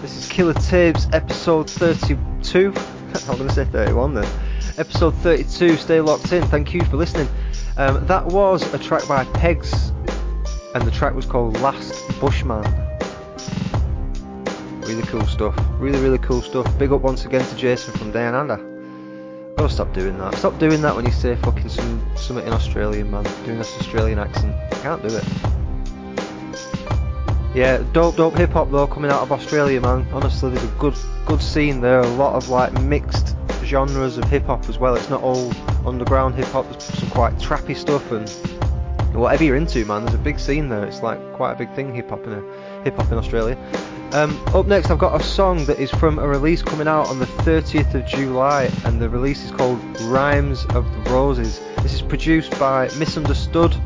This 0.00 0.16
is 0.16 0.28
Killer 0.28 0.54
Tapes, 0.54 1.08
episode 1.12 1.68
32. 1.68 2.68
I'm 2.68 3.36
going 3.36 3.48
to 3.48 3.52
say 3.52 3.64
31 3.64 4.14
then. 4.14 4.28
Episode 4.78 5.16
32, 5.16 5.76
stay 5.78 6.00
locked 6.00 6.32
in. 6.32 6.46
Thank 6.46 6.72
you 6.72 6.84
for 6.84 6.96
listening. 6.96 7.26
Um, 7.76 8.06
that 8.06 8.24
was 8.24 8.72
a 8.72 8.78
track 8.78 9.08
by 9.08 9.24
Pegs, 9.24 9.90
and 10.76 10.84
the 10.84 10.92
track 10.92 11.12
was 11.16 11.26
called 11.26 11.58
Last 11.60 12.08
Bushman. 12.20 12.62
Really 14.82 15.02
cool 15.02 15.26
stuff. 15.26 15.56
Really, 15.80 15.98
really 15.98 16.18
cool 16.18 16.40
stuff. 16.40 16.78
Big 16.78 16.92
up 16.92 17.00
once 17.00 17.24
again 17.24 17.44
to 17.44 17.56
Jason 17.56 17.94
from 17.94 18.12
Down 18.12 18.36
Under. 18.36 19.54
Gotta 19.56 19.74
stop 19.74 19.92
doing 19.92 20.16
that. 20.18 20.36
Stop 20.36 20.60
doing 20.60 20.80
that 20.82 20.94
when 20.94 21.04
you 21.04 21.10
say 21.10 21.34
fucking 21.34 21.68
some 21.68 22.00
something 22.14 22.46
in 22.46 22.52
Australian, 22.52 23.10
man. 23.10 23.24
Doing 23.44 23.58
this 23.58 23.76
Australian 23.80 24.20
accent. 24.20 24.54
I 24.54 24.78
can't 24.82 25.02
do 25.02 25.16
it. 25.16 25.53
Yeah, 27.54 27.84
dope, 27.92 28.16
dope 28.16 28.36
hip 28.36 28.50
hop 28.50 28.72
though 28.72 28.88
coming 28.88 29.12
out 29.12 29.22
of 29.22 29.30
Australia, 29.30 29.80
man. 29.80 30.04
Honestly, 30.12 30.50
there's 30.50 30.64
a 30.64 30.74
good, 30.78 30.96
good 31.24 31.40
scene 31.40 31.80
there. 31.80 32.00
A 32.00 32.08
lot 32.08 32.34
of 32.34 32.48
like 32.48 32.72
mixed 32.82 33.36
genres 33.62 34.18
of 34.18 34.24
hip 34.24 34.44
hop 34.44 34.68
as 34.68 34.76
well. 34.76 34.96
It's 34.96 35.08
not 35.08 35.22
all 35.22 35.52
underground 35.86 36.34
hip 36.34 36.46
hop. 36.46 36.68
There's 36.68 36.82
some 36.82 37.10
quite 37.10 37.34
trappy 37.34 37.76
stuff 37.76 38.10
and 38.10 38.28
whatever 39.14 39.44
you're 39.44 39.54
into, 39.54 39.84
man. 39.84 40.02
There's 40.04 40.16
a 40.16 40.18
big 40.18 40.40
scene 40.40 40.68
there. 40.68 40.84
It's 40.84 41.00
like 41.00 41.20
quite 41.34 41.52
a 41.52 41.56
big 41.56 41.72
thing 41.76 41.94
hip 41.94 42.10
hop 42.10 42.26
in 42.26 42.32
hip 42.82 42.96
hop 42.96 43.12
in 43.12 43.18
Australia. 43.18 43.56
Um, 44.14 44.40
up 44.54 44.66
next, 44.66 44.90
I've 44.90 44.98
got 44.98 45.20
a 45.20 45.24
song 45.24 45.64
that 45.66 45.78
is 45.78 45.90
from 45.92 46.18
a 46.18 46.26
release 46.26 46.62
coming 46.62 46.88
out 46.88 47.08
on 47.08 47.20
the 47.20 47.26
30th 47.26 47.94
of 47.94 48.06
July, 48.06 48.70
and 48.84 49.00
the 49.00 49.08
release 49.08 49.44
is 49.44 49.50
called 49.50 49.80
Rhymes 50.02 50.64
of 50.66 50.84
the 50.92 51.10
Roses. 51.10 51.60
This 51.82 51.94
is 51.94 52.02
produced 52.02 52.56
by 52.58 52.88
Misunderstood, 52.96 53.76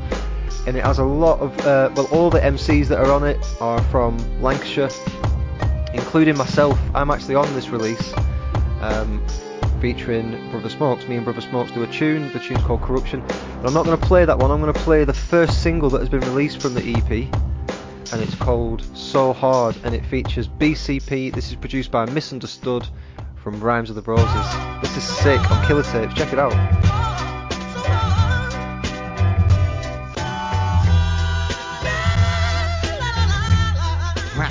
and 0.68 0.76
it 0.76 0.84
has 0.84 0.98
a 0.98 1.04
lot 1.04 1.40
of, 1.40 1.58
uh, 1.60 1.90
well, 1.96 2.06
all 2.12 2.28
the 2.28 2.40
MCs 2.40 2.88
that 2.88 2.98
are 2.98 3.10
on 3.10 3.24
it 3.24 3.38
are 3.58 3.82
from 3.84 4.18
Lancashire, 4.42 4.90
including 5.94 6.36
myself. 6.36 6.78
I'm 6.94 7.10
actually 7.10 7.36
on 7.36 7.50
this 7.54 7.70
release, 7.70 8.12
um, 8.82 9.26
featuring 9.80 10.50
Brother 10.50 10.68
Smokes. 10.68 11.08
Me 11.08 11.16
and 11.16 11.24
Brother 11.24 11.40
Smokes 11.40 11.72
do 11.72 11.82
a 11.84 11.86
tune. 11.86 12.30
The 12.34 12.38
tune's 12.38 12.62
called 12.64 12.82
Corruption. 12.82 13.24
But 13.26 13.68
I'm 13.68 13.72
not 13.72 13.86
going 13.86 13.98
to 13.98 14.06
play 14.06 14.26
that 14.26 14.38
one. 14.38 14.50
I'm 14.50 14.60
going 14.60 14.70
to 14.70 14.80
play 14.80 15.04
the 15.04 15.14
first 15.14 15.62
single 15.62 15.88
that 15.88 16.00
has 16.00 16.10
been 16.10 16.20
released 16.20 16.60
from 16.60 16.74
the 16.74 16.82
EP 16.82 17.10
and 18.12 18.22
it's 18.22 18.34
called 18.34 18.84
So 18.94 19.32
Hard 19.32 19.74
and 19.84 19.94
it 19.94 20.04
features 20.04 20.48
BCP. 20.48 21.34
This 21.34 21.48
is 21.48 21.54
produced 21.54 21.90
by 21.90 22.04
Misunderstood 22.04 22.86
from 23.42 23.58
Rhymes 23.58 23.88
of 23.88 23.96
the 23.96 24.02
Roses. 24.02 24.82
This 24.82 24.94
is 24.98 25.02
sick 25.02 25.50
on 25.50 25.66
Killer 25.66 25.82
Tapes. 25.82 26.12
Check 26.12 26.34
it 26.34 26.38
out. 26.38 27.07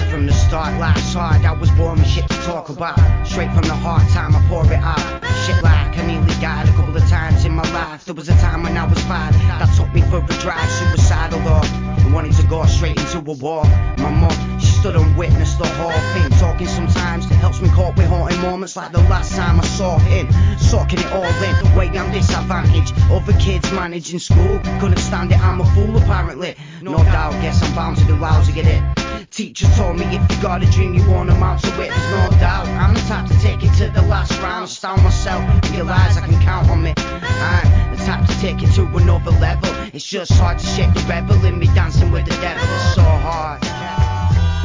From 0.09 0.25
the 0.25 0.33
start, 0.33 0.79
life's 0.79 1.13
hard. 1.13 1.45
I 1.45 1.53
was 1.53 1.69
born 1.71 1.99
with 1.99 2.07
shit 2.07 2.27
to 2.27 2.37
talk 2.43 2.69
about. 2.69 2.97
Straight 3.25 3.51
from 3.53 3.63
the 3.63 3.75
heart, 3.75 4.07
time 4.09 4.35
I 4.35 4.41
pour 4.47 4.65
it 4.65 4.79
out. 4.79 4.99
Shit 5.45 5.61
like 5.63 5.97
I 5.97 6.05
nearly 6.05 6.33
died 6.41 6.67
a 6.67 6.71
couple 6.73 6.95
of 6.95 7.07
times 7.09 7.45
in 7.45 7.53
my 7.53 7.69
life. 7.73 8.05
There 8.05 8.15
was 8.15 8.29
a 8.29 8.37
time 8.37 8.63
when 8.63 8.77
I 8.77 8.85
was 8.85 8.99
five 9.03 9.33
that 9.33 9.73
took 9.75 9.93
me 9.93 10.01
for 10.01 10.17
a 10.17 10.41
drive, 10.41 10.69
suicidal. 10.69 11.39
I 11.39 12.11
wanted 12.13 12.33
to 12.33 12.43
go 12.47 12.65
straight 12.65 12.97
into 12.97 13.19
a 13.19 13.35
war. 13.35 13.63
My 13.97 14.09
mom, 14.09 14.59
she 14.59 14.67
stood 14.67 14.95
and 14.95 15.17
witnessed 15.17 15.57
the 15.57 15.67
whole 15.67 15.91
thing. 16.13 16.29
Talking 16.39 16.67
sometimes 16.67 17.25
helps 17.25 17.61
me 17.61 17.69
cope 17.69 17.97
with 17.97 18.07
haunting 18.07 18.41
moments 18.41 18.75
like 18.75 18.91
the 18.91 19.01
last 19.09 19.35
time 19.35 19.59
I 19.59 19.65
saw 19.65 19.99
him. 19.99 20.31
Soaking 20.57 20.99
it 20.99 21.11
all 21.11 21.25
in, 21.25 21.55
the 21.63 21.73
way 21.77 21.87
I'm 21.89 22.11
disadvantaged. 22.11 22.93
Other 23.11 23.33
kids 23.33 23.71
managing 23.71 24.19
school, 24.19 24.59
couldn't 24.79 24.99
stand 24.99 25.31
it, 25.31 25.39
I'm 25.39 25.61
a 25.61 25.65
fool 25.73 25.97
apparently. 25.97 26.55
No 26.81 26.97
doubt, 26.97 27.33
guess 27.41 27.61
I'm 27.61 27.75
bound 27.75 27.97
to 27.97 28.05
be 28.05 28.13
lousy 28.13 28.59
at 28.59 28.67
it. 28.67 29.16
Teachers 29.37 29.69
told 29.77 29.99
me 29.99 30.05
if 30.05 30.31
you 30.31 30.41
got 30.41 30.63
a 30.63 30.65
dream, 30.71 30.95
you 30.95 31.07
won't 31.07 31.29
amount 31.29 31.61
to 31.61 31.67
it, 31.73 31.89
there's 31.93 32.09
no 32.09 32.39
doubt. 32.39 32.65
I'm 32.69 32.95
the 32.95 32.99
type 33.01 33.27
to 33.27 33.37
take 33.37 33.63
it 33.63 33.71
to 33.77 33.87
the 33.87 34.01
last 34.01 34.31
round, 34.41 34.67
stand 34.67 35.03
myself, 35.03 35.43
realize 35.69 36.17
I 36.17 36.25
can 36.25 36.41
count 36.41 36.67
on 36.71 36.81
me. 36.81 36.95
I'm 36.97 37.95
the 37.95 38.03
type 38.03 38.25
to 38.25 38.33
take 38.41 38.63
it 38.63 38.73
to 38.73 38.87
another 38.97 39.29
level. 39.37 39.69
It's 39.93 40.03
just 40.03 40.31
hard 40.31 40.57
to 40.57 40.65
shake 40.65 40.91
the 40.95 41.05
rebel 41.07 41.45
in 41.45 41.59
me 41.59 41.67
dancing 41.67 42.11
with 42.11 42.25
the 42.25 42.31
devil. 42.41 42.63
It's 42.63 42.95
so 42.95 43.03
hard. 43.03 43.61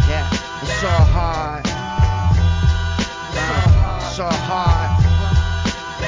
Yeah, 0.08 0.24
it's 0.64 0.80
so 0.80 0.88
hard. 0.88 1.66
It's 4.00 4.16
so 4.16 4.24
hard. 4.24 4.88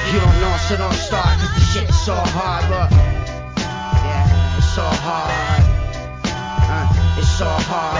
You 0.09 0.19
don't 0.19 0.41
know, 0.41 0.57
so 0.67 0.77
don't 0.77 0.91
start, 0.91 1.37
cause 1.37 1.53
the 1.53 1.61
shit 1.69 1.87
is 1.87 2.01
so 2.01 2.15
hard, 2.15 2.65
look. 2.73 2.89
Yeah, 3.61 4.57
it's 4.57 4.73
so 4.73 4.81
hard. 5.05 5.61
Uh, 6.25 7.19
it's 7.19 7.29
so 7.37 7.45
hard. 7.45 7.94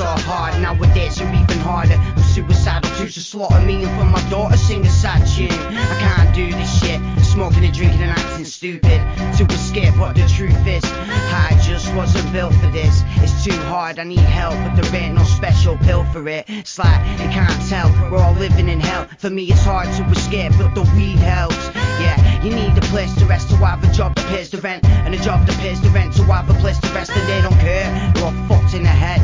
So 0.00 0.06
hard. 0.06 0.58
Nowadays, 0.62 1.20
you're 1.20 1.28
even 1.28 1.58
harder. 1.58 1.92
I'm 1.92 2.22
suicidal, 2.22 2.90
too, 2.96 3.10
so 3.10 3.20
slaughter 3.20 3.60
me 3.66 3.84
and 3.84 3.92
for 3.98 4.06
my 4.06 4.22
daughter 4.30 4.56
sing 4.56 4.80
a 4.86 4.88
sad 4.88 5.20
tune. 5.28 5.52
I 5.52 5.96
can't 6.00 6.34
do 6.34 6.50
this 6.50 6.72
shit. 6.80 6.98
Smoking 7.22 7.64
and 7.64 7.74
drinking 7.74 8.00
and 8.00 8.10
acting 8.10 8.46
stupid 8.46 9.00
to 9.36 9.44
escape 9.52 9.94
what 9.98 10.16
the 10.16 10.26
truth 10.26 10.66
is. 10.66 10.84
I 10.84 11.48
just 11.62 11.94
wasn't 11.94 12.32
built 12.32 12.54
for 12.54 12.68
this. 12.68 13.02
It's 13.16 13.44
too 13.44 13.60
hard, 13.68 13.98
I 13.98 14.04
need 14.04 14.20
help, 14.20 14.54
but 14.74 14.82
there 14.82 15.02
ain't 15.02 15.16
no 15.16 15.24
special 15.24 15.76
pill 15.76 16.04
for 16.12 16.26
it. 16.28 16.46
It's 16.48 16.78
like 16.78 17.00
you 17.20 17.28
can't 17.28 17.60
tell, 17.68 17.88
we're 18.10 18.22
all 18.24 18.32
living 18.32 18.70
in 18.70 18.80
hell. 18.80 19.06
For 19.18 19.28
me, 19.28 19.44
it's 19.52 19.62
hard 19.62 19.88
to 19.96 20.02
escape, 20.16 20.52
but 20.56 20.74
the 20.74 20.84
weed 20.96 21.18
helps. 21.18 21.68
Yeah, 22.00 22.16
you 22.42 22.50
need 22.54 22.72
a 22.76 22.86
place 22.88 23.14
to 23.16 23.26
rest 23.26 23.50
to 23.50 23.56
have 23.56 23.84
a 23.84 23.92
job 23.92 24.14
that 24.14 24.26
pays 24.28 24.48
the 24.48 24.62
rent, 24.62 24.82
and 24.86 25.14
a 25.14 25.18
job 25.18 25.46
that 25.46 25.58
pays 25.58 25.78
the 25.82 25.90
rent 25.90 26.14
to 26.14 26.22
have 26.24 26.48
a 26.48 26.54
place 26.54 26.78
to 26.80 26.88
rest, 26.94 27.10
and 27.14 27.28
they 27.28 27.42
don't 27.42 27.60
care. 27.60 28.12
They're 28.14 28.24
all 28.24 28.48
fucked 28.48 28.72
in 28.72 28.82
the 28.82 28.88
head. 28.88 29.20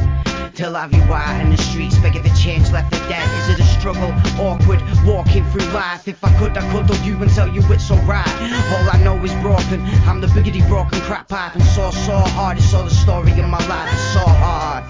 Till 0.56 0.72
have 0.72 0.90
you 0.94 1.02
out 1.12 1.38
in 1.44 1.50
the 1.50 1.58
streets, 1.58 1.98
begging 1.98 2.22
for 2.22 2.34
change, 2.34 2.72
left 2.72 2.88
for 2.88 3.06
dead. 3.10 3.28
Is 3.44 3.52
it 3.52 3.60
a 3.60 3.68
struggle, 3.76 4.08
awkward, 4.40 4.80
walking 5.04 5.44
through 5.52 5.68
life? 5.76 6.08
If 6.08 6.24
I 6.24 6.32
could, 6.38 6.56
I 6.56 6.64
could 6.72 6.88
hold 6.88 7.04
you 7.04 7.20
and 7.20 7.30
tell 7.30 7.46
you 7.46 7.60
it's 7.68 7.90
alright. 7.90 8.26
All 8.72 8.88
I 8.88 8.98
know 9.04 9.22
is 9.22 9.34
broken, 9.44 9.84
I'm 10.08 10.22
the 10.22 10.28
biggity 10.28 10.66
broken 10.66 10.98
crack 11.02 11.28
pipe, 11.28 11.56
and 11.56 11.62
so, 11.76 11.90
so 11.90 12.16
hard. 12.40 12.56
It's 12.56 12.72
all 12.72 12.84
the 12.84 12.90
story 13.04 13.32
of 13.32 13.48
my 13.52 13.60
life, 13.68 13.92
it's 13.92 14.16
so 14.16 14.24
hard. 14.24 14.84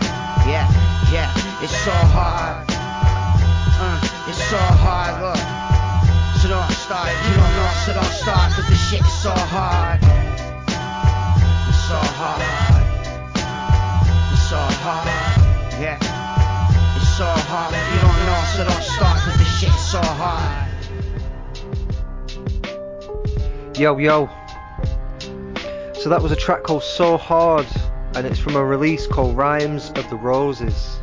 Yeah, 0.47 0.71
yeah, 1.11 1.35
it's 1.59 1.75
so 1.83 1.91
hard. 2.15 2.63
Uh, 2.71 4.31
it's 4.31 4.39
so 4.47 4.63
hard, 4.87 5.19
look. 5.19 5.43
So 6.43 6.49
don't 6.49 6.71
start, 6.79 7.11
you 7.11 7.35
don't 7.35 7.55
know, 7.59 7.73
so 7.83 7.93
don't 7.93 8.15
start, 8.23 8.53
cause 8.53 8.69
this 8.69 8.79
shit 8.89 9.01
is 9.01 9.19
so 9.21 9.35
hard. 9.35 9.99
It's 11.67 11.83
so 11.91 11.99
hard. 11.99 12.39
It's 14.31 14.49
so 14.49 14.63
hard. 14.63 15.26
Hard. 17.59 17.73
If 17.73 17.89
you 17.95 18.01
don't 18.05 18.21
know, 18.27 18.41
so 18.53 18.65
don't 18.69 18.85
start, 18.85 19.17
cause 19.23 19.39
this 19.39 19.49
shit 19.59 19.71
is 19.71 19.81
so 19.91 20.03
hard. 20.03 20.69
Yo, 23.79 23.97
yo. 23.97 24.29
So 25.95 26.11
that 26.11 26.21
was 26.21 26.33
a 26.33 26.37
track 26.37 26.65
called 26.65 26.83
So 26.83 27.17
Hard, 27.17 27.67
and 28.15 28.27
it's 28.27 28.39
from 28.39 28.57
a 28.57 28.63
release 28.63 29.07
called 29.07 29.39
Rhymes 29.39 29.89
of 29.93 30.07
the 30.11 30.17
Roses. 30.17 31.01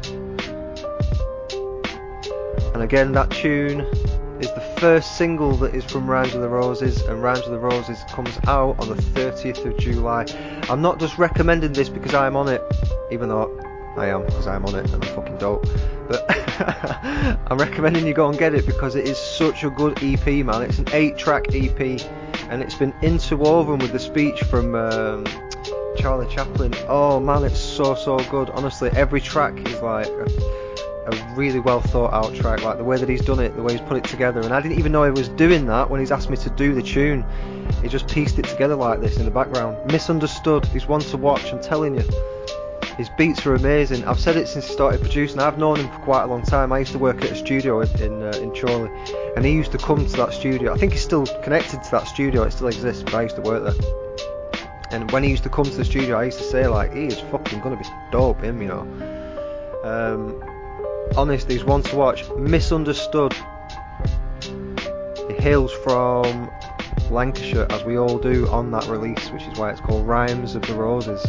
And 2.75 2.83
again, 2.83 3.13
that 3.13 3.31
tune 3.31 3.81
is 4.39 4.53
the 4.53 4.75
first 4.77 5.17
single 5.17 5.57
that 5.57 5.73
is 5.73 5.83
from 5.83 6.07
Rhymes 6.07 6.35
of 6.35 6.41
the 6.41 6.49
Roses, 6.49 7.01
and 7.01 7.23
Rhymes 7.23 7.47
of 7.47 7.51
the 7.51 7.57
Roses 7.57 7.97
comes 8.09 8.37
out 8.45 8.79
on 8.79 8.89
the 8.89 8.95
30th 8.95 9.65
of 9.65 9.75
July. 9.79 10.27
I'm 10.69 10.83
not 10.83 10.99
just 10.99 11.17
recommending 11.17 11.73
this 11.73 11.89
because 11.89 12.13
I'm 12.13 12.35
on 12.35 12.47
it, 12.47 12.61
even 13.09 13.27
though 13.27 13.59
I 13.95 14.07
am, 14.07 14.25
because 14.25 14.47
I'm 14.47 14.65
on 14.65 14.75
it 14.75 14.91
and 14.91 15.03
I'm 15.03 15.15
fucking 15.15 15.37
dope. 15.37 15.67
But 16.07 16.25
I'm 17.47 17.57
recommending 17.57 18.07
you 18.07 18.13
go 18.13 18.27
and 18.29 18.37
get 18.37 18.53
it 18.53 18.65
because 18.65 18.95
it 18.95 19.07
is 19.07 19.17
such 19.17 19.63
a 19.63 19.69
good 19.69 20.01
EP, 20.01 20.25
man. 20.45 20.63
It's 20.63 20.79
an 20.79 20.87
eight-track 20.91 21.53
EP, 21.53 21.79
and 22.49 22.63
it's 22.63 22.75
been 22.75 22.93
interwoven 23.01 23.79
with 23.79 23.91
the 23.91 23.99
speech 23.99 24.41
from 24.43 24.75
um, 24.75 25.25
Charlie 25.97 26.27
Chaplin. 26.27 26.73
Oh 26.87 27.19
man, 27.19 27.43
it's 27.43 27.59
so 27.59 27.93
so 27.95 28.17
good. 28.29 28.49
Honestly, 28.51 28.89
every 28.95 29.21
track 29.21 29.57
is 29.67 29.81
like. 29.81 30.07
A, 30.07 30.63
a 31.05 31.35
really 31.35 31.59
well 31.59 31.81
thought 31.81 32.13
out 32.13 32.33
track, 32.33 32.63
like 32.63 32.77
the 32.77 32.83
way 32.83 32.97
that 32.97 33.09
he's 33.09 33.25
done 33.25 33.39
it, 33.39 33.53
the 33.57 33.61
way 33.61 33.73
he's 33.73 33.81
put 33.81 33.97
it 33.97 34.05
together. 34.05 34.39
And 34.39 34.53
I 34.53 34.61
didn't 34.61 34.79
even 34.79 34.93
know 34.93 35.03
he 35.03 35.11
was 35.11 35.27
doing 35.27 35.65
that 35.65 35.89
when 35.89 35.99
he's 35.99 36.11
asked 36.11 36.29
me 36.29 36.37
to 36.37 36.49
do 36.51 36.73
the 36.73 36.81
tune. 36.81 37.25
He 37.81 37.89
just 37.89 38.07
pieced 38.07 38.39
it 38.39 38.45
together 38.45 38.75
like 38.75 39.01
this 39.01 39.17
in 39.17 39.25
the 39.25 39.31
background. 39.31 39.91
Misunderstood. 39.91 40.65
He's 40.67 40.87
one 40.87 41.01
to 41.01 41.17
watch. 41.17 41.51
I'm 41.51 41.61
telling 41.61 41.95
you. 41.95 42.03
His 42.97 43.09
beats 43.09 43.45
are 43.47 43.55
amazing. 43.55 44.05
I've 44.05 44.19
said 44.19 44.37
it 44.37 44.47
since 44.47 44.67
he 44.67 44.73
started 44.73 45.01
producing. 45.01 45.39
I've 45.39 45.57
known 45.57 45.79
him 45.79 45.89
for 45.89 45.99
quite 45.99 46.23
a 46.23 46.27
long 46.27 46.43
time. 46.43 46.71
I 46.71 46.79
used 46.79 46.91
to 46.91 46.99
work 46.99 47.23
at 47.23 47.31
a 47.31 47.35
studio 47.35 47.81
in 47.81 48.21
uh, 48.21 48.37
in 48.41 48.53
Chorley, 48.53 48.91
and 49.35 49.43
he 49.43 49.51
used 49.51 49.71
to 49.71 49.79
come 49.79 50.05
to 50.05 50.17
that 50.17 50.33
studio. 50.33 50.71
I 50.73 50.77
think 50.77 50.91
he's 50.91 51.03
still 51.03 51.25
connected 51.43 51.83
to 51.83 51.91
that 51.91 52.07
studio. 52.07 52.43
It 52.43 52.51
still 52.51 52.67
exists, 52.67 53.03
but 53.03 53.15
I 53.15 53.23
used 53.23 53.35
to 53.37 53.41
work 53.41 53.63
there. 53.63 54.03
And 54.91 55.09
when 55.09 55.23
he 55.23 55.31
used 55.31 55.41
to 55.43 55.49
come 55.49 55.65
to 55.65 55.75
the 55.75 55.85
studio, 55.85 56.17
I 56.17 56.25
used 56.25 56.37
to 56.37 56.43
say 56.43 56.67
like, 56.67 56.93
he 56.93 57.05
is 57.05 57.19
fucking 57.19 57.61
gonna 57.61 57.77
be 57.77 57.85
dope, 58.11 58.41
him, 58.43 58.61
you 58.61 58.67
know. 58.67 58.81
Um, 59.83 60.43
honest, 61.17 61.49
he's 61.49 61.63
one 61.63 61.81
to 61.83 61.95
watch. 61.95 62.29
Misunderstood. 62.37 63.33
He 65.27 65.33
hails 65.33 65.71
from 65.83 66.51
Lancashire, 67.09 67.65
as 67.71 67.83
we 67.83 67.97
all 67.97 68.19
do 68.19 68.47
on 68.49 68.69
that 68.69 68.85
release, 68.85 69.31
which 69.31 69.43
is 69.43 69.57
why 69.57 69.71
it's 69.71 69.81
called 69.81 70.07
Rhymes 70.07 70.53
of 70.53 70.61
the 70.61 70.75
Roses. 70.75 71.25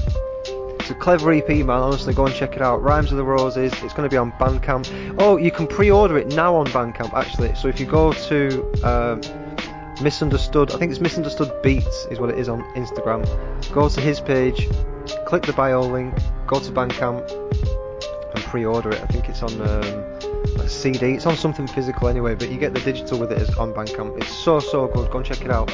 It's 0.85 0.91
a 0.91 0.95
clever 0.95 1.33
EP, 1.33 1.49
man. 1.49 1.71
Honestly, 1.71 2.13
go 2.13 2.27
and 2.27 2.35
check 2.35 2.57
it 2.57 2.61
out. 2.61 2.83
Rhymes 2.83 3.11
of 3.11 3.17
the 3.17 3.25
Roses. 3.25 3.73
It's 3.83 3.95
going 3.95 4.07
to 4.07 4.11
be 4.11 4.19
on 4.19 4.33
Bandcamp. 4.33 5.17
Oh, 5.19 5.39
you 5.39 5.51
can 5.51 5.67
pre-order 5.67 6.19
it 6.19 6.27
now 6.35 6.55
on 6.55 6.67
Bandcamp, 6.67 7.15
actually. 7.15 7.55
So 7.55 7.69
if 7.69 7.81
you 7.81 7.87
go 7.87 8.13
to 8.13 8.71
uh, 8.85 9.17
Misunderstood, 10.03 10.73
I 10.73 10.77
think 10.77 10.91
it's 10.91 11.01
Misunderstood 11.01 11.51
Beats 11.63 12.05
is 12.11 12.21
what 12.21 12.29
it 12.29 12.39
is 12.39 12.51
on 12.51 12.63
Instagram. 12.75 13.25
Go 13.73 13.89
to 13.89 13.99
his 13.99 14.21
page, 14.21 14.69
click 15.25 15.45
the 15.45 15.55
bio 15.55 15.81
link, 15.81 16.15
go 16.47 16.61
to 16.61 16.71
Bandcamp, 16.71 17.31
and 18.35 18.45
pre-order 18.45 18.91
it. 18.91 19.01
I 19.01 19.07
think 19.07 19.31
it's 19.31 19.43
on 19.43 19.59
um, 19.63 20.69
CD. 20.69 21.15
It's 21.15 21.25
on 21.25 21.39
something 21.39 21.67
physical 21.67 22.09
anyway, 22.09 22.35
but 22.35 22.51
you 22.51 22.59
get 22.59 22.75
the 22.75 22.81
digital 22.81 23.19
with 23.19 23.33
it 23.33 23.39
as 23.39 23.49
on 23.57 23.73
Bandcamp. 23.73 24.19
It's 24.21 24.37
so 24.37 24.61
so 24.61 24.87
good. 24.89 25.11
Go 25.11 25.17
and 25.17 25.27
check 25.27 25.41
it 25.41 25.51
out. 25.51 25.73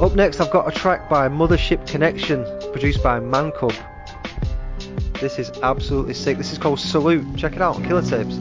Up 0.00 0.14
next, 0.14 0.38
I've 0.38 0.52
got 0.52 0.68
a 0.68 0.70
track 0.70 1.08
by 1.08 1.28
Mothership 1.28 1.84
Connection, 1.88 2.44
produced 2.70 3.02
by 3.02 3.18
Mancub. 3.18 3.76
This 5.20 5.38
is 5.38 5.50
absolutely 5.62 6.14
sick. 6.14 6.36
This 6.36 6.52
is 6.52 6.58
called 6.58 6.78
Salute. 6.78 7.36
Check 7.36 7.56
it 7.56 7.62
out 7.62 7.76
on 7.76 7.84
Killer 7.84 8.02
Tapes. 8.02 8.38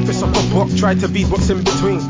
Surface 0.00 0.22
of 0.22 0.30
a 0.30 0.54
book. 0.54 0.68
Try 0.76 0.94
to 0.94 1.08
read 1.08 1.30
what's 1.30 1.50
in 1.50 1.62
between. 1.62 2.00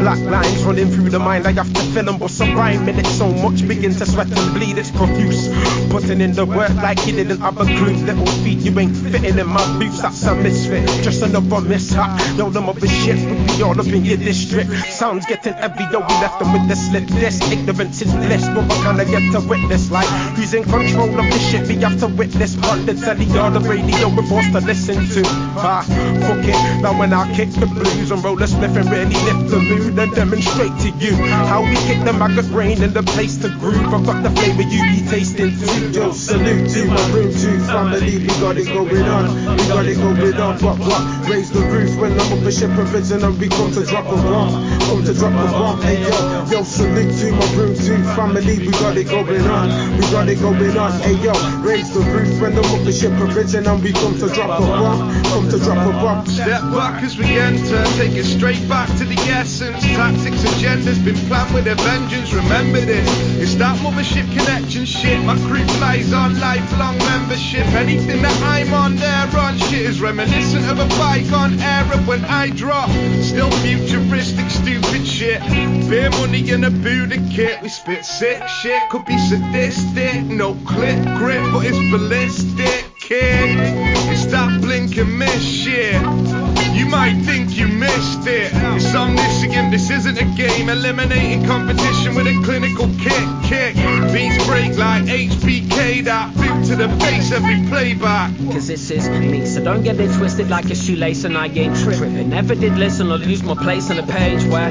Black 0.00 0.18
lines 0.20 0.62
running 0.64 0.90
through 0.90 1.10
the 1.10 1.18
mind. 1.18 1.46
I 1.46 1.52
have 1.52 1.72
to 1.72 1.80
fill 1.92 2.04
them, 2.04 2.18
but 2.18 2.30
some 2.30 2.54
rhyme 2.54 2.88
in 2.88 2.98
it 2.98 3.06
so 3.06 3.28
much. 3.28 3.66
Begin 3.66 3.92
to 3.92 4.06
sweat 4.06 4.30
and 4.30 4.54
bleed, 4.54 4.78
it's 4.78 4.90
profuse. 4.90 5.48
Putting 5.90 6.20
in 6.20 6.32
the 6.32 6.46
work 6.46 6.74
like 6.76 6.98
he 7.00 7.12
didn't 7.12 7.40
have 7.40 7.58
a 7.58 7.64
clue. 7.64 7.96
Little 8.04 8.26
feet, 8.26 8.58
you 8.58 8.78
ain't 8.78 8.96
fitting 8.96 9.38
in 9.38 9.46
my 9.46 9.78
boots. 9.78 10.00
That's 10.00 10.22
a 10.24 10.34
misfit, 10.34 10.86
just 11.02 11.22
another 11.22 11.60
mishap. 11.60 12.20
Yo, 12.36 12.50
them 12.50 12.68
other 12.68 12.86
shit 12.86 13.18
would 13.18 13.46
be 13.46 13.62
all 13.62 13.78
up 13.78 13.86
in 13.86 14.04
your 14.04 14.18
district. 14.18 14.70
Sounds 14.86 15.26
getting 15.26 15.54
heavy, 15.54 15.84
yo, 15.92 16.00
we 16.00 16.14
left 16.20 16.38
them 16.38 16.52
with 16.52 16.68
the 16.68 16.76
slip 16.76 17.06
disc. 17.06 17.42
Ignorance 17.50 18.02
is 18.02 18.12
bliss, 18.12 18.46
but 18.48 18.66
what 18.68 18.82
can 18.82 19.00
I 19.00 19.04
get 19.04 19.32
to 19.32 19.40
witness? 19.48 19.90
Like, 19.90 20.08
who's 20.36 20.54
in 20.54 20.64
control 20.64 21.08
of 21.08 21.26
the 21.26 21.38
shit 21.38 21.66
we 21.68 21.76
have 21.76 21.98
to 22.00 22.08
witness? 22.08 22.56
On 22.68 22.86
telly 22.86 23.26
or 23.38 23.50
the 23.50 23.60
radio, 23.60 24.08
we're 24.08 24.26
forced 24.26 24.52
to 24.52 24.60
listen 24.60 24.96
to. 25.14 25.22
Ah, 25.56 25.84
fuck 26.26 26.44
it. 26.44 26.82
Now 26.82 26.98
when 26.98 27.12
I 27.12 27.34
kick 27.38 27.50
the 27.50 27.66
blues 27.66 28.10
and 28.10 28.24
roll 28.24 28.42
a 28.42 28.46
spliff 28.46 28.74
and 28.74 28.90
really 28.90 29.14
lift 29.14 29.48
the 29.48 29.60
mood 29.60 29.96
and 29.96 30.12
demonstrate 30.12 30.74
to 30.80 30.90
you 30.98 31.14
how 31.46 31.62
we 31.62 31.76
kick 31.86 32.02
the 32.02 32.12
maggot 32.12 32.50
brain 32.50 32.82
in 32.82 32.92
the 32.92 33.02
place 33.14 33.36
to 33.36 33.48
groove. 33.60 33.94
I've 33.94 34.04
got 34.04 34.24
the 34.24 34.30
flavor 34.30 34.62
you 34.62 34.82
be 34.90 35.08
tasting 35.08 35.54
too. 35.56 35.90
Yo, 35.92 36.10
salute 36.10 36.68
to 36.70 36.86
my 36.86 37.12
room 37.12 37.30
two 37.32 37.60
family. 37.70 38.26
Got 38.40 38.56
it 38.56 38.66
going 38.66 39.02
on. 39.02 39.56
We 39.56 39.66
got 39.66 39.86
it 39.86 39.96
going 39.96 40.34
on. 40.38 40.62
What 40.62 40.78
what? 40.78 41.28
Raise 41.28 41.50
the 41.50 41.58
roof 41.58 41.98
when 41.98 42.12
up 42.12 42.30
a 42.46 42.52
ship 42.52 42.70
provision 42.70 43.24
and 43.24 43.36
we 43.36 43.48
come 43.48 43.72
to 43.72 43.84
drop 43.84 44.06
a 44.06 44.14
bomb. 44.14 44.78
Come 44.86 45.04
to 45.04 45.12
drop 45.12 45.32
a 45.32 45.50
bomb. 45.50 45.82
Hey 45.82 46.00
yo, 46.00 46.46
yo, 46.46 46.62
salute 46.62 47.10
to 47.18 47.32
my 47.32 47.44
room 47.58 47.74
two 47.74 47.98
family. 48.14 48.58
We 48.58 48.70
got 48.70 48.96
it 48.96 49.08
going 49.10 49.42
on. 49.42 49.98
We 49.98 50.02
got 50.12 50.28
it 50.28 50.38
going 50.40 50.78
on. 50.78 50.92
Hey 51.00 51.18
yo, 51.18 51.32
raise 51.66 51.92
the 51.92 52.00
roof 52.00 52.40
when 52.40 52.56
up 52.56 52.64
a 52.86 52.92
ship 52.92 53.12
provision 53.18 53.66
and 53.66 53.82
we 53.82 53.92
come 53.92 54.16
to 54.18 54.28
drop 54.28 54.60
a 54.60 54.62
bomb. 54.62 55.22
Come 55.24 55.48
to 55.50 55.58
drop 55.58 55.82
a 55.84 55.92
bomb. 55.98 56.24
Step 56.26 56.62
back 56.70 57.02
as 57.02 57.18
we 57.18 57.26
enter, 57.38 57.84
take 57.98 58.12
it 58.12 58.24
straight 58.24 58.62
back 58.68 58.88
to 58.98 59.04
the 59.04 59.18
essence. 59.34 59.82
Tactics, 59.82 60.44
agendas 60.44 61.04
been 61.04 61.18
planned 61.26 61.52
with 61.52 61.66
a 61.66 61.74
vengeance. 61.74 62.32
Remember 62.32 62.80
this, 62.80 63.08
it's 63.42 63.56
that 63.56 63.76
mothership 63.78 64.30
connection 64.30 64.86
shit. 64.86 65.18
My 65.24 65.36
crew 65.50 65.66
flies 65.78 66.12
on 66.12 66.38
lifelong 66.38 66.98
membership. 66.98 67.66
Anything 67.74 68.27
that 68.28 68.42
I'm 68.42 68.72
on 68.74 68.96
there 68.96 69.18
on 69.38 69.58
shit 69.58 69.82
is 69.82 70.00
reminiscent 70.00 70.64
of 70.66 70.78
a 70.78 70.88
bygone 70.98 71.58
era 71.60 71.96
when 72.04 72.24
I 72.24 72.50
drop. 72.50 72.90
Still 73.22 73.50
futuristic, 73.62 74.50
stupid 74.50 75.06
shit. 75.06 75.40
Beer 75.88 76.10
money 76.10 76.50
and 76.50 76.64
a 76.64 76.70
Buddha 76.70 77.18
kit. 77.30 77.62
We 77.62 77.68
spit 77.68 78.04
sick 78.04 78.46
shit, 78.60 78.82
could 78.90 79.04
be 79.04 79.18
sadistic. 79.18 80.24
No 80.24 80.54
clip 80.66 81.02
grip, 81.16 81.42
but 81.52 81.64
it's 81.64 81.78
ballistic, 81.90 82.84
kid. 83.00 83.56
It's 84.12 84.26
that 84.26 84.60
blink 84.60 84.96
and 84.96 85.18
miss 85.18 85.42
shit. 85.42 86.00
You 86.74 86.86
might 86.86 87.20
think 87.22 87.56
you 87.56 87.68
missed 87.68 88.26
it. 88.26 88.50
It's 88.76 88.94
omniscient, 88.94 89.70
this 89.70 89.90
isn't 89.90 90.18
a 90.18 90.24
game. 90.36 90.68
Eliminating 90.68 91.44
competition 91.46 92.14
with 92.14 92.26
a 92.26 92.40
clinical 92.44 92.86
kick. 93.00 93.26
Kick. 93.44 93.74
Beats 94.12 94.46
break 94.46 94.76
like 94.76 95.08
HBK. 95.88 96.04
That 96.04 96.34
boot 96.34 96.66
to 96.66 96.76
the 96.76 96.88
face 97.00 97.32
every 97.32 97.66
playback. 97.68 98.36
Cause 98.52 98.68
this 98.68 98.90
is 98.90 99.08
me, 99.08 99.46
so 99.46 99.62
don't 99.62 99.82
get 99.82 99.98
it 100.00 100.14
twisted 100.16 100.48
like 100.48 100.66
a 100.66 100.74
shoelace 100.74 101.24
and 101.24 101.36
I 101.36 101.46
ain't 101.48 101.76
tripping. 101.78 102.28
Never 102.28 102.54
did 102.54 102.76
listen 102.76 103.10
or 103.10 103.18
lose 103.18 103.42
my 103.42 103.54
place 103.54 103.90
on 103.90 103.96
the 103.96 104.02
page 104.02 104.44
where 104.44 104.70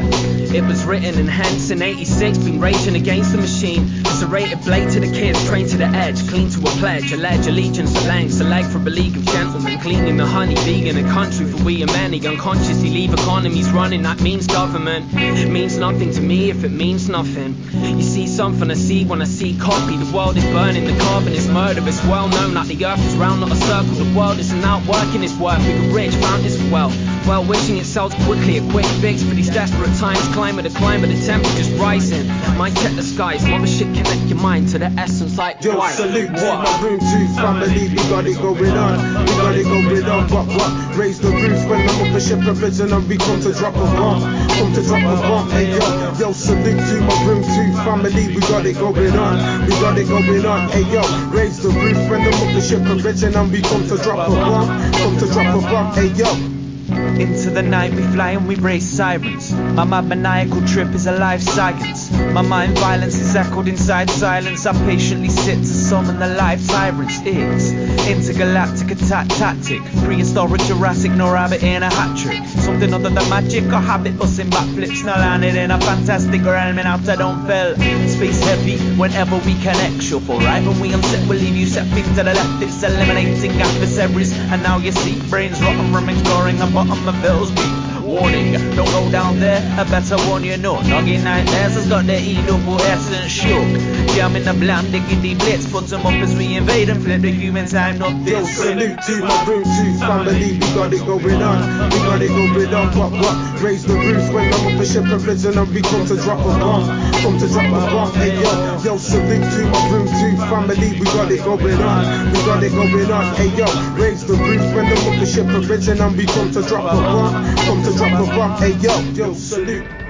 it 0.53 0.63
was 0.63 0.83
written, 0.85 1.19
and 1.19 1.29
hence 1.29 1.69
in 1.69 1.81
86 1.81 2.37
been 2.39 2.59
raging 2.59 2.95
against 2.95 3.31
the 3.31 3.37
machine. 3.37 3.87
Serrated 4.05 4.61
blade 4.63 4.89
to 4.91 4.99
the 4.99 5.11
kids, 5.11 5.43
trained 5.47 5.69
to 5.69 5.77
the 5.77 5.85
edge, 5.85 6.27
clean 6.29 6.49
to 6.49 6.59
a 6.61 6.71
pledge, 6.79 7.11
alleged 7.11 7.47
allegiance 7.47 7.93
to 7.93 8.07
lang, 8.07 8.29
select 8.29 8.67
for 8.69 8.79
a 8.79 8.89
league 8.89 9.15
of 9.15 9.25
gentlemen, 9.25 9.79
cleaning 9.79 10.17
the 10.17 10.25
honey, 10.25 10.55
vegan 10.55 10.97
a 10.97 11.09
country 11.09 11.45
for 11.45 11.63
we 11.63 11.81
and 11.81 11.91
many. 11.91 12.25
Unconsciously 12.25 12.89
leave 12.89 13.13
economies 13.13 13.69
running, 13.71 14.03
that 14.03 14.21
means 14.21 14.47
government. 14.47 15.13
Means 15.13 15.77
nothing 15.77 16.11
to 16.11 16.21
me 16.21 16.49
if 16.49 16.63
it 16.63 16.71
means 16.71 17.09
nothing. 17.09 17.55
You 17.71 18.03
see 18.03 18.27
something 18.27 18.69
I 18.69 18.75
see 18.75 19.05
when 19.05 19.21
I 19.21 19.25
see 19.25 19.57
copy. 19.57 19.97
The 19.97 20.15
world 20.15 20.37
is 20.37 20.45
burning, 20.45 20.85
the 20.85 20.97
carbon 21.07 21.33
is 21.33 21.47
murder. 21.47 21.81
It's 21.87 22.03
well 22.03 22.27
known 22.27 22.53
that 22.55 22.67
the 22.67 22.85
earth 22.85 23.03
is 23.07 23.15
round, 23.15 23.39
not 23.39 23.51
a 23.51 23.55
circle. 23.55 23.95
The 23.95 24.11
world 24.17 24.37
isn't 24.39 24.63
out 24.63 24.85
working 24.85 25.23
its 25.23 25.35
worth. 25.37 25.59
We 25.65 25.73
get 25.73 25.93
rich, 25.93 26.15
fountains 26.15 26.59
for 26.59 26.69
wealth. 26.71 26.95
Well, 27.27 27.43
wishing 27.43 27.77
it 27.77 27.85
sells 27.85 28.13
quickly, 28.25 28.57
a 28.57 28.63
quick 28.71 28.85
fix 29.03 29.23
for 29.23 29.35
these 29.35 29.49
desperate 29.49 29.93
times. 29.97 30.23
Climate, 30.33 30.63
the 30.63 30.73
climate, 30.77 31.09
the 31.09 31.19
temperature's 31.25 31.71
rising. 31.79 32.27
Mind 32.57 32.75
check 32.77 32.95
the 32.95 33.03
skies, 33.03 33.41
mothership 33.43 33.93
connect 33.95 34.21
your 34.31 34.39
mind 34.39 34.69
to 34.69 34.79
the 34.79 34.87
essence 34.97 35.37
like 35.37 35.63
Yo, 35.63 35.77
white. 35.77 35.93
salute 35.95 36.27
to 36.27 36.47
my 36.63 36.81
room 36.83 36.99
two 36.99 37.27
family. 37.35 37.87
We 37.89 37.95
got 38.11 38.25
it 38.25 38.37
going 38.39 38.77
on. 38.85 38.95
We 39.25 39.31
got 39.43 39.55
it 39.55 39.63
going 39.63 40.05
on. 40.05 40.23
What 40.31 40.47
what? 40.47 40.71
Raise 40.97 41.19
the 41.19 41.29
roof 41.29 41.61
when 41.69 41.87
I'm 41.87 42.07
up 42.07 42.15
a 42.15 42.19
ship 42.19 42.39
provision 42.41 42.91
and 42.91 43.07
we 43.07 43.17
come 43.17 43.39
to 43.41 43.53
drop 43.53 43.75
a 43.75 43.87
bomb. 43.95 44.21
Come 44.57 44.73
to 44.73 44.81
drop 44.83 45.03
a 45.03 45.15
bomb. 45.27 45.49
Hey 45.51 45.71
yo, 45.71 45.83
yo, 46.19 46.31
salute 46.31 46.79
to 46.89 46.95
my 47.07 47.15
room 47.27 47.43
two 47.43 47.69
family. 47.83 48.27
We 48.35 48.39
got 48.47 48.65
it 48.65 48.75
going 48.79 49.13
on. 49.19 49.35
We 49.67 49.71
got 49.83 49.97
it 49.97 50.07
going 50.07 50.45
on. 50.45 50.69
Hey 50.69 50.86
yo, 50.91 51.01
raise 51.31 51.61
the 51.61 51.69
roof 51.69 51.97
when 52.09 52.21
I'm 52.21 52.33
up 52.33 52.55
a 52.55 52.61
ship 52.61 52.83
provision 52.83 53.35
and 53.35 53.51
we 53.51 53.61
come 53.61 53.87
to 53.87 53.97
drop 53.97 54.29
a 54.29 54.31
bomb. 54.31 54.67
Come 54.93 55.17
to 55.17 55.27
drop 55.27 55.55
a 55.55 55.61
bomb. 55.61 55.93
Hey 55.93 56.07
yo. 56.07 56.56
Into 56.89 57.49
the 57.49 57.61
night 57.61 57.93
we 57.93 58.01
fly 58.01 58.31
and 58.31 58.47
we 58.47 58.55
raise 58.55 58.87
sirens. 58.87 59.51
My 59.51 59.83
mad 59.83 60.07
maniacal 60.07 60.65
trip 60.65 60.93
is 60.95 61.05
a 61.05 61.11
life 61.11 61.41
science. 61.41 62.11
My 62.11 62.41
mind 62.41 62.77
violence 62.77 63.15
is 63.15 63.35
echoed 63.35 63.67
inside 63.67 64.09
silence. 64.09 64.65
I 64.65 64.71
patiently 64.85 65.29
sit 65.29 65.57
to 65.57 65.65
summon 65.65 66.19
the 66.19 66.27
life 66.27 66.65
tyrants. 66.67 67.19
It's 67.25 67.71
intergalactic 68.07 68.91
attack 68.91 69.27
tactic. 69.27 69.81
Prehistoric 70.05 70.61
Jurassic 70.61 71.11
nor 71.11 71.33
rabbit 71.33 71.61
in 71.61 71.83
a 71.83 71.89
hat 71.89 72.17
trick. 72.17 72.41
Something 72.63 72.93
other 72.93 73.09
than 73.09 73.29
magic 73.29 73.65
or 73.65 73.81
habit 73.81 74.17
busting 74.17 74.49
backflips. 74.49 75.03
Now 75.03 75.17
landed 75.17 75.55
in 75.55 75.71
a 75.71 75.81
fantastic 75.81 76.41
realm 76.43 76.79
and 76.79 76.87
out 76.87 77.07
I 77.09 77.15
don't 77.17 77.45
fell. 77.47 77.75
Space 78.07 78.41
heavy 78.43 78.77
whenever 78.95 79.35
we 79.37 79.55
connect. 79.61 80.03
For 80.03 80.39
right 80.39 80.65
when 80.65 80.79
we 80.79 80.93
unset 80.93 81.27
we'll 81.27 81.39
leave 81.39 81.55
you 81.55 81.65
set 81.65 81.85
to 81.93 82.23
the 82.23 82.23
left. 82.23 82.63
It's 82.63 82.81
eliminating 82.81 83.51
adversaries. 83.51 84.31
And 84.51 84.63
now 84.63 84.77
you 84.77 84.91
see 84.93 85.19
brains 85.29 85.61
rotten 85.61 85.91
from 85.91 86.07
exploring 86.09 86.61
bottom 86.77 87.07
of 87.07 87.15
Hell's 87.15 87.49
Deep. 87.49 88.03
Warning, 88.03 88.53
don't 88.75 88.85
go 88.91 89.09
down 89.11 89.39
there. 89.39 89.59
I 89.79 89.83
better 89.83 90.15
warn 90.27 90.43
you, 90.43 90.57
no. 90.57 90.79
Noggin 90.81 91.23
nightmares 91.23 91.73
has 91.73 91.89
got 91.89 92.05
the 92.05 92.19
E 92.19 92.35
double 92.45 92.79
S 92.79 93.11
and 93.11 93.31
shook. 93.31 93.96
Jam 94.17 94.35
in 94.35 94.43
the 94.45 94.53
blam, 94.53 94.89
diggity 94.89 95.35
blitz. 95.35 95.69
Put 95.69 95.85
them 95.93 96.01
up 96.01 96.17
as 96.25 96.33
we 96.35 96.55
invade 96.55 96.89
and 96.89 97.03
flip 97.03 97.21
the 97.21 97.29
human 97.29 97.67
time, 97.67 97.99
not 97.99 98.17
Yo, 98.25 98.41
this. 98.41 98.57
salute 98.57 98.97
to 99.05 99.21
my 99.21 99.45
room 99.45 99.61
two 99.61 99.93
family. 100.01 100.57
We 100.57 100.67
got 100.73 100.91
it 100.91 101.05
going 101.05 101.37
on. 101.37 101.91
We 101.93 101.99
got 102.01 102.21
it 102.25 102.33
going 102.33 102.73
on. 102.73 102.97
What 102.97 103.11
what? 103.13 103.61
Raise 103.61 103.85
the 103.85 103.93
roof 103.93 104.33
when 104.33 104.51
I'm 104.51 104.73
up 104.73 104.81
a 104.81 104.85
ship 104.89 105.05
provision 105.05 105.59
and 105.59 105.69
we 105.69 105.83
come 105.83 106.03
to 106.07 106.15
drop 106.17 106.39
a 106.39 106.49
bomb. 106.57 106.89
Come 107.21 107.37
to 107.37 107.47
drop 107.47 107.69
a 107.69 107.93
bomb. 107.93 108.11
Hey 108.17 108.33
yo, 108.41 108.81
yo, 108.81 108.97
salute 108.97 109.37
to 109.53 109.61
my 109.69 109.81
room 109.93 110.07
two 110.09 110.33
family. 110.49 110.97
We 110.97 111.05
got 111.13 111.29
it 111.29 111.45
going 111.45 111.77
on. 111.77 112.33
We 112.33 112.39
got 112.41 112.63
it 112.63 112.71
going 112.73 113.11
on. 113.13 113.35
Hey 113.37 113.53
yo, 113.53 113.69
raise 114.01 114.25
the 114.25 114.33
roof 114.33 114.65
when 114.73 114.87
I'm 114.87 115.13
up 115.13 115.21
a 115.21 115.25
ship 115.27 115.45
provision 115.45 116.01
and 116.01 116.17
we 116.17 116.25
come 116.25 116.49
to 116.57 116.63
drop 116.63 116.89
a 116.89 116.97
bomb. 116.97 117.55
Come 117.69 117.83
to 117.85 117.93
drop 117.93 118.17
a 118.17 118.25
bomb. 118.33 118.57
Hey 118.57 118.73
yo, 118.81 118.97
yo, 119.13 119.33
salute. 119.35 120.06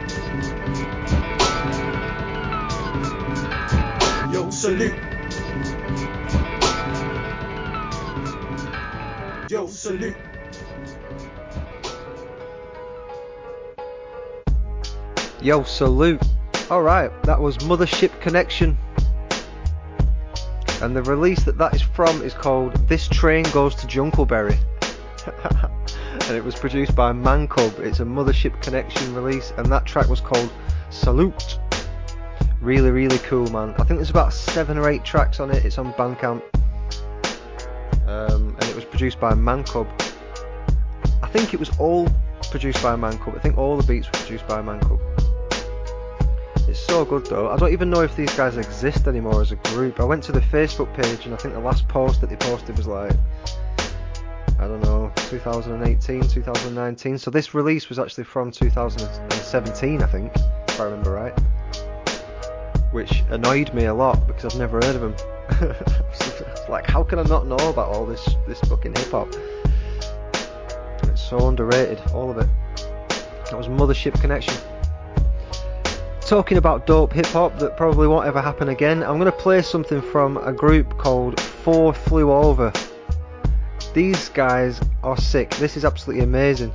Salute. 4.57 4.95
Yo, 9.51 9.67
salute. 9.67 10.17
Yo, 15.39 15.61
salute. 15.61 16.19
Alright, 16.71 17.11
that 17.23 17.39
was 17.39 17.59
Mothership 17.59 18.19
Connection. 18.19 18.75
And 20.81 20.95
the 20.95 21.03
release 21.03 21.43
that 21.43 21.59
that 21.59 21.75
is 21.75 21.83
from 21.83 22.23
is 22.23 22.33
called 22.33 22.73
This 22.87 23.07
Train 23.07 23.43
Goes 23.53 23.75
to 23.75 23.85
Junkleberry. 23.85 24.57
and 26.27 26.35
it 26.35 26.43
was 26.43 26.55
produced 26.55 26.95
by 26.95 27.11
Mancub. 27.11 27.77
It's 27.77 27.99
a 27.99 28.05
Mothership 28.05 28.59
Connection 28.63 29.13
release, 29.13 29.53
and 29.57 29.67
that 29.67 29.85
track 29.85 30.09
was 30.09 30.19
called 30.19 30.51
Salute. 30.89 31.59
Really, 32.67 32.91
really 32.91 33.19
cool, 33.19 33.49
man. 33.49 33.73
I 33.79 33.85
think 33.85 33.97
there's 33.97 34.09
about 34.09 34.33
seven 34.33 34.77
or 34.77 34.89
eight 34.89 35.05
tracks 35.05 35.39
on 35.39 35.51
it. 35.51 35.63
It's 35.63 35.77
on 35.77 35.93
Bandcamp. 35.93 36.43
Um, 38.05 38.57
and 38.59 38.63
it 38.65 38.75
was 38.75 38.83
produced 38.83 39.21
by 39.21 39.31
Mancub. 39.31 39.87
I 41.23 41.29
think 41.29 41.53
it 41.53 41.61
was 41.61 41.69
all 41.79 42.09
produced 42.51 42.83
by 42.83 42.97
Mancub. 42.97 43.37
I 43.37 43.39
think 43.39 43.57
all 43.57 43.77
the 43.77 43.87
beats 43.87 44.07
were 44.07 44.19
produced 44.19 44.45
by 44.49 44.61
Mancub. 44.61 44.99
It's 46.67 46.77
so 46.77 47.05
good 47.05 47.25
though. 47.27 47.49
I 47.49 47.55
don't 47.55 47.71
even 47.71 47.89
know 47.89 48.01
if 48.01 48.13
these 48.17 48.33
guys 48.33 48.57
exist 48.57 49.07
anymore 49.07 49.41
as 49.41 49.53
a 49.53 49.57
group. 49.71 50.01
I 50.01 50.03
went 50.03 50.21
to 50.25 50.33
the 50.33 50.41
Facebook 50.41 50.93
page 50.93 51.23
and 51.23 51.33
I 51.33 51.37
think 51.37 51.53
the 51.53 51.61
last 51.61 51.87
post 51.87 52.19
that 52.19 52.29
they 52.29 52.35
posted 52.35 52.75
was 52.75 52.85
like 52.85 53.13
I 54.59 54.67
don't 54.67 54.81
know, 54.81 55.09
2018, 55.29 56.21
2019. 56.27 57.17
So 57.17 57.31
this 57.31 57.53
release 57.53 57.87
was 57.87 57.97
actually 57.97 58.25
from 58.25 58.51
2017, 58.51 60.01
I 60.03 60.05
think, 60.07 60.33
if 60.67 60.81
I 60.81 60.83
remember 60.83 61.13
right. 61.13 61.33
Which 62.91 63.23
annoyed 63.29 63.73
me 63.73 63.85
a 63.85 63.93
lot 63.93 64.27
because 64.27 64.45
I've 64.45 64.59
never 64.59 64.77
heard 64.77 64.95
of 64.95 65.01
them. 65.01 65.15
it's 66.09 66.69
like, 66.69 66.87
how 66.87 67.03
can 67.03 67.19
I 67.19 67.23
not 67.23 67.47
know 67.47 67.69
about 67.69 67.89
all 67.89 68.05
this 68.05 68.27
this 68.47 68.59
fucking 68.61 68.95
hip 68.95 69.11
hop? 69.11 69.33
It's 71.03 71.21
so 71.21 71.47
underrated, 71.47 72.01
all 72.13 72.31
of 72.31 72.37
it. 72.37 72.47
That 73.45 73.57
was 73.57 73.67
Mothership 73.67 74.19
Connection. 74.19 74.55
Talking 76.21 76.57
about 76.57 76.85
dope 76.85 77.13
hip 77.13 77.25
hop 77.27 77.57
that 77.59 77.77
probably 77.77 78.07
won't 78.07 78.27
ever 78.27 78.41
happen 78.41 78.69
again, 78.69 79.01
I'm 79.01 79.17
going 79.17 79.31
to 79.31 79.31
play 79.31 79.61
something 79.61 80.01
from 80.01 80.35
a 80.37 80.51
group 80.51 80.97
called 80.97 81.39
Four 81.39 81.93
Flew 81.93 82.31
Over. 82.31 82.73
These 83.93 84.29
guys 84.29 84.81
are 85.03 85.15
sick. 85.17 85.49
This 85.51 85.77
is 85.77 85.85
absolutely 85.85 86.23
amazing. 86.23 86.73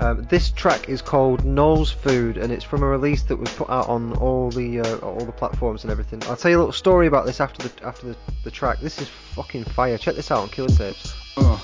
Um, 0.00 0.26
this 0.30 0.50
track 0.50 0.88
is 0.88 1.02
called 1.02 1.44
Nose 1.44 1.90
Food, 1.90 2.38
and 2.38 2.50
it's 2.50 2.64
from 2.64 2.82
a 2.82 2.86
release 2.86 3.22
that 3.24 3.36
was 3.36 3.52
put 3.52 3.68
out 3.68 3.86
on 3.86 4.14
all 4.14 4.50
the 4.50 4.80
uh, 4.80 4.96
all 4.98 5.24
the 5.26 5.32
platforms 5.32 5.84
and 5.84 5.90
everything. 5.90 6.22
I'll 6.24 6.36
tell 6.36 6.50
you 6.50 6.56
a 6.56 6.60
little 6.60 6.72
story 6.72 7.06
about 7.06 7.26
this 7.26 7.38
after 7.38 7.68
the 7.68 7.86
after 7.86 8.06
the, 8.06 8.16
the 8.42 8.50
track. 8.50 8.80
This 8.80 8.98
is 8.98 9.08
fucking 9.08 9.64
fire. 9.64 9.98
Check 9.98 10.14
this 10.14 10.30
out 10.30 10.38
on 10.38 10.48
Killer 10.48 10.68
Tapes. 10.68 11.14
Uh, 11.36 11.60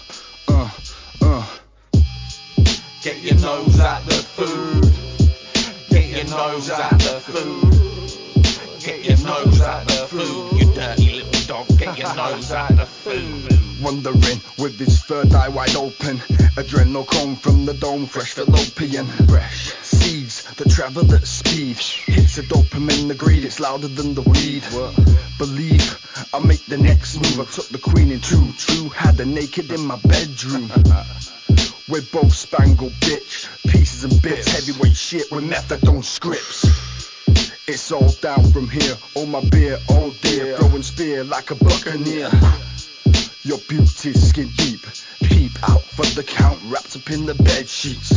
uh, 0.49 0.71
uh. 1.23 1.57
Get 3.03 3.23
your 3.23 3.41
nose 3.41 3.81
out 3.81 4.05
the 4.05 4.13
food. 4.13 4.93
Get 5.89 6.09
your 6.11 6.37
nose 6.37 6.71
out 6.71 6.91
the 6.91 7.21
food. 7.21 8.83
Get 8.85 9.03
your 9.03 9.27
nose 9.27 9.63
out 9.63 9.87
the 9.87 10.07
food. 10.09 10.61
You 10.61 10.75
dirty 10.75 11.23
little 11.23 11.47
dog. 11.47 11.79
Get 11.79 11.99
your 11.99 12.15
nose 12.15 12.53
out 12.53 12.77
the 12.77 12.85
food. 12.85 13.66
Wondering 13.87 14.41
with 14.59 14.77
his 14.81 15.01
third 15.05 15.33
eye 15.33 15.49
wide 15.49 15.77
open. 15.77 16.17
Adrenochrome 16.59 17.39
from 17.39 17.67
the 17.67 17.75
dome, 17.75 18.05
fresh 18.07 18.33
fallopian. 18.33 19.07
Fresh 19.29 19.75
seeds 19.81 20.43
that 20.55 20.69
travel 20.69 21.15
at 21.15 21.25
speed. 21.25 21.79
Hits 21.79 22.37
of 22.39 22.47
dopamine, 22.47 23.07
the 23.07 23.15
greed, 23.15 23.45
it's 23.45 23.61
louder 23.61 23.87
than 23.87 24.13
the 24.15 24.23
weed. 24.23 24.65
Believe 25.39 26.27
I'll 26.35 26.41
make 26.41 26.67
the 26.67 26.77
next 26.77 27.15
move. 27.19 27.39
I 27.39 27.45
took 27.45 27.69
the 27.69 27.79
queen 27.79 28.11
in 28.11 28.19
two, 28.19 28.51
true. 28.59 28.89
Had 28.89 29.21
her 29.21 29.25
naked 29.25 29.71
in 29.71 29.87
my 29.87 30.01
bedroom. 30.03 30.69
We're 31.89 32.03
both 32.13 32.33
spangled, 32.33 32.91
bitch. 32.95 33.47
Pieces 33.71 34.03
and 34.03 34.21
bits, 34.21 34.49
heavyweight 34.49 34.97
shit 34.97 35.31
with 35.31 35.45
methadone 35.45 36.03
scripts. 36.03 36.67
It's 37.69 37.93
all 37.93 38.11
down 38.21 38.51
from 38.51 38.69
here. 38.69 38.97
All 39.15 39.27
my 39.27 39.45
beer, 39.45 39.79
oh 39.91 40.13
dear. 40.23 40.57
Throwing 40.57 40.83
spear 40.83 41.23
like 41.23 41.53
a 41.53 41.55
buccaneer. 41.55 42.31
Your 43.47 43.59
beauty 43.69 44.13
skin 44.13 44.51
deep. 44.57 44.85
Peep 45.23 45.53
out 45.71 45.81
from 45.81 46.13
the 46.17 46.25
count, 46.25 46.59
wrapped 46.65 46.97
up 46.97 47.09
in 47.13 47.27
the 47.27 47.35
bed 47.37 47.69
sheets. 47.69 48.13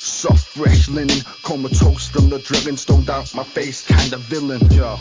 Soft, 0.00 0.44
fresh 0.44 0.88
linen, 0.88 1.22
comatose 1.44 2.08
from 2.08 2.28
the 2.28 2.40
drug 2.40 2.66
and 2.66 2.76
stoned 2.76 3.08
out 3.10 3.32
my 3.32 3.44
face, 3.44 3.86
kinda 3.86 4.16
villain. 4.16 4.60
Yo. 4.72 4.98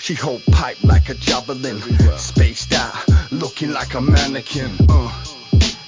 She 0.00 0.14
hold 0.14 0.44
pipe 0.46 0.78
like 0.82 1.08
a 1.08 1.14
javelin, 1.14 1.80
spaced 2.18 2.74
out, 2.74 2.96
looking 3.30 3.70
like 3.70 3.94
a 3.94 4.00
mannequin. 4.00 4.72
Uh. 4.88 5.24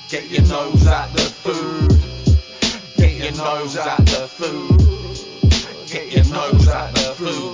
Get 0.09 0.31
your 0.31 0.43
nose 0.43 0.87
out 0.87 1.13
the 1.13 1.23
food. 1.23 1.99
Get 2.97 3.19
your 3.19 3.33
nose 3.33 3.77
out 3.79 3.99
the 4.07 4.29
food. 4.29 4.79
Get 5.89 6.13
your 6.13 6.25
nose 6.33 6.69
out 6.69 6.95
the 6.95 7.15
food. 7.17 7.50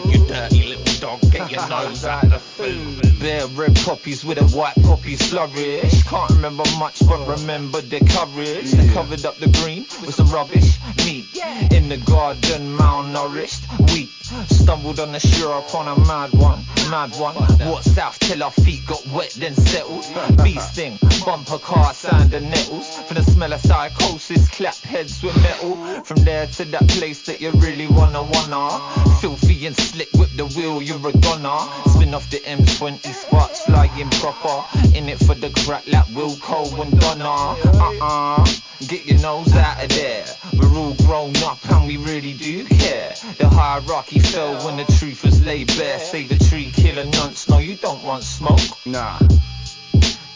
You 1.57 1.63
dirty 1.63 1.73
little 1.73 1.79
dog. 1.79 1.89
Nose 1.89 2.05
out 2.05 2.29
the 2.29 2.39
food. 2.39 3.21
Bare 3.21 3.47
red 3.49 3.77
poppies 3.77 4.25
with 4.25 4.39
a 4.39 4.45
white 4.57 4.75
poppy 4.83 5.17
flourish. 5.17 6.03
Can't 6.03 6.31
remember 6.31 6.65
much, 6.79 7.01
but 7.07 7.27
remember 7.27 7.81
the 7.81 8.01
courage. 8.01 8.73
They 8.73 8.89
covered 8.93 9.25
up 9.25 9.37
the 9.39 9.49
green 9.49 9.87
with 10.03 10.15
some 10.15 10.29
rubbish. 10.31 10.79
Me 10.99 11.25
in 11.71 11.89
the 11.89 11.97
garden, 12.05 12.77
malnourished, 12.77 13.65
weak. 13.93 14.11
Stumbled 14.27 14.99
on 14.99 15.13
the 15.13 15.21
shore 15.21 15.59
upon 15.59 15.87
a 15.87 15.97
mad 16.05 16.33
one, 16.33 16.65
mad 16.91 17.15
one. 17.17 17.37
Walked 17.61 17.85
south 17.85 18.19
till 18.19 18.43
our 18.43 18.51
feet 18.51 18.85
got 18.85 19.07
wet, 19.07 19.31
then 19.39 19.55
settled. 19.55 20.05
Bee 20.43 20.59
sting, 20.59 20.99
bumper 21.25 21.59
car, 21.59 21.95
sand 21.95 22.35
and 22.35 22.51
nettles. 22.51 22.99
From 23.07 23.19
the 23.19 23.23
smell 23.23 23.53
of 23.53 23.61
psychosis, 23.61 24.49
clap 24.49 24.75
heads 24.79 25.23
with 25.23 25.41
metal. 25.43 25.77
From 26.03 26.25
there 26.25 26.49
to 26.49 26.65
that 26.65 26.89
place 26.89 27.25
that 27.27 27.41
you 27.41 27.53
really 27.53 27.87
wanna 27.87 28.25
wanna. 28.25 28.81
Filthy 29.21 29.65
and 29.67 29.77
slick 29.77 30.13
with 30.15 30.37
the 30.37 30.47
wheel, 30.59 30.83
you're 30.83 31.09
a 31.09 31.13
gunner. 31.13 31.59
Spin 31.91 32.13
off 32.13 32.29
the 32.29 32.39
M20 32.39 33.07
sparks 33.15 33.61
flying 33.61 34.11
proper. 34.11 34.65
In 34.97 35.09
it 35.09 35.19
for 35.19 35.37
the 35.37 35.51
crack 35.65 35.87
like 35.87 36.09
Will 36.17 36.35
Cole 36.39 36.83
and 36.83 36.99
Donna. 36.99 37.55
Uh-uh. 37.63 38.45
Get 38.89 39.07
your 39.07 39.21
nose 39.21 39.55
out 39.55 39.85
of 39.85 39.89
there. 39.91 40.27
We're 40.59 40.79
all 40.79 40.95
grown 41.07 41.37
up 41.39 41.59
and 41.71 41.87
we 41.87 41.97
really 41.97 42.33
do 42.35 42.65
care. 42.65 43.15
The 43.39 43.49
hierarchy 43.49 44.19
fell 44.21 44.55
when 44.65 44.77
the 44.77 44.85
truth 44.99 45.25
was 45.25 45.45
laid 45.45 45.69
bare. 45.77 45.99
Say 45.99 46.25
the 46.25 46.43
tree 46.45 46.71
killer 46.73 47.05
nonce. 47.05 47.49
No, 47.49 47.59
you 47.59 47.77
don't 47.77 48.03
want 48.03 48.25
smoke. 48.25 48.61
Nah. 48.85 49.19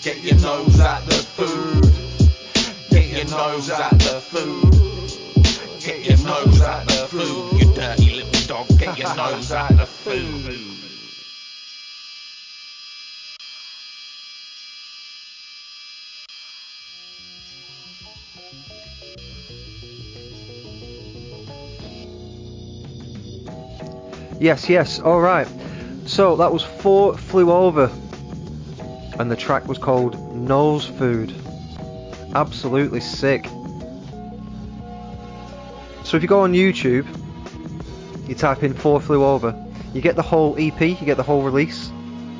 Get 0.03 0.23
your 0.23 0.41
nose 0.41 0.81
out 0.81 1.05
the 1.07 1.13
food. 1.13 1.93
Get 2.91 3.09
your 3.11 3.37
nose 3.37 3.71
out 3.71 3.91
the 3.99 4.21
food. 4.21 4.81
Get 5.81 6.07
your 6.07 6.19
nose 6.27 6.61
out 6.61 6.87
the 6.87 7.07
food. 7.09 7.61
You 7.61 7.75
dirty 7.75 8.23
little 8.23 8.47
dog. 8.47 8.79
Get 8.79 8.99
your 8.99 9.15
nose 9.15 9.53
out 9.53 9.77
the 9.77 9.87
food. 9.87 10.80
Yes, 24.41 24.71
yes, 24.71 24.99
alright. 25.01 25.47
So 26.07 26.35
that 26.37 26.51
was 26.51 26.63
Four 26.63 27.15
Flew 27.15 27.53
Over. 27.53 27.91
And 29.19 29.31
the 29.31 29.37
track 29.37 29.69
was 29.69 29.77
called 29.77 30.35
Nose 30.35 30.87
Food. 30.87 31.35
Absolutely 32.35 33.01
sick. 33.01 33.45
So 36.05 36.17
if 36.17 36.23
you 36.23 36.27
go 36.29 36.41
on 36.41 36.55
YouTube, 36.55 37.07
you 38.27 38.35
type 38.35 38.63
in 38.63 38.73
Four 38.73 38.99
Flew 39.03 39.23
Over, 39.23 39.55
you 39.93 40.01
get 40.01 40.17
the 40.17 40.23
whole 40.23 40.57
EP, 40.59 40.81
you 40.81 41.05
get 41.05 41.19
the 41.19 41.23
whole 41.23 41.43
release, 41.43 41.91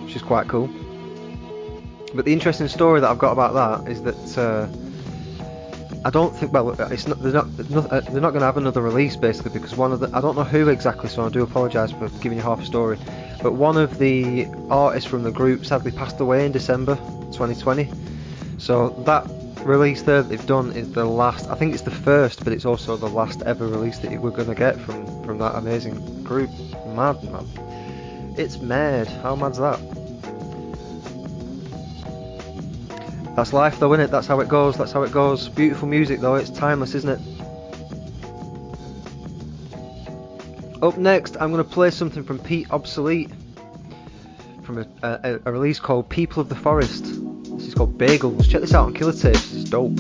which 0.03 0.17
is 0.17 0.23
quite 0.23 0.49
cool. 0.49 0.71
But 2.15 2.25
the 2.25 2.33
interesting 2.33 2.69
story 2.69 3.01
that 3.01 3.11
I've 3.11 3.19
got 3.19 3.33
about 3.33 3.85
that 3.85 3.93
is 3.93 4.03
that 4.05 4.39
uh, 4.39 4.69
I 6.03 6.11
don't 6.11 6.35
think. 6.35 6.53
Well, 6.53 6.71
uh, 6.71 6.89
it's 6.91 7.07
not. 7.07 7.19
Uh, 7.19 7.23
they're 7.23 7.33
not. 7.33 7.91
They're 7.91 8.21
not 8.21 8.31
going 8.31 8.41
to 8.41 8.47
have 8.47 8.57
another 8.57 8.81
release 8.81 9.17
basically 9.17 9.53
because 9.53 9.77
one 9.77 9.93
of 9.93 10.01
the. 10.01 10.11
I 10.15 10.21
don't 10.21 10.35
know 10.35 10.45
who 10.45 10.69
exactly, 10.69 11.11
so 11.11 11.27
I 11.27 11.29
do 11.29 11.43
apologise 11.43 11.93
for 11.93 12.09
giving 12.21 12.39
you 12.39 12.45
half 12.45 12.61
a 12.61 12.65
story. 12.65 12.99
But 13.43 13.53
one 13.53 13.77
of 13.77 13.99
the 13.99 14.47
artists 14.71 15.09
from 15.09 15.23
the 15.23 15.31
group 15.31 15.65
sadly 15.67 15.91
passed 15.91 16.21
away 16.21 16.47
in 16.47 16.53
December 16.53 16.97
2020. 17.33 17.91
So 18.59 18.91
that 19.05 19.27
release 19.65 20.03
there 20.03 20.23
that 20.23 20.29
they've 20.29 20.47
done 20.47 20.73
is 20.73 20.91
the 20.93 21.05
last. 21.05 21.49
I 21.49 21.55
think 21.55 21.75
it's 21.75 21.83
the 21.83 21.91
first, 21.91 22.45
but 22.45 22.55
it's 22.55 22.65
also 22.65 22.97
the 22.97 23.09
last 23.09 23.43
ever 23.43 23.67
release 23.67 23.99
that 23.99 24.11
we're 24.21 24.31
going 24.31 24.49
to 24.49 24.55
get 24.55 24.81
from 24.81 25.05
from 25.25 25.37
that 25.39 25.55
amazing 25.55 26.25
group. 26.25 26.51
Mad 26.87 27.23
man. 27.25 27.47
It's 28.39 28.59
mad. 28.59 29.07
How 29.07 29.37
mad's 29.37 29.59
that? 29.59 30.00
That's 33.37 33.53
life 33.53 33.79
though, 33.79 33.93
isn't 33.95 34.07
it? 34.07 34.11
That's 34.11 34.27
how 34.27 34.41
it 34.41 34.49
goes, 34.49 34.77
that's 34.77 34.93
how 34.93 35.03
it 35.03 35.13
goes. 35.13 35.49
Beautiful 35.49 35.89
music 35.89 36.21
though, 36.21 36.35
it's 36.35 36.51
timeless, 36.51 36.95
isn't 36.95 37.11
it? 37.11 37.21
Up 40.83 40.97
next, 40.97 41.37
I'm 41.39 41.53
going 41.53 41.63
to 41.63 41.71
play 41.71 41.91
something 41.91 42.25
from 42.25 42.39
Pete 42.39 42.71
Obsolete 42.71 43.31
from 44.63 44.79
a, 44.79 44.87
a, 45.03 45.41
a 45.45 45.53
release 45.53 45.79
called 45.79 46.09
People 46.09 46.41
of 46.41 46.49
the 46.49 46.55
Forest. 46.55 47.05
This 47.05 47.67
is 47.67 47.75
called 47.75 47.99
Bagels. 47.99 48.49
Check 48.49 48.63
this 48.63 48.75
out 48.75 48.87
on 48.87 48.95
Killer 48.95 49.13
Tapes, 49.13 49.53
it's 49.53 49.69
dope. 49.69 49.93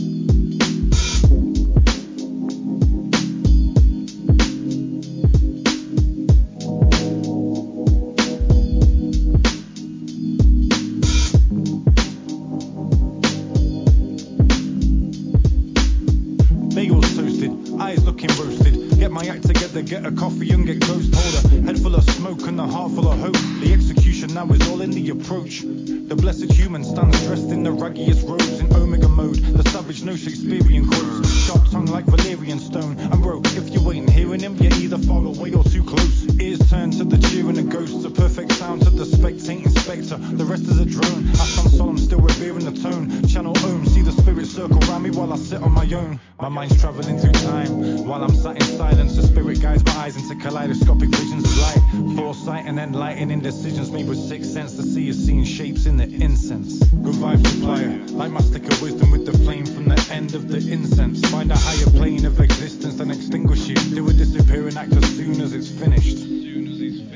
Rest 40.50 40.64
is 40.64 40.80
a 40.80 40.84
drone. 40.84 41.32
Some 41.34 41.68
solemn, 41.68 41.96
still 41.96 42.20
revering 42.20 42.64
the 42.64 42.72
tone. 42.72 43.22
Channel 43.28 43.56
home, 43.58 43.86
see 43.86 44.02
the 44.02 44.10
spirit 44.10 44.46
circle 44.46 44.80
round 44.90 45.04
me 45.04 45.10
while 45.10 45.32
I 45.32 45.36
sit 45.36 45.62
on 45.62 45.72
my 45.72 45.86
own. 45.94 46.18
My 46.40 46.48
mind's 46.48 46.80
traveling 46.80 47.18
through 47.18 47.32
time 47.32 48.04
while 48.04 48.22
I'm 48.24 48.34
sat 48.34 48.56
in 48.56 48.62
silence. 48.76 49.14
The 49.14 49.22
spirit 49.22 49.62
guides 49.62 49.84
my 49.84 49.92
eyes 49.92 50.16
into 50.16 50.34
kaleidoscopic 50.42 51.08
visions 51.10 51.44
of 51.44 51.56
light. 51.56 52.16
Foresight 52.16 52.66
and 52.66 52.80
enlightening 52.80 53.40
decisions 53.40 53.92
made 53.92 54.08
with 54.08 54.18
sixth 54.18 54.50
sense 54.50 54.74
to 54.74 54.82
see 54.82 55.08
is 55.08 55.24
seeing 55.24 55.44
shapes 55.44 55.86
in 55.86 55.96
the 55.96 56.04
incense. 56.04 56.78
Good 56.78 57.14
vibes 57.14 57.46
supplier, 57.46 57.98
light 58.08 58.32
my 58.32 58.40
stick 58.40 58.64
of 58.64 58.82
wisdom 58.82 59.12
with 59.12 59.26
the 59.26 59.38
flame 59.38 59.66
from 59.66 59.88
the 59.88 60.08
end 60.10 60.34
of 60.34 60.48
the 60.48 60.58
incense. 60.58 61.20
Find 61.30 61.52
a 61.52 61.56
higher 61.56 61.90
plane 61.90 62.26
of 62.26 62.40
existence 62.40 62.98
and 62.98 63.12
extinguish 63.12 63.70
it. 63.70 63.78
Do 63.94 64.08
a 64.08 64.12
disappearing 64.12 64.76
act 64.76 64.92
as 64.94 65.16
soon 65.16 65.40
as 65.40 65.52
it's 65.52 65.70
finished. 65.70 66.18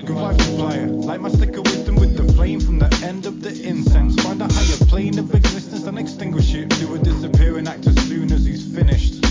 Good 0.07 0.17
vibes 0.17 0.41
supplier, 0.43 0.87
light 0.87 1.21
my 1.21 1.31
stick 1.31 1.57
of 1.57 1.65
wisdom 1.65 1.84
the 1.84 1.84
flame 2.35 2.61
from 2.61 2.79
the 2.79 2.93
end 3.05 3.27
of 3.27 3.41
the 3.41 3.51
incense. 3.63 4.21
Find 4.23 4.43
a 4.43 4.53
higher 4.53 4.87
plane 4.89 5.19
of 5.19 5.33
existence 5.35 5.85
and 5.85 5.99
extinguish 5.99 6.55
it. 6.55 6.69
Do 6.81 6.95
a 6.95 6.99
disappearing 6.99 7.69
act 7.69 7.87
as 7.87 7.97
soon 8.09 8.33
as 8.33 8.45
he's 8.45 8.67
finished. 8.75 9.25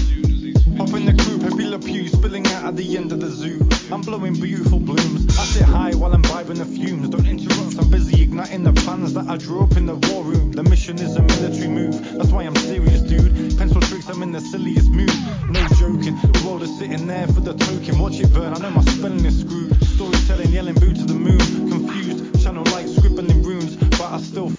Hop 0.77 0.89
in 0.93 1.05
the 1.05 1.13
coupe, 1.23 1.43
heavy 1.43 1.65
Le 1.65 1.77
Pew 1.77 2.07
spilling 2.07 2.47
out 2.47 2.65
at 2.65 2.75
the 2.75 2.97
end 2.97 3.11
of 3.11 3.19
the 3.19 3.29
zoo. 3.29 3.59
I'm 3.91 4.01
blowing 4.01 4.33
beautiful 4.33 4.79
blooms. 4.79 5.37
I 5.37 5.43
sit 5.43 5.63
high 5.63 5.93
while 5.93 6.13
I'm 6.13 6.23
vibing 6.23 6.57
the 6.57 6.65
fumes. 6.65 7.09
Don't 7.09 7.27
interrupt, 7.27 7.77
I'm 7.77 7.91
busy 7.91 8.23
igniting 8.23 8.63
the 8.63 8.73
plans 8.73 9.13
that 9.13 9.27
I 9.27 9.37
drew 9.37 9.61
up 9.61 9.77
in 9.77 9.85
the 9.85 9.95
war 10.07 10.23
room. 10.23 10.51
The 10.51 10.63
mission 10.63 10.97
is 10.97 11.15
a 11.15 11.21
military 11.21 11.67
move, 11.67 11.93
that's 12.17 12.31
why 12.31 12.43
I'm 12.43 12.55
serious, 12.55 13.01
dude. 13.01 13.57
Pencil 13.57 13.81
tricks, 13.81 14.07
I'm 14.07 14.23
in 14.23 14.31
the 14.31 14.41
silliest 14.41 14.89
mood. 14.89 15.13
No 15.49 15.61
joking, 15.77 16.15
the 16.15 16.43
world 16.45 16.63
is 16.63 16.75
sitting 16.79 17.05
there 17.05 17.27
for 17.27 17.41
the 17.41 17.53
token. 17.53 17.82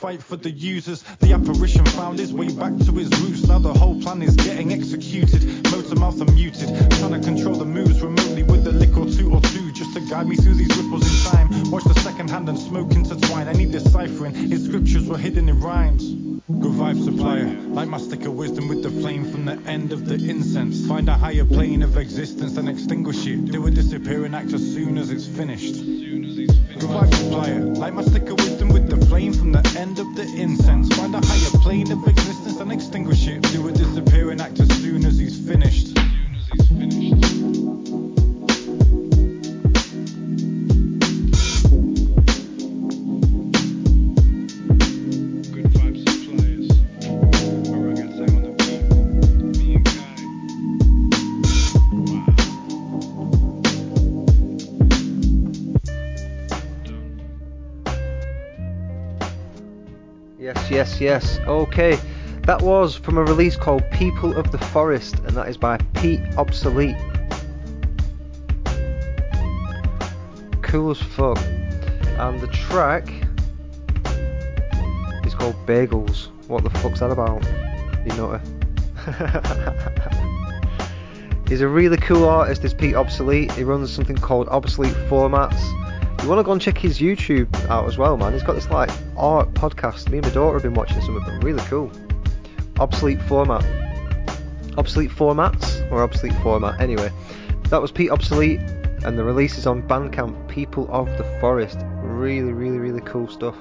Fight 0.05 0.23
for 0.23 0.37
the 0.37 0.51
users. 0.51 1.03
The 1.21 1.33
apparition 1.33 1.87
found 1.87 2.19
his 2.19 2.31
way 2.31 2.49
back 2.49 2.77
to 2.77 2.99
its 2.99 3.19
roots. 3.21 3.49
Now 3.49 3.59
the 3.59 3.73
whole 3.73 3.99
plan 4.03 4.21
is 4.21 4.37
getting 4.37 4.71
executed. 4.71 5.43
Motor 5.73 5.95
mouth 5.95 6.21
are 6.21 6.31
muted. 6.31 6.69
Trying 6.99 7.19
to 7.19 7.21
control 7.21 7.55
the 7.55 7.65
moves 7.65 8.03
remotely 8.03 8.43
with 8.43 8.67
a 8.67 8.73
lick 8.73 8.95
or 8.99 9.07
two 9.07 9.33
or 9.33 9.41
two. 9.41 9.73
Just 9.73 9.95
to 9.95 10.01
guide 10.01 10.29
me 10.29 10.37
through 10.37 10.57
these 10.57 10.77
ripples 10.77 11.09
in 11.09 11.33
time. 11.33 11.71
Watch 11.71 11.85
the 11.85 11.99
second 12.01 12.29
hand 12.29 12.51
and 12.51 12.59
smoke 12.59 12.93
intertwine. 12.93 13.49
I 13.49 13.53
need 13.53 13.73
deciphering. 13.73 14.35
His 14.35 14.67
scriptures 14.67 15.09
were 15.09 15.17
hidden 15.17 15.49
in 15.49 15.59
rhymes. 15.59 16.05
Good 16.05 16.75
vibe 16.81 17.03
supplier, 17.03 17.47
light 17.73 17.89
my 17.89 17.97
stick 17.97 18.27
of 18.27 18.35
wisdom 18.35 18.69
with 18.69 18.83
the 18.83 18.91
flame 18.91 19.25
from 19.33 19.47
the 19.47 19.59
end 19.67 19.91
of 19.91 20.05
the 20.05 20.17
incense. 20.17 20.87
Find 20.87 21.09
a 21.09 21.15
higher 21.15 21.47
plane 21.47 21.83
of 21.83 21.97
existence 21.97 22.59
and 22.59 22.69
extinguish 22.69 23.27
it. 23.27 23.47
Do 23.47 23.67
a 23.67 23.71
disappearing 23.71 24.35
act 24.35 24.53
as 24.53 24.61
soon 24.61 24.99
as 24.99 25.09
it's 25.11 25.27
finished. 25.27 26.04
Vibe 26.87 27.15
supplier, 27.15 27.61
like 27.61 27.95
my 27.95 28.03
stick 28.05 28.29
of 28.29 28.39
wisdom 28.39 28.69
with 28.69 28.89
the 28.89 29.07
flame 29.07 29.33
from 29.33 29.53
the 29.53 29.63
end 29.79 29.99
of 29.99 30.15
the 30.15 30.23
incense. 30.23 30.95
Find 30.97 31.15
a 31.15 31.25
higher 31.25 31.51
plane 31.63 31.91
of 31.91 32.07
existence 32.07 32.61
and 32.61 32.71
extinguish 32.71 33.27
it. 33.27 33.43
Do 33.53 33.69
a 33.69 33.73
Yes, 61.01 61.39
yes. 61.39 61.49
Okay, 61.49 61.99
that 62.43 62.63
was 62.63 62.95
from 62.95 63.19
a 63.19 63.25
release 63.25 63.57
called 63.57 63.83
People 63.91 64.37
of 64.37 64.53
the 64.53 64.59
Forest, 64.59 65.17
and 65.21 65.31
that 65.31 65.49
is 65.49 65.57
by 65.57 65.77
Pete 65.95 66.21
Obsolete. 66.37 66.97
Cool 70.63 70.93
as 70.93 71.03
fuck. 71.03 71.39
And 72.19 72.41
the 72.41 72.47
track 72.47 73.09
is 75.27 75.35
called 75.35 75.57
Bagels. 75.67 76.29
What 76.47 76.63
the 76.63 76.71
fuck's 76.71 77.01
that 77.01 77.11
about? 77.11 77.43
You 78.07 78.15
know 78.17 78.41
He's 81.49 81.61
a 81.61 81.69
really 81.69 81.97
cool 81.97 82.29
artist, 82.29 82.63
this 82.63 82.73
Pete 82.73 82.95
Obsolete. 82.95 83.51
He 83.53 83.65
runs 83.65 83.93
something 83.93 84.17
called 84.17 84.49
Obsolete 84.49 84.95
Formats. 85.09 85.61
You 86.25 86.31
want 86.31 86.39
to 86.39 86.45
go 86.45 86.53
and 86.53 86.61
check 86.63 86.79
his 86.79 87.01
YouTube 87.01 87.55
out 87.69 87.87
as 87.87 87.99
well, 87.99 88.17
man. 88.17 88.33
He's 88.33 88.43
got 88.43 88.55
this 88.55 88.71
like 88.71 88.89
art 89.15 89.53
podcast. 89.53 90.09
Me 90.09 90.17
and 90.17 90.27
my 90.27 90.33
daughter 90.33 90.55
have 90.55 90.63
been 90.63 90.73
watching 90.73 90.99
some 91.03 91.17
of 91.17 91.27
them. 91.27 91.39
Really 91.41 91.63
cool. 91.65 91.93
Obsolete 92.81 93.21
Format. 93.25 93.63
Obsolete 94.79 95.11
Formats 95.11 95.87
or 95.93 96.03
Obsolete 96.03 96.33
Format. 96.43 96.81
Anyway, 96.81 97.11
that 97.65 97.83
was 97.83 97.93
Pete 97.93 98.11
Obsolete, 98.11 98.61
and 99.05 99.19
the 99.19 99.23
release 99.23 99.59
is 99.59 99.67
on 99.67 99.83
Bandcamp. 99.83 100.49
People 100.49 100.89
of 100.91 101.09
the 101.19 101.25
Forest. 101.43 101.81
Really, 101.97 102.55
really, 102.55 102.79
really 102.79 103.03
cool 103.03 103.29
stuff. 103.29 103.57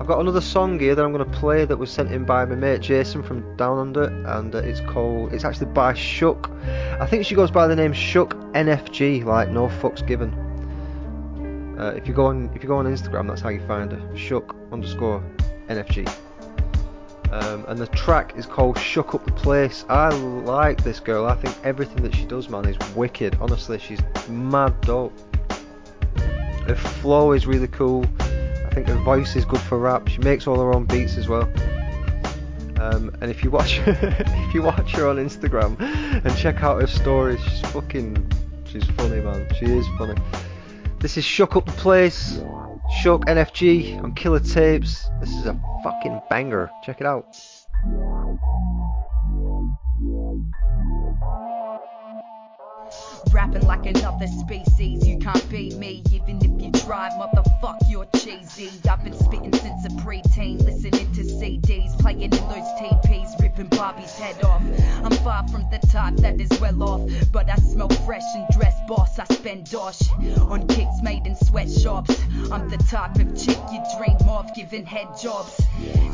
I've 0.00 0.08
got 0.08 0.18
another 0.18 0.40
song 0.40 0.76
here 0.80 0.96
that 0.96 1.04
I'm 1.04 1.12
going 1.12 1.24
to 1.24 1.38
play 1.38 1.64
that 1.66 1.76
was 1.76 1.88
sent 1.88 2.10
in 2.10 2.24
by 2.24 2.44
my 2.46 2.56
mate 2.56 2.80
Jason 2.80 3.22
from 3.22 3.56
Down 3.56 3.78
Under, 3.78 4.06
and 4.36 4.52
uh, 4.52 4.58
it's 4.58 4.80
called. 4.80 5.32
It's 5.32 5.44
actually 5.44 5.66
by 5.66 5.94
Shook. 5.94 6.50
I 7.00 7.06
think 7.06 7.24
she 7.24 7.36
goes 7.36 7.52
by 7.52 7.68
the 7.68 7.76
name 7.76 7.92
Shook 7.92 8.34
NFG, 8.54 9.24
like 9.24 9.50
no 9.50 9.68
fucks 9.68 10.04
given. 10.04 10.42
Uh, 11.78 11.92
if 11.94 12.08
you 12.08 12.14
go 12.14 12.26
on 12.26 12.50
if 12.54 12.62
you 12.62 12.68
go 12.68 12.76
on 12.76 12.86
Instagram, 12.86 13.28
that's 13.28 13.40
how 13.40 13.50
you 13.50 13.64
find 13.66 13.92
her. 13.92 14.16
Shook 14.16 14.56
underscore 14.72 15.22
NFG. 15.68 16.08
Um, 17.32 17.64
and 17.68 17.78
the 17.78 17.88
track 17.88 18.34
is 18.36 18.46
called 18.46 18.78
Shook 18.78 19.14
Up 19.14 19.24
the 19.24 19.32
Place. 19.32 19.84
I 19.88 20.08
like 20.08 20.82
this 20.84 21.00
girl. 21.00 21.26
I 21.26 21.34
think 21.34 21.56
everything 21.64 22.02
that 22.04 22.14
she 22.14 22.24
does, 22.24 22.48
man, 22.48 22.66
is 22.66 22.78
wicked. 22.94 23.36
Honestly, 23.40 23.78
she's 23.78 24.00
mad 24.28 24.80
dope. 24.82 25.12
Her 26.66 26.74
flow 26.74 27.32
is 27.32 27.46
really 27.46 27.68
cool. 27.68 28.04
I 28.20 28.70
think 28.72 28.88
her 28.88 28.96
voice 28.96 29.36
is 29.36 29.44
good 29.44 29.60
for 29.60 29.78
rap. 29.78 30.08
She 30.08 30.18
makes 30.18 30.46
all 30.46 30.58
her 30.60 30.72
own 30.72 30.84
beats 30.84 31.16
as 31.16 31.28
well. 31.28 31.50
Um, 32.78 33.14
and 33.20 33.30
if 33.30 33.42
you 33.42 33.50
watch 33.50 33.80
if 33.86 34.54
you 34.54 34.62
watch 34.62 34.92
her 34.92 35.08
on 35.08 35.16
Instagram 35.16 35.80
and 36.24 36.36
check 36.36 36.62
out 36.62 36.80
her 36.80 36.86
stories, 36.86 37.40
she's 37.42 37.60
fucking 37.72 38.32
she's 38.66 38.84
funny, 38.90 39.20
man. 39.20 39.46
She 39.58 39.66
is 39.66 39.86
funny. 39.98 40.14
This 41.06 41.18
is 41.18 41.24
Shook 41.24 41.54
Up 41.54 41.64
the 41.64 41.70
Place, 41.70 42.40
Shook 43.00 43.26
NFG 43.26 44.02
on 44.02 44.12
Killer 44.16 44.40
Tapes. 44.40 45.08
This 45.20 45.30
is 45.30 45.46
a 45.46 45.56
fucking 45.84 46.20
banger. 46.28 46.68
Check 46.82 47.00
it 47.00 47.06
out. 47.06 47.38
Rapping 53.32 53.62
like 53.62 53.86
another 53.86 54.26
species, 54.26 55.06
you 55.06 55.18
can't 55.18 55.48
beat 55.48 55.76
me, 55.76 56.02
even 56.10 56.38
if 56.38 56.60
you 56.60 56.72
try, 56.82 57.08
motherfuck, 57.10 57.78
you're 57.88 58.06
cheesy. 58.16 58.72
I've 58.90 59.04
been 59.04 59.14
spitting 59.14 59.52
since 59.52 59.84
a 59.84 59.90
preteen, 60.02 60.60
listening 60.64 61.12
to 61.12 61.22
CDs, 61.22 61.96
playing 62.00 62.22
in 62.22 62.30
those 62.30 62.66
TPs, 62.80 63.38
ripping 63.56 63.78
Bobby's 63.78 64.12
head 64.18 64.42
off. 64.44 64.62
I'm 65.02 65.12
far 65.24 65.46
from 65.48 65.66
the 65.70 65.78
type 65.88 66.16
that 66.16 66.40
is 66.40 66.48
well 66.60 66.82
off, 66.82 67.10
but 67.32 67.48
I 67.48 67.56
smell 67.56 67.88
fresh 67.88 68.22
and 68.34 68.46
dress 68.52 68.74
boss. 68.88 69.18
I 69.18 69.24
spend 69.24 69.70
dosh 69.70 70.10
on 70.40 70.66
kicks 70.68 71.00
made 71.02 71.26
in 71.26 71.36
sweatshops. 71.36 72.18
I'm 72.50 72.68
the 72.68 72.78
type 72.88 73.16
of 73.16 73.36
chick 73.36 73.58
you 73.72 73.82
dream 73.96 74.16
of, 74.28 74.52
giving 74.54 74.84
head 74.84 75.08
jobs. 75.20 75.60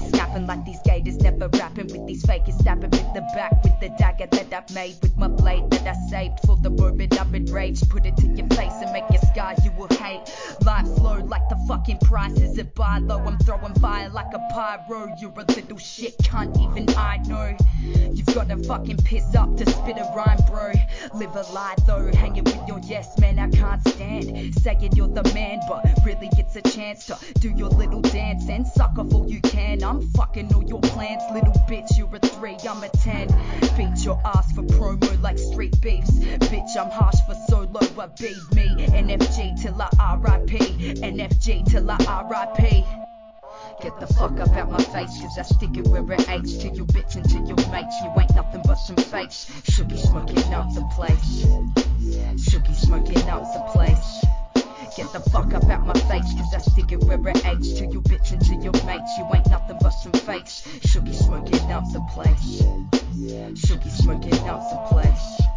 Snapping 0.09 0.47
like 0.47 0.65
these 0.65 0.81
gators, 0.85 1.17
never 1.17 1.49
rapping 1.49 1.87
with 1.87 2.07
these 2.07 2.25
fakers, 2.25 2.55
stabbing 2.59 2.91
with 2.91 3.15
the 3.15 3.23
back 3.35 3.63
with 3.63 3.79
the 3.81 3.89
dagger 3.99 4.27
that 4.27 4.53
I've 4.53 4.75
made 4.75 4.97
with 5.03 5.17
my 5.17 5.29
blade 5.29 5.71
that 5.71 5.87
I 5.87 6.11
saved 6.11 6.41
for 6.47 6.57
the 6.57 6.71
moment 6.71 7.21
I'm 7.21 7.35
enraged. 7.35 7.89
Put 7.91 8.07
it 8.07 8.17
to 8.19 8.27
your 8.27 8.49
face 8.49 8.75
and 8.83 8.93
make 8.93 9.05
you 9.11 9.19
scar 9.33 9.55
you 9.65 9.73
will 9.73 9.89
hate. 9.89 10.23
Life's 10.65 10.95
slow 10.97 11.19
like 11.19 11.49
the 11.49 11.57
fucking 11.69 11.99
prices 11.99 12.59
at 12.59 12.75
buy 12.75 12.99
low. 12.99 13.19
I'm 13.19 13.39
throwing 13.39 13.75
fire 13.75 14.09
like 14.09 14.33
a 14.35 14.41
pyro. 14.53 15.15
You're 15.19 15.33
a 15.37 15.45
little 15.45 15.79
shit, 15.79 16.17
can't 16.23 16.57
even 16.59 16.89
I 16.97 17.17
know. 17.29 17.32
You've 18.13 18.35
got 18.35 18.49
to 18.49 18.57
fucking 18.65 18.99
piss 18.99 19.35
up 19.35 19.57
to 19.57 19.71
spit 19.71 19.97
a 19.97 20.13
rhyme, 20.15 20.39
bro. 20.47 20.73
Live 21.15 21.35
a 21.35 21.43
lie 21.53 21.75
though, 21.87 22.11
hanging 22.15 22.45
with 22.45 22.69
your 22.69 22.79
yes 22.85 23.19
man, 23.19 23.39
I 23.39 23.49
can't 23.51 23.87
stand. 23.89 24.55
Saying 24.57 24.93
you're 24.95 25.09
the 25.09 25.25
man, 25.35 25.61
but 25.69 25.85
really 26.05 26.29
it's 26.33 26.57
a 26.57 26.63
chance 26.63 27.07
to 27.07 27.17
do 27.41 27.51
your 27.51 27.69
little 27.71 28.01
dance 28.01 28.49
and 28.49 28.67
suck 28.67 28.99
off 28.99 29.13
all 29.15 29.29
you 29.29 29.41
can. 29.41 29.83
I'm 29.83 30.03
fucking 30.13 30.55
all 30.55 30.65
your 30.65 30.81
plans, 30.81 31.23
little 31.33 31.53
bitch. 31.69 31.97
You're 31.97 32.15
a 32.15 32.19
three, 32.19 32.57
I'm 32.69 32.83
a 32.85 32.89
ten. 32.91 33.29
Beat 33.77 34.05
your 34.05 34.21
ass 34.25 34.53
for 34.53 34.63
promo 34.63 35.21
like 35.23 35.39
street 35.39 35.81
beefs. 35.81 36.11
Bitch, 36.11 36.77
I'm 36.77 36.91
harsh 36.91 37.21
for 37.27 37.35
solo, 37.49 37.81
I 37.99 38.07
beat 38.19 38.37
me. 38.55 38.87
NFG 38.87 39.61
till 39.63 39.81
I 39.81 40.17
RIP. 40.17 40.61
NFG 41.01 41.71
till 41.71 41.91
I 41.91 41.97
RIP. 42.59 43.12
Get 43.83 43.99
the 43.99 44.07
fuck 44.07 44.39
up 44.39 44.57
out 44.57 44.71
my 44.71 44.79
face, 44.79 45.21
cause 45.21 45.37
I 45.37 45.43
stick 45.43 45.77
it 45.77 45.89
where 45.89 46.05
it 46.13 46.29
aches 46.29 46.53
to 46.59 46.69
you 46.69 46.87
bitch 46.87 47.17
and 47.17 47.29
to 47.29 47.39
your 47.39 47.57
mates. 47.73 47.97
You 48.01 48.13
ain't 48.17 48.33
nothing 48.33 48.63
but 48.65 48.77
some 48.77 48.95
fakes. 48.95 49.47
Shooky 49.65 49.99
smoking 49.99 50.55
out 50.55 50.73
the 50.73 50.83
place. 50.95 51.45
Shooky 52.37 52.77
smoking 52.77 53.29
out 53.29 53.43
the 53.53 53.61
place. 53.73 54.25
Get 54.97 55.13
the 55.13 55.19
fuck 55.31 55.53
up 55.53 55.65
out 55.65 55.85
my 55.85 55.95
face, 55.95 56.33
cause 56.33 56.55
I 56.55 56.59
stick 56.59 56.93
it 56.93 57.01
where 57.01 57.19
it 57.29 57.45
aches 57.45 57.73
to 57.79 57.87
you 57.87 58.01
bitch 58.03 58.31
and 58.31 58.41
to 58.47 58.55
your 58.55 58.73
mates. 58.87 59.19
You 59.19 59.27
ain't 59.35 59.51
nothing 59.51 59.79
but 59.81 59.91
some 59.91 60.13
fakes. 60.13 60.63
Shooky 60.87 61.15
smoking 61.15 61.73
out 61.73 61.93
the 61.93 62.03
place. 62.13 62.63
Shooky 63.59 63.91
smoking 63.91 64.39
out 64.47 64.63
the 64.71 64.77
place. 64.95 65.52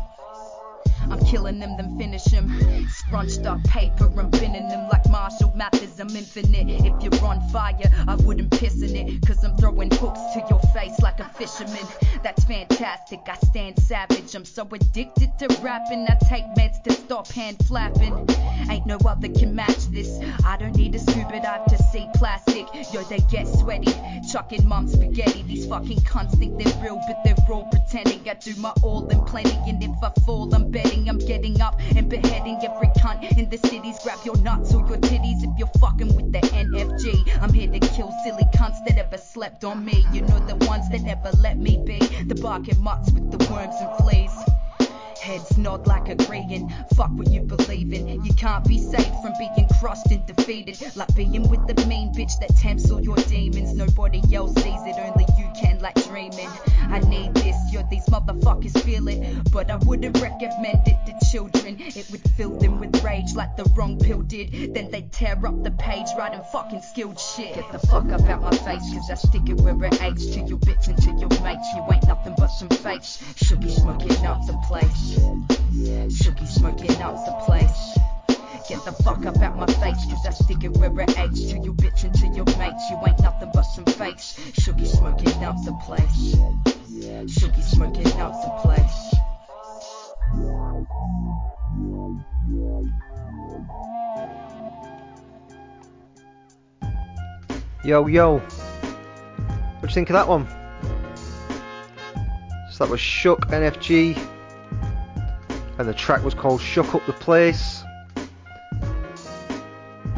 I'm 1.10 1.20
killing 1.26 1.60
them, 1.60 1.78
then 1.78 1.97
finish 1.97 2.24
them. 2.26 2.49
Scrunched 2.89 3.45
up 3.45 3.64
paper, 3.66 4.12
I'm 4.18 4.30
binning 4.30 4.68
them 4.68 4.88
like 4.91 5.08
Marshall 5.10 5.51
Mathers. 5.56 5.99
I'm 5.99 6.16
infinite. 6.16 6.68
If 6.86 7.03
you're 7.03 7.26
on 7.26 7.41
fire, 7.49 7.91
I 8.08 8.16
wouldn't 8.16 8.51
piss 8.51 8.82
in 8.82 8.95
it. 8.95 9.26
Cause 9.26 9.43
I'm 9.43 9.56
throwing 9.58 9.91
hooks 9.91 10.20
to 10.34 10.45
your 10.49 10.60
face 10.74 10.99
like 11.01 11.20
a 11.20 11.30
fisherman. 11.30 11.86
That's 12.24 12.43
fantastic, 12.45 13.22
I 13.28 13.36
stand 13.47 13.80
savage. 13.80 14.36
I'm 14.36 14.45
so 14.45 14.68
addicted 14.72 15.38
to 15.39 15.47
rapping, 15.62 16.08
I 16.10 16.18
take 16.28 16.45
meds 16.58 16.82
to 16.84 16.93
stop 16.93 17.28
hand 17.32 17.58
flapping. 17.68 18.28
Ain't 18.70 18.86
no 18.86 18.97
other 19.06 19.30
can 19.30 19.53
match 19.56 19.86
this. 19.91 20.20
I 20.43 20.58
don't 20.58 20.76
need 20.76 20.95
a 20.95 20.99
scuba 20.99 21.39
dive 21.41 21.66
to 21.68 21.78
see 21.91 22.08
plastic. 22.16 22.68
Yo, 22.93 23.03
they 23.03 23.20
get 23.30 23.47
sweaty, 23.47 23.93
chucking 24.32 24.68
mum 24.68 24.88
spaghetti. 24.88 25.43
These 25.43 25.68
fucking 25.68 25.99
cunts 25.99 26.38
think 26.38 26.58
they're 26.58 26.84
real, 26.84 27.01
but 27.08 27.18
they're 27.24 27.36
all 27.49 27.66
pretending. 27.66 28.28
I 28.30 28.34
do 28.36 28.56
my 28.56 28.74
all 28.82 29.08
and 29.10 29.26
plenty, 29.28 29.58
and 29.70 29.84
if 29.84 29.91
I 30.03 30.12
fall, 30.26 30.53
I'm 30.53 30.72
betting. 30.72 30.95
I'm 30.96 31.20
getting 31.20 31.60
up 31.62 31.80
and 31.96 32.10
beheading 32.10 32.58
every 32.64 32.88
cunt 33.00 33.38
in 33.38 33.50
the 33.50 33.58
cities. 33.58 34.00
Grab 34.02 34.20
your 34.24 34.38
nuts 34.38 34.74
or 34.74 34.88
your 34.88 34.98
titties 34.98 35.43
if 35.43 35.52
you're 35.58 35.76
fucking 35.80 36.16
with 36.16 36.32
the 36.32 36.39
NFG. 36.39 37.41
I'm 37.41 37.52
here 37.52 37.70
to 37.70 37.80
kill 37.80 38.12
silly 38.24 38.46
cunts 38.56 38.84
that 38.88 38.98
ever 38.98 39.18
slept 39.18 39.66
on 39.66 39.84
me. 39.84 40.06
You 40.14 40.22
know 40.22 40.39
the 40.48 40.56
ones 40.66 40.88
that 40.89 41.02
never 41.02 41.32
let 41.38 41.58
me 41.58 41.78
be. 41.86 42.00
The 42.00 42.36
barking 42.36 42.82
mutts 42.82 43.12
with 43.12 43.30
the 43.30 43.38
worms 43.52 43.76
and 43.80 43.98
fleas. 43.98 44.32
Heads 45.22 45.58
nod 45.58 45.86
like 45.86 46.08
agreeing. 46.08 46.72
Fuck 46.96 47.12
what 47.12 47.30
you 47.30 47.41
believe 47.41 47.91
in. 47.91 48.24
You 48.24 48.34
can't 48.36 48.64
be 48.64 48.78
saved 48.78 49.16
from 49.22 49.34
being 49.39 49.68
crushed 49.80 50.12
and 50.12 50.26
defeated. 50.26 50.80
Like 50.96 51.14
being 51.16 51.50
with 51.50 51.66
the 51.68 51.86
mean 51.88 52.14
bitch 52.14 52.39
that 52.39 52.56
tempts 52.56 52.89
all 52.91 53.02
your 53.02 53.18
demons. 53.18 53.74
Nobody 53.74 54.22
else 54.34 54.54
sees 54.54 54.82
it, 54.86 54.96
only 55.00 55.26
you 55.38 55.50
can, 55.60 55.80
like 55.80 55.96
dreaming. 56.08 56.50
I 56.78 57.00
need 57.00 57.34
this, 57.34 57.55
these 57.84 58.05
motherfuckers 58.05 58.78
feel 58.84 59.07
it. 59.07 59.51
But 59.51 59.69
I 59.69 59.78
wouldn't 59.78 60.19
recommend 60.21 60.88
it 60.88 60.97
to 61.05 61.26
children. 61.32 61.78
It 61.80 62.09
would 62.11 62.21
fill 62.38 62.57
them 62.57 62.80
with 62.80 63.03
rage 63.03 63.34
like 63.36 63.55
the 63.57 63.65
wrong 63.76 63.97
pill 63.99 64.21
did. 64.21 64.73
Then 64.73 64.91
they'd 64.91 65.11
tear 65.11 65.36
up 65.45 65.63
the 65.63 65.71
page, 65.71 66.07
writing 66.17 66.41
fucking 66.51 66.82
skilled 66.82 67.19
shit. 67.19 67.55
Get 67.55 67.71
the 67.71 67.80
fuck 67.80 68.09
up 68.09 68.21
out 68.30 68.41
my 68.41 68.51
face, 68.51 68.84
cause 68.93 69.09
I 69.09 69.15
stick 69.15 69.49
it 69.49 69.61
where 69.61 69.84
it 69.84 70.01
aches 70.01 70.26
to 70.28 70.39
your 70.41 70.59
bitch 70.59 70.88
and 70.88 70.97
to 71.03 71.11
your 71.11 71.30
mates. 71.43 71.67
You 71.76 71.86
ain't 71.91 72.07
nothing 72.07 72.36
but 72.38 72.47
some 72.47 72.69
fakes. 72.69 73.17
Shooky 73.36 73.71
smoking 73.71 74.26
out 74.26 74.45
the 74.47 74.53
place. 74.67 75.19
Shooky 76.09 76.47
smoking 76.47 76.95
out 77.01 77.26
the 77.26 77.34
place. 77.45 77.97
Get 78.67 78.84
the 78.84 78.93
fuck 79.03 79.23
up 79.28 79.38
out 79.38 79.57
my 79.57 79.67
face, 79.67 80.03
cause 80.09 80.26
I 80.26 80.32
stick 80.32 80.63
it 80.63 80.69
where 80.69 80.99
it 80.99 81.19
aches 81.19 81.41
to 81.41 81.59
you 81.59 81.73
bitch 81.73 82.03
and 82.03 82.13
to 82.15 82.28
your 82.30 82.45
mates. 82.57 82.89
You 82.89 82.99
ain't 83.07 83.19
nothing 83.21 83.51
but 83.53 83.61
some 83.61 83.86
fakes. 83.86 84.39
Shooky 84.53 84.88
smoking 84.88 85.43
out 85.43 85.63
the 85.63 85.73
place. 85.86 86.74
Shooky 87.06 87.62
smoking 87.62 88.08
out 88.14 88.34
the 88.41 88.49
place. 88.62 89.16
Yo, 97.84 98.08
yo. 98.08 98.39
What 98.39 99.82
do 99.82 99.88
you 99.88 99.93
think 99.93 100.10
of 100.10 100.16
that 100.16 100.28
one? 100.28 100.47
So 102.72 102.84
that 102.84 102.89
was 102.89 102.99
Shook 102.99 103.47
NFG. 103.49 104.18
And 105.78 105.88
the 105.88 105.93
track 105.93 106.24
was 106.24 106.34
called 106.34 106.62
Shook 106.62 106.95
Up 106.95 107.06
the 107.06 107.14
Place. 107.14 107.84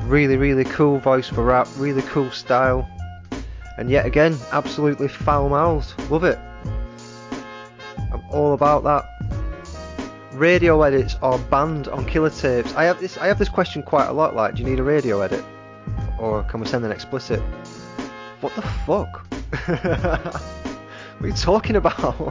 Really, 0.03 0.37
really 0.37 0.63
cool 0.63 0.99
voice 0.99 1.27
for 1.27 1.43
rap, 1.43 1.67
really 1.75 2.03
cool 2.03 2.31
style. 2.31 2.87
And 3.77 3.89
yet 3.89 4.05
again, 4.05 4.37
absolutely 4.53 5.09
foul 5.09 5.49
mouthed. 5.49 5.93
Love 6.09 6.23
it. 6.23 6.39
All 8.37 8.53
about 8.53 8.83
that. 8.83 9.03
Radio 10.33 10.83
edits 10.83 11.15
are 11.23 11.39
banned 11.39 11.87
on 11.87 12.05
killer 12.05 12.29
tapes. 12.29 12.71
I 12.75 12.83
have 12.83 12.99
this 12.99 13.17
I 13.17 13.25
have 13.25 13.39
this 13.39 13.49
question 13.49 13.81
quite 13.81 14.05
a 14.05 14.13
lot, 14.13 14.35
like, 14.35 14.53
do 14.53 14.61
you 14.61 14.69
need 14.69 14.79
a 14.79 14.83
radio 14.83 15.21
edit? 15.21 15.43
Or 16.19 16.43
can 16.43 16.59
we 16.59 16.67
send 16.67 16.85
an 16.85 16.91
explicit? 16.91 17.39
What 18.41 18.53
the 18.53 18.61
fuck? 18.61 19.25
what 19.65 20.35
are 21.19 21.27
you 21.27 21.33
talking 21.33 21.77
about? 21.77 22.13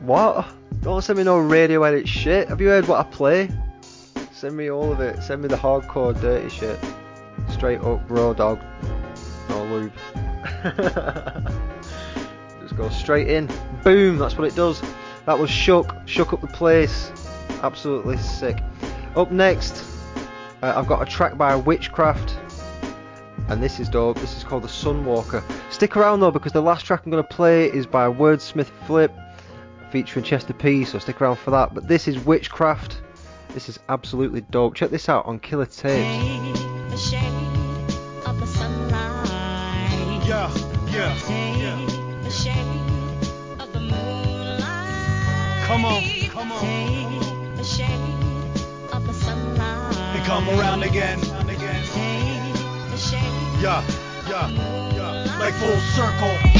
what? 0.00 0.46
Don't 0.82 1.00
send 1.00 1.16
me 1.16 1.24
no 1.24 1.38
radio 1.38 1.82
edit 1.82 2.06
shit. 2.06 2.46
Have 2.48 2.60
you 2.60 2.68
heard 2.68 2.86
what 2.86 3.00
I 3.00 3.04
play? 3.08 3.48
Send 4.32 4.54
me 4.54 4.70
all 4.70 4.92
of 4.92 5.00
it. 5.00 5.22
Send 5.22 5.40
me 5.40 5.48
the 5.48 5.56
hardcore 5.56 6.12
dirty 6.20 6.50
shit. 6.50 6.78
Straight 7.48 7.80
up 7.80 8.02
raw 8.10 8.34
dog. 8.34 8.60
No 9.48 9.64
lube. 9.64 9.92
Just 12.60 12.76
go 12.76 12.90
straight 12.90 13.28
in. 13.28 13.48
Boom, 13.84 14.18
that's 14.18 14.36
what 14.36 14.46
it 14.46 14.54
does. 14.54 14.82
That 15.26 15.38
was 15.38 15.50
shook. 15.50 15.94
Shook 16.06 16.32
up 16.32 16.40
the 16.40 16.46
place. 16.46 17.12
Absolutely 17.62 18.16
sick. 18.16 18.58
Up 19.16 19.30
next, 19.30 19.84
uh, 20.62 20.72
I've 20.76 20.86
got 20.86 21.02
a 21.02 21.10
track 21.10 21.36
by 21.36 21.56
Witchcraft. 21.56 22.36
And 23.48 23.62
this 23.62 23.80
is 23.80 23.88
dope. 23.88 24.18
This 24.18 24.36
is 24.36 24.44
called 24.44 24.62
The 24.62 24.68
Sunwalker. 24.68 25.42
Stick 25.70 25.96
around 25.96 26.20
though 26.20 26.30
because 26.30 26.52
the 26.52 26.60
last 26.60 26.84
track 26.84 27.02
I'm 27.04 27.10
going 27.10 27.22
to 27.22 27.28
play 27.28 27.66
is 27.66 27.86
by 27.86 28.06
Wordsmith 28.06 28.70
Flip 28.86 29.12
featuring 29.90 30.24
Chester 30.24 30.52
P, 30.52 30.84
so 30.84 30.98
stick 30.98 31.20
around 31.20 31.36
for 31.36 31.50
that. 31.52 31.74
But 31.74 31.88
this 31.88 32.08
is 32.08 32.18
Witchcraft. 32.18 33.00
This 33.54 33.68
is 33.68 33.78
absolutely 33.88 34.42
dope. 34.42 34.74
Check 34.74 34.90
this 34.90 35.08
out 35.08 35.24
on 35.26 35.38
Killer 35.38 35.66
Tapes. 35.66 36.04
Yeah, 40.26 41.14
yeah, 41.28 41.56
yeah. 41.56 42.67
Come 45.68 45.84
on, 45.84 46.02
come 46.30 46.50
on. 46.50 46.60
Take 46.62 47.56
the 47.58 47.62
shade 47.62 47.90
of 48.90 49.06
the 49.06 49.12
sunlight. 49.12 49.94
And 50.16 50.24
come 50.24 50.48
around 50.48 50.82
again. 50.82 51.20
Again. 51.46 51.84
Yeah, 53.60 53.84
yeah, 54.26 54.48
yeah. 54.48 55.36
Like 55.38 55.52
full 55.52 55.76
circle. 55.94 56.57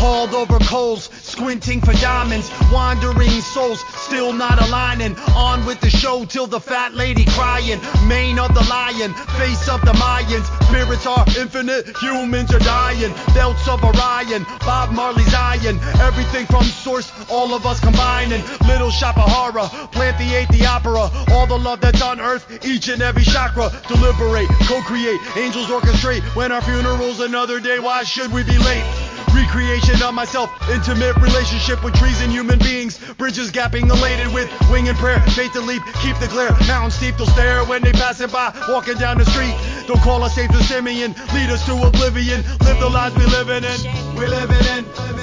Hauled 0.00 0.32
over 0.32 0.58
coals, 0.60 1.10
squinting 1.12 1.82
for 1.82 1.92
diamonds, 1.92 2.50
wandering 2.72 3.28
souls, 3.42 3.84
still 4.00 4.32
not 4.32 4.58
aligning. 4.66 5.14
On 5.36 5.66
with 5.66 5.78
the 5.82 5.90
show 5.90 6.24
till 6.24 6.46
the 6.46 6.58
fat 6.58 6.94
lady 6.94 7.26
crying. 7.26 7.78
Mane 8.08 8.38
of 8.38 8.54
the 8.54 8.64
lion, 8.70 9.12
face 9.36 9.68
of 9.68 9.82
the 9.82 9.92
Mayans. 9.92 10.48
Spirits 10.68 11.04
are 11.04 11.26
infinite, 11.38 11.94
humans 11.98 12.50
are 12.54 12.60
dying. 12.60 13.12
Belts 13.34 13.68
of 13.68 13.84
Orion, 13.84 14.46
Bob 14.60 14.90
Marley's 14.92 15.34
iron. 15.34 15.78
Everything 16.00 16.46
from 16.46 16.64
source, 16.64 17.12
all 17.28 17.52
of 17.52 17.66
us 17.66 17.78
combining. 17.78 18.42
Little 18.66 18.90
shop 18.90 19.18
of 19.18 19.28
horror, 19.28 19.68
plant 19.92 20.16
the 20.16 20.34
eighth, 20.34 20.48
the 20.48 20.64
opera. 20.64 21.10
All 21.32 21.46
the 21.46 21.58
love 21.58 21.82
that's 21.82 22.00
on 22.00 22.20
earth, 22.20 22.64
each 22.64 22.88
and 22.88 23.02
every 23.02 23.24
chakra. 23.24 23.68
Deliberate, 23.86 24.48
co 24.64 24.80
create, 24.80 25.20
angels 25.36 25.66
orchestrate. 25.66 26.22
When 26.34 26.52
our 26.52 26.62
funeral's 26.62 27.20
another 27.20 27.60
day, 27.60 27.78
why 27.80 28.04
should 28.04 28.32
we 28.32 28.42
be 28.44 28.56
late? 28.56 28.99
Recreation 29.34 30.02
of 30.02 30.14
myself, 30.14 30.50
intimate 30.70 31.16
relationship 31.16 31.82
with 31.84 31.94
trees 31.94 32.20
and 32.20 32.32
human 32.32 32.58
beings. 32.58 32.98
Bridges 33.14 33.50
gapping 33.50 33.88
elated 33.90 34.32
with 34.34 34.50
wing 34.70 34.88
and 34.88 34.96
prayer. 34.98 35.20
Faith 35.30 35.52
to 35.52 35.60
leap, 35.60 35.82
keep 36.02 36.18
the 36.18 36.28
glare. 36.28 36.50
Mountain 36.66 36.90
steep, 36.90 37.16
they'll 37.16 37.26
stare 37.26 37.64
when 37.64 37.82
they 37.82 37.92
passing 37.92 38.28
by, 38.28 38.52
walking 38.68 38.96
down 38.96 39.18
the 39.18 39.24
street. 39.26 39.54
Don't 39.86 40.00
call 40.00 40.22
us 40.22 40.34
safe 40.34 40.50
to 40.50 40.62
Simeon, 40.64 41.14
lead 41.34 41.50
us 41.50 41.64
to 41.66 41.74
oblivion. 41.82 42.42
Live 42.64 42.80
the 42.80 42.88
lives 42.88 43.16
we 43.16 43.24
living 43.26 43.64
in, 43.64 44.16
we 44.16 44.26
living 44.26 44.66
in. 44.76 45.19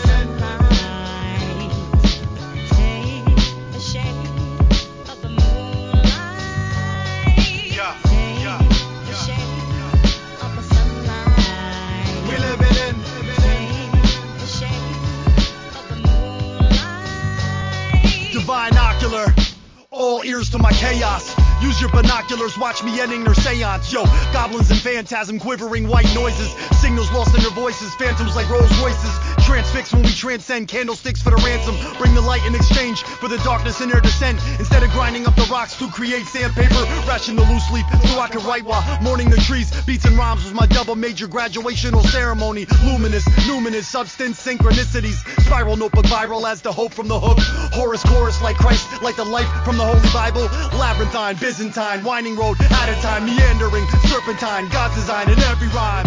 Chaos. 20.88 21.37
Use 21.62 21.82
your 21.82 21.90
binoculars, 21.90 22.58
watch 22.58 22.84
me 22.84 23.00
ending 23.00 23.24
their 23.24 23.34
seance. 23.34 23.92
Yo, 23.92 24.04
goblins 24.32 24.70
and 24.70 24.80
phantasm, 24.80 25.40
quivering 25.40 25.88
white 25.88 26.14
noises. 26.14 26.52
Signals 26.80 27.12
lost 27.12 27.36
in 27.36 27.42
their 27.42 27.52
voices, 27.52 27.94
phantoms 27.96 28.36
like 28.36 28.50
Rolls 28.50 28.72
Royces. 28.80 29.38
Transfix 29.48 29.94
when 29.94 30.04
we 30.04 30.10
transcend, 30.10 30.68
candlesticks 30.68 31.22
for 31.22 31.30
the 31.30 31.38
ransom. 31.38 31.76
Bring 31.98 32.14
the 32.14 32.22
light 32.22 32.46
in 32.46 32.54
exchange 32.54 33.04
for 33.04 33.28
the 33.28 33.38
darkness 33.40 33.82
in 33.82 33.90
their 33.90 34.02
descent. 34.02 34.40
Instead 34.60 34.84
of 34.84 34.92
grinding 34.92 35.26
up 35.26 35.36
the 35.36 35.48
rocks 35.50 35.78
to 35.78 35.90
create 35.90 36.26
sandpaper, 36.26 36.84
ration 37.08 37.36
the 37.36 37.44
loose 37.44 37.72
leaf 37.72 37.86
so 38.12 38.20
I 38.20 38.28
can 38.28 38.46
write 38.46 38.66
while 38.66 38.84
mourning 39.02 39.30
the 39.30 39.38
trees. 39.38 39.72
Beats 39.86 40.06
and 40.06 40.18
rhymes 40.18 40.44
was 40.44 40.54
my 40.54 40.68
double 40.68 40.96
major 40.96 41.28
graduational 41.28 42.04
ceremony. 42.04 42.66
Luminous, 42.84 43.24
numinous, 43.48 43.86
substance, 43.86 44.46
synchronicities. 44.46 45.18
Spiral 45.46 45.78
notebook 45.78 46.06
viral 46.06 46.50
as 46.50 46.62
the 46.62 46.72
hope 46.72 46.94
from 46.94 47.08
the 47.08 47.20
hook. 47.20 47.40
Horus 47.74 48.04
chorus 48.04 48.42
like 48.42 48.58
Christ, 48.58 49.02
like 49.02 49.16
the 49.16 49.26
life 49.26 49.48
from 49.64 49.78
the 49.78 49.86
Holy 49.86 50.10
Bible. 50.14 50.50
Labyrinthine, 50.78 51.36
Byzantine, 51.48 52.04
winding 52.04 52.36
road, 52.36 52.60
at 52.60 52.90
a 52.90 52.96
time, 53.02 53.26
meandering, 53.26 53.88
serpentine. 54.10 54.68
God's 54.68 54.96
design 54.96 55.30
in 55.30 55.40
every 55.40 55.70
rhyme. 55.70 56.06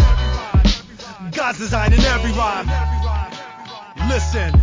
God's 1.31 1.57
design 1.57 1.93
in 1.93 1.99
every 2.01 2.31
rhyme. 2.33 2.67
Listen. 4.07 4.53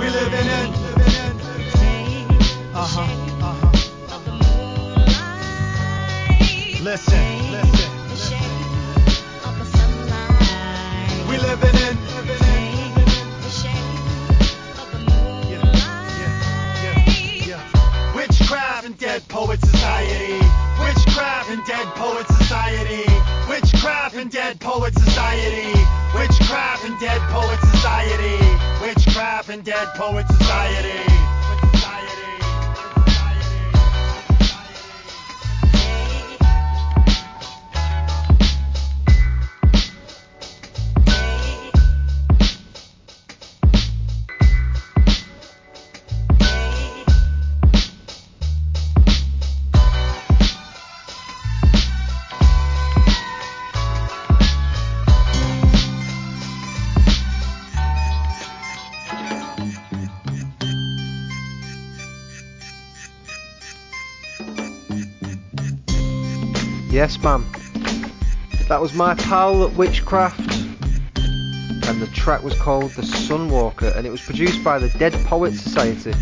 We 0.00 0.10
living 0.10 0.48
in. 0.58 0.74
Uh 2.74 2.84
huh. 2.84 3.06
Uh 3.46 3.54
huh. 3.60 3.70
Listen. 6.82 7.52
Listen. 7.52 8.42
We 11.28 11.38
living 11.38 11.76
in. 11.76 11.90
Witchcraft 11.90 12.09
Poet 24.60 24.94
Society. 24.94 25.72
Witchcraft 26.14 26.84
and 26.84 27.00
Dead 27.00 27.20
Poet 27.30 27.58
Society. 27.72 28.38
Witchcraft 28.82 29.48
and 29.48 29.64
Dead 29.64 29.88
Poet 29.96 30.26
Society. 30.28 31.09
Yes, 66.90 67.22
ma'am. 67.22 67.46
That 68.68 68.80
was 68.80 68.94
my 68.94 69.14
pal 69.14 69.64
at 69.64 69.74
Witchcraft, 69.74 70.40
and 70.40 72.02
the 72.02 72.10
track 72.12 72.42
was 72.42 72.58
called 72.58 72.90
The 72.90 73.02
Sunwalker, 73.02 73.96
and 73.96 74.08
it 74.08 74.10
was 74.10 74.20
produced 74.20 74.64
by 74.64 74.80
the 74.80 74.88
Dead 74.98 75.12
Poet 75.24 75.52
Society. 75.52 76.12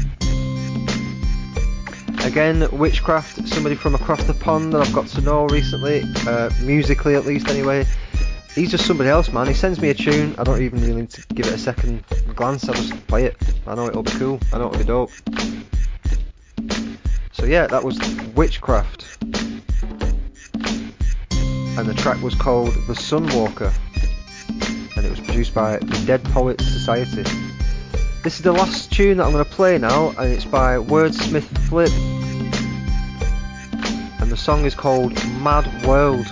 Again, 2.23 2.69
Witchcraft, 2.71 3.49
somebody 3.49 3.77
from 3.77 3.95
across 3.95 4.23
the 4.25 4.35
pond 4.35 4.75
that 4.75 4.83
I've 4.83 4.93
got 4.93 5.07
to 5.07 5.23
know 5.23 5.47
recently, 5.47 6.03
uh, 6.27 6.51
musically 6.61 7.15
at 7.15 7.25
least 7.25 7.49
anyway. 7.49 7.87
He's 8.55 8.71
just 8.71 8.85
somebody 8.85 9.09
else, 9.09 9.33
man. 9.33 9.47
He 9.47 9.55
sends 9.55 9.81
me 9.81 9.89
a 9.89 9.95
tune, 9.95 10.35
I 10.37 10.45
don't 10.45 10.61
even 10.61 10.83
really 10.83 11.01
need 11.01 11.11
to 11.11 11.27
give 11.29 11.47
it 11.47 11.55
a 11.55 11.59
second 11.59 12.05
glance, 12.37 12.69
I 12.69 12.75
just 12.75 13.07
play 13.07 13.25
it. 13.25 13.39
I 13.67 13.75
know 13.75 13.87
it'll 13.87 14.03
be 14.03 14.11
cool, 14.13 14.39
I 14.53 14.59
know 14.59 14.67
it'll 14.67 14.79
be 14.79 14.85
dope. 14.85 15.13
So 17.33 17.47
yeah, 17.47 17.67
that 17.69 17.83
was 17.83 17.99
Witchcraft 18.35 19.08
and 21.79 21.89
the 21.89 21.95
track 21.95 22.21
was 22.21 22.35
called 22.35 22.75
The 22.89 22.93
Sunwalker, 22.93 23.73
and 24.97 25.07
it 25.07 25.11
was 25.11 25.21
produced 25.21 25.55
by 25.55 25.77
the 25.77 26.03
Dead 26.07 26.25
Poets 26.25 26.67
Society. 26.67 27.23
This 28.25 28.35
is 28.35 28.43
the 28.43 28.51
last 28.51 28.91
tune 28.91 29.19
that 29.19 29.27
I'm 29.27 29.33
going 29.33 29.45
to 29.45 29.51
play 29.51 29.79
now, 29.79 30.09
and 30.19 30.33
it's 30.33 30.45
by 30.45 30.75
Wordsmith 30.75 31.45
Flip, 31.69 31.93
and 34.21 34.29
the 34.29 34.37
song 34.37 34.65
is 34.65 34.75
called 34.75 35.13
Mad 35.41 35.87
World. 35.87 36.27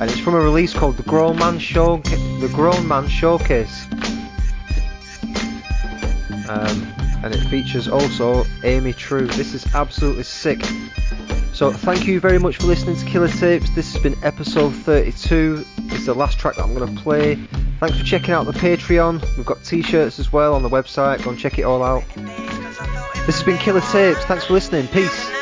And 0.00 0.08
it's 0.08 0.20
from 0.20 0.36
a 0.36 0.40
release 0.40 0.72
called 0.72 0.96
The 0.96 1.02
Grown 1.02 1.36
Man 1.40 1.58
Show, 1.58 1.96
The 1.96 2.50
Grown 2.54 2.86
Man 2.86 3.08
Showcase. 3.08 3.86
Um, 6.48 6.86
and 7.24 7.34
it 7.34 7.40
features 7.48 7.88
also 7.88 8.44
Amy 8.62 8.92
True. 8.92 9.26
This 9.26 9.54
is 9.54 9.66
absolutely 9.74 10.22
sick. 10.22 10.64
So 11.62 11.70
thank 11.70 12.08
you 12.08 12.18
very 12.18 12.40
much 12.40 12.56
for 12.56 12.66
listening 12.66 12.96
to 12.96 13.04
Killer 13.06 13.28
Tapes. 13.28 13.70
This 13.70 13.92
has 13.92 14.02
been 14.02 14.16
episode 14.24 14.74
32. 14.74 15.64
It's 15.92 16.06
the 16.06 16.12
last 16.12 16.36
track 16.36 16.56
that 16.56 16.64
I'm 16.64 16.74
going 16.74 16.92
to 16.92 17.00
play. 17.00 17.36
Thanks 17.78 17.96
for 17.96 18.04
checking 18.04 18.32
out 18.34 18.46
the 18.46 18.52
Patreon. 18.52 19.24
We've 19.36 19.46
got 19.46 19.62
t-shirts 19.62 20.18
as 20.18 20.32
well 20.32 20.56
on 20.56 20.64
the 20.64 20.68
website. 20.68 21.22
Go 21.22 21.30
and 21.30 21.38
check 21.38 21.60
it 21.60 21.62
all 21.62 21.84
out. 21.84 22.02
This 23.26 23.36
has 23.36 23.44
been 23.44 23.58
Killer 23.58 23.80
Tapes. 23.80 24.24
Thanks 24.24 24.46
for 24.46 24.54
listening. 24.54 24.88
Peace. 24.88 25.41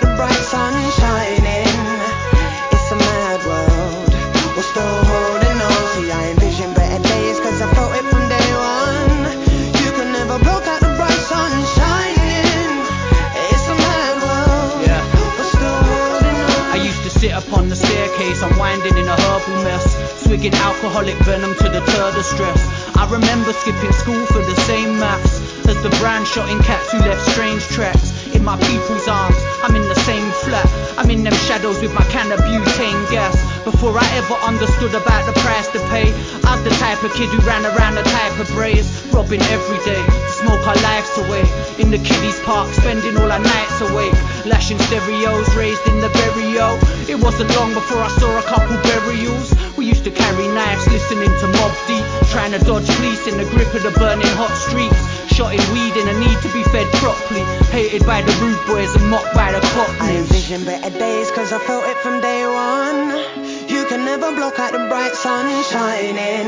alcoholic 20.91 21.15
venom 21.23 21.55
to 21.55 21.69
deter 21.71 22.11
the 22.11 22.21
stress. 22.21 22.59
I 22.97 23.07
remember 23.09 23.53
skipping 23.53 23.93
school 23.93 24.25
for 24.25 24.43
the 24.43 24.55
same 24.67 24.99
maths 24.99 25.39
as 25.65 25.81
the 25.83 25.89
brand 26.03 26.27
shotting 26.27 26.59
cats 26.59 26.91
who 26.91 26.99
left 26.99 27.31
strange 27.31 27.63
tracks 27.67 28.11
in 28.35 28.43
my 28.43 28.59
people's 28.59 29.07
arms. 29.07 29.37
I'm 29.63 29.73
in 29.73 29.87
the 29.87 29.95
same 30.03 30.29
flat. 30.43 30.67
I'm 30.97 31.09
in 31.09 31.23
them 31.23 31.33
shadows 31.47 31.79
with 31.81 31.93
my 31.93 32.03
can 32.11 32.29
of 32.33 32.39
butane 32.41 33.09
gas. 33.09 33.39
Before 33.63 33.97
I 33.97 34.03
ever 34.19 34.35
understood 34.43 34.93
about 34.93 35.23
the 35.25 35.39
price 35.39 35.69
to 35.71 35.79
pay, 35.95 36.11
I 36.43 36.59
was 36.59 36.63
the 36.65 36.75
type 36.83 37.01
of 37.03 37.13
kid 37.13 37.29
who 37.29 37.39
ran 37.47 37.63
around 37.63 37.95
the 37.95 38.03
type 38.03 38.37
of 38.39 38.49
braze, 38.49 38.91
robbing 39.13 39.41
every 39.47 39.79
day 39.85 40.21
smoke 40.41 40.65
our 40.65 40.81
lives 40.81 41.13
away. 41.23 41.45
In 41.77 41.91
the 41.91 42.01
kiddies 42.01 42.39
park, 42.41 42.67
spending 42.73 43.15
all 43.17 43.31
our 43.31 43.39
nights 43.39 43.79
awake, 43.81 44.17
lashing 44.45 44.79
stereos, 44.89 45.47
raised 45.55 45.85
in 45.87 46.01
the 46.01 46.09
burial. 46.09 46.75
It 47.07 47.17
wasn't 47.21 47.53
long 47.55 47.73
before 47.73 48.01
I 48.01 48.09
saw 48.19 48.31
a 48.39 48.43
couple 48.43 48.75
burials. 48.81 49.53
We 49.81 49.87
used 49.87 50.03
to 50.03 50.11
carry 50.11 50.47
knives, 50.53 50.85
listening 50.93 51.33
to 51.41 51.47
Mobb 51.57 51.73
Deep, 51.89 52.05
trying 52.29 52.51
to 52.51 52.59
dodge 52.59 52.85
police 52.97 53.25
in 53.25 53.35
the 53.41 53.49
grip 53.49 53.73
of 53.73 53.81
the 53.81 53.89
burning 53.97 54.29
hot 54.37 54.53
streets. 54.69 55.01
Shotting 55.33 55.57
weed 55.73 55.97
in 55.97 56.05
a 56.05 56.13
need 56.21 56.37
to 56.45 56.53
be 56.53 56.61
fed 56.69 56.85
properly, 57.01 57.41
hated 57.73 58.05
by 58.05 58.21
the 58.21 58.31
rude 58.45 58.61
boys 58.67 58.93
and 58.93 59.09
mocked 59.09 59.33
by 59.33 59.51
the 59.51 59.59
cockneys. 59.73 60.05
I 60.05 60.17
envision 60.21 60.65
better 60.65 60.91
days 60.99 61.31
cause 61.31 61.51
I 61.51 61.57
felt 61.65 61.83
it 61.89 61.97
from 61.97 62.21
day 62.21 62.45
one. 62.45 63.25
You 63.73 63.83
can 63.89 64.05
never 64.05 64.29
block 64.35 64.59
out 64.59 64.71
the 64.71 64.85
bright 64.85 65.15
sun 65.17 65.49
shining. 65.73 66.45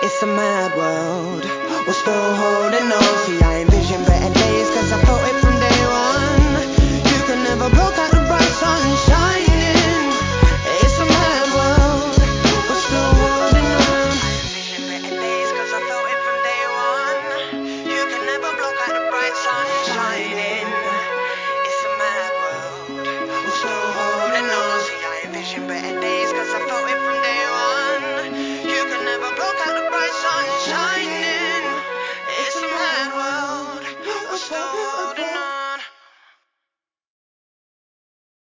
It's 0.00 0.22
a 0.22 0.26
mad 0.26 0.72
world, 0.80 1.44
we're 1.86 1.92
still 1.92 2.34
holding 2.40 2.88
on. 2.88 3.16
See, 3.28 3.38
I 3.44 3.68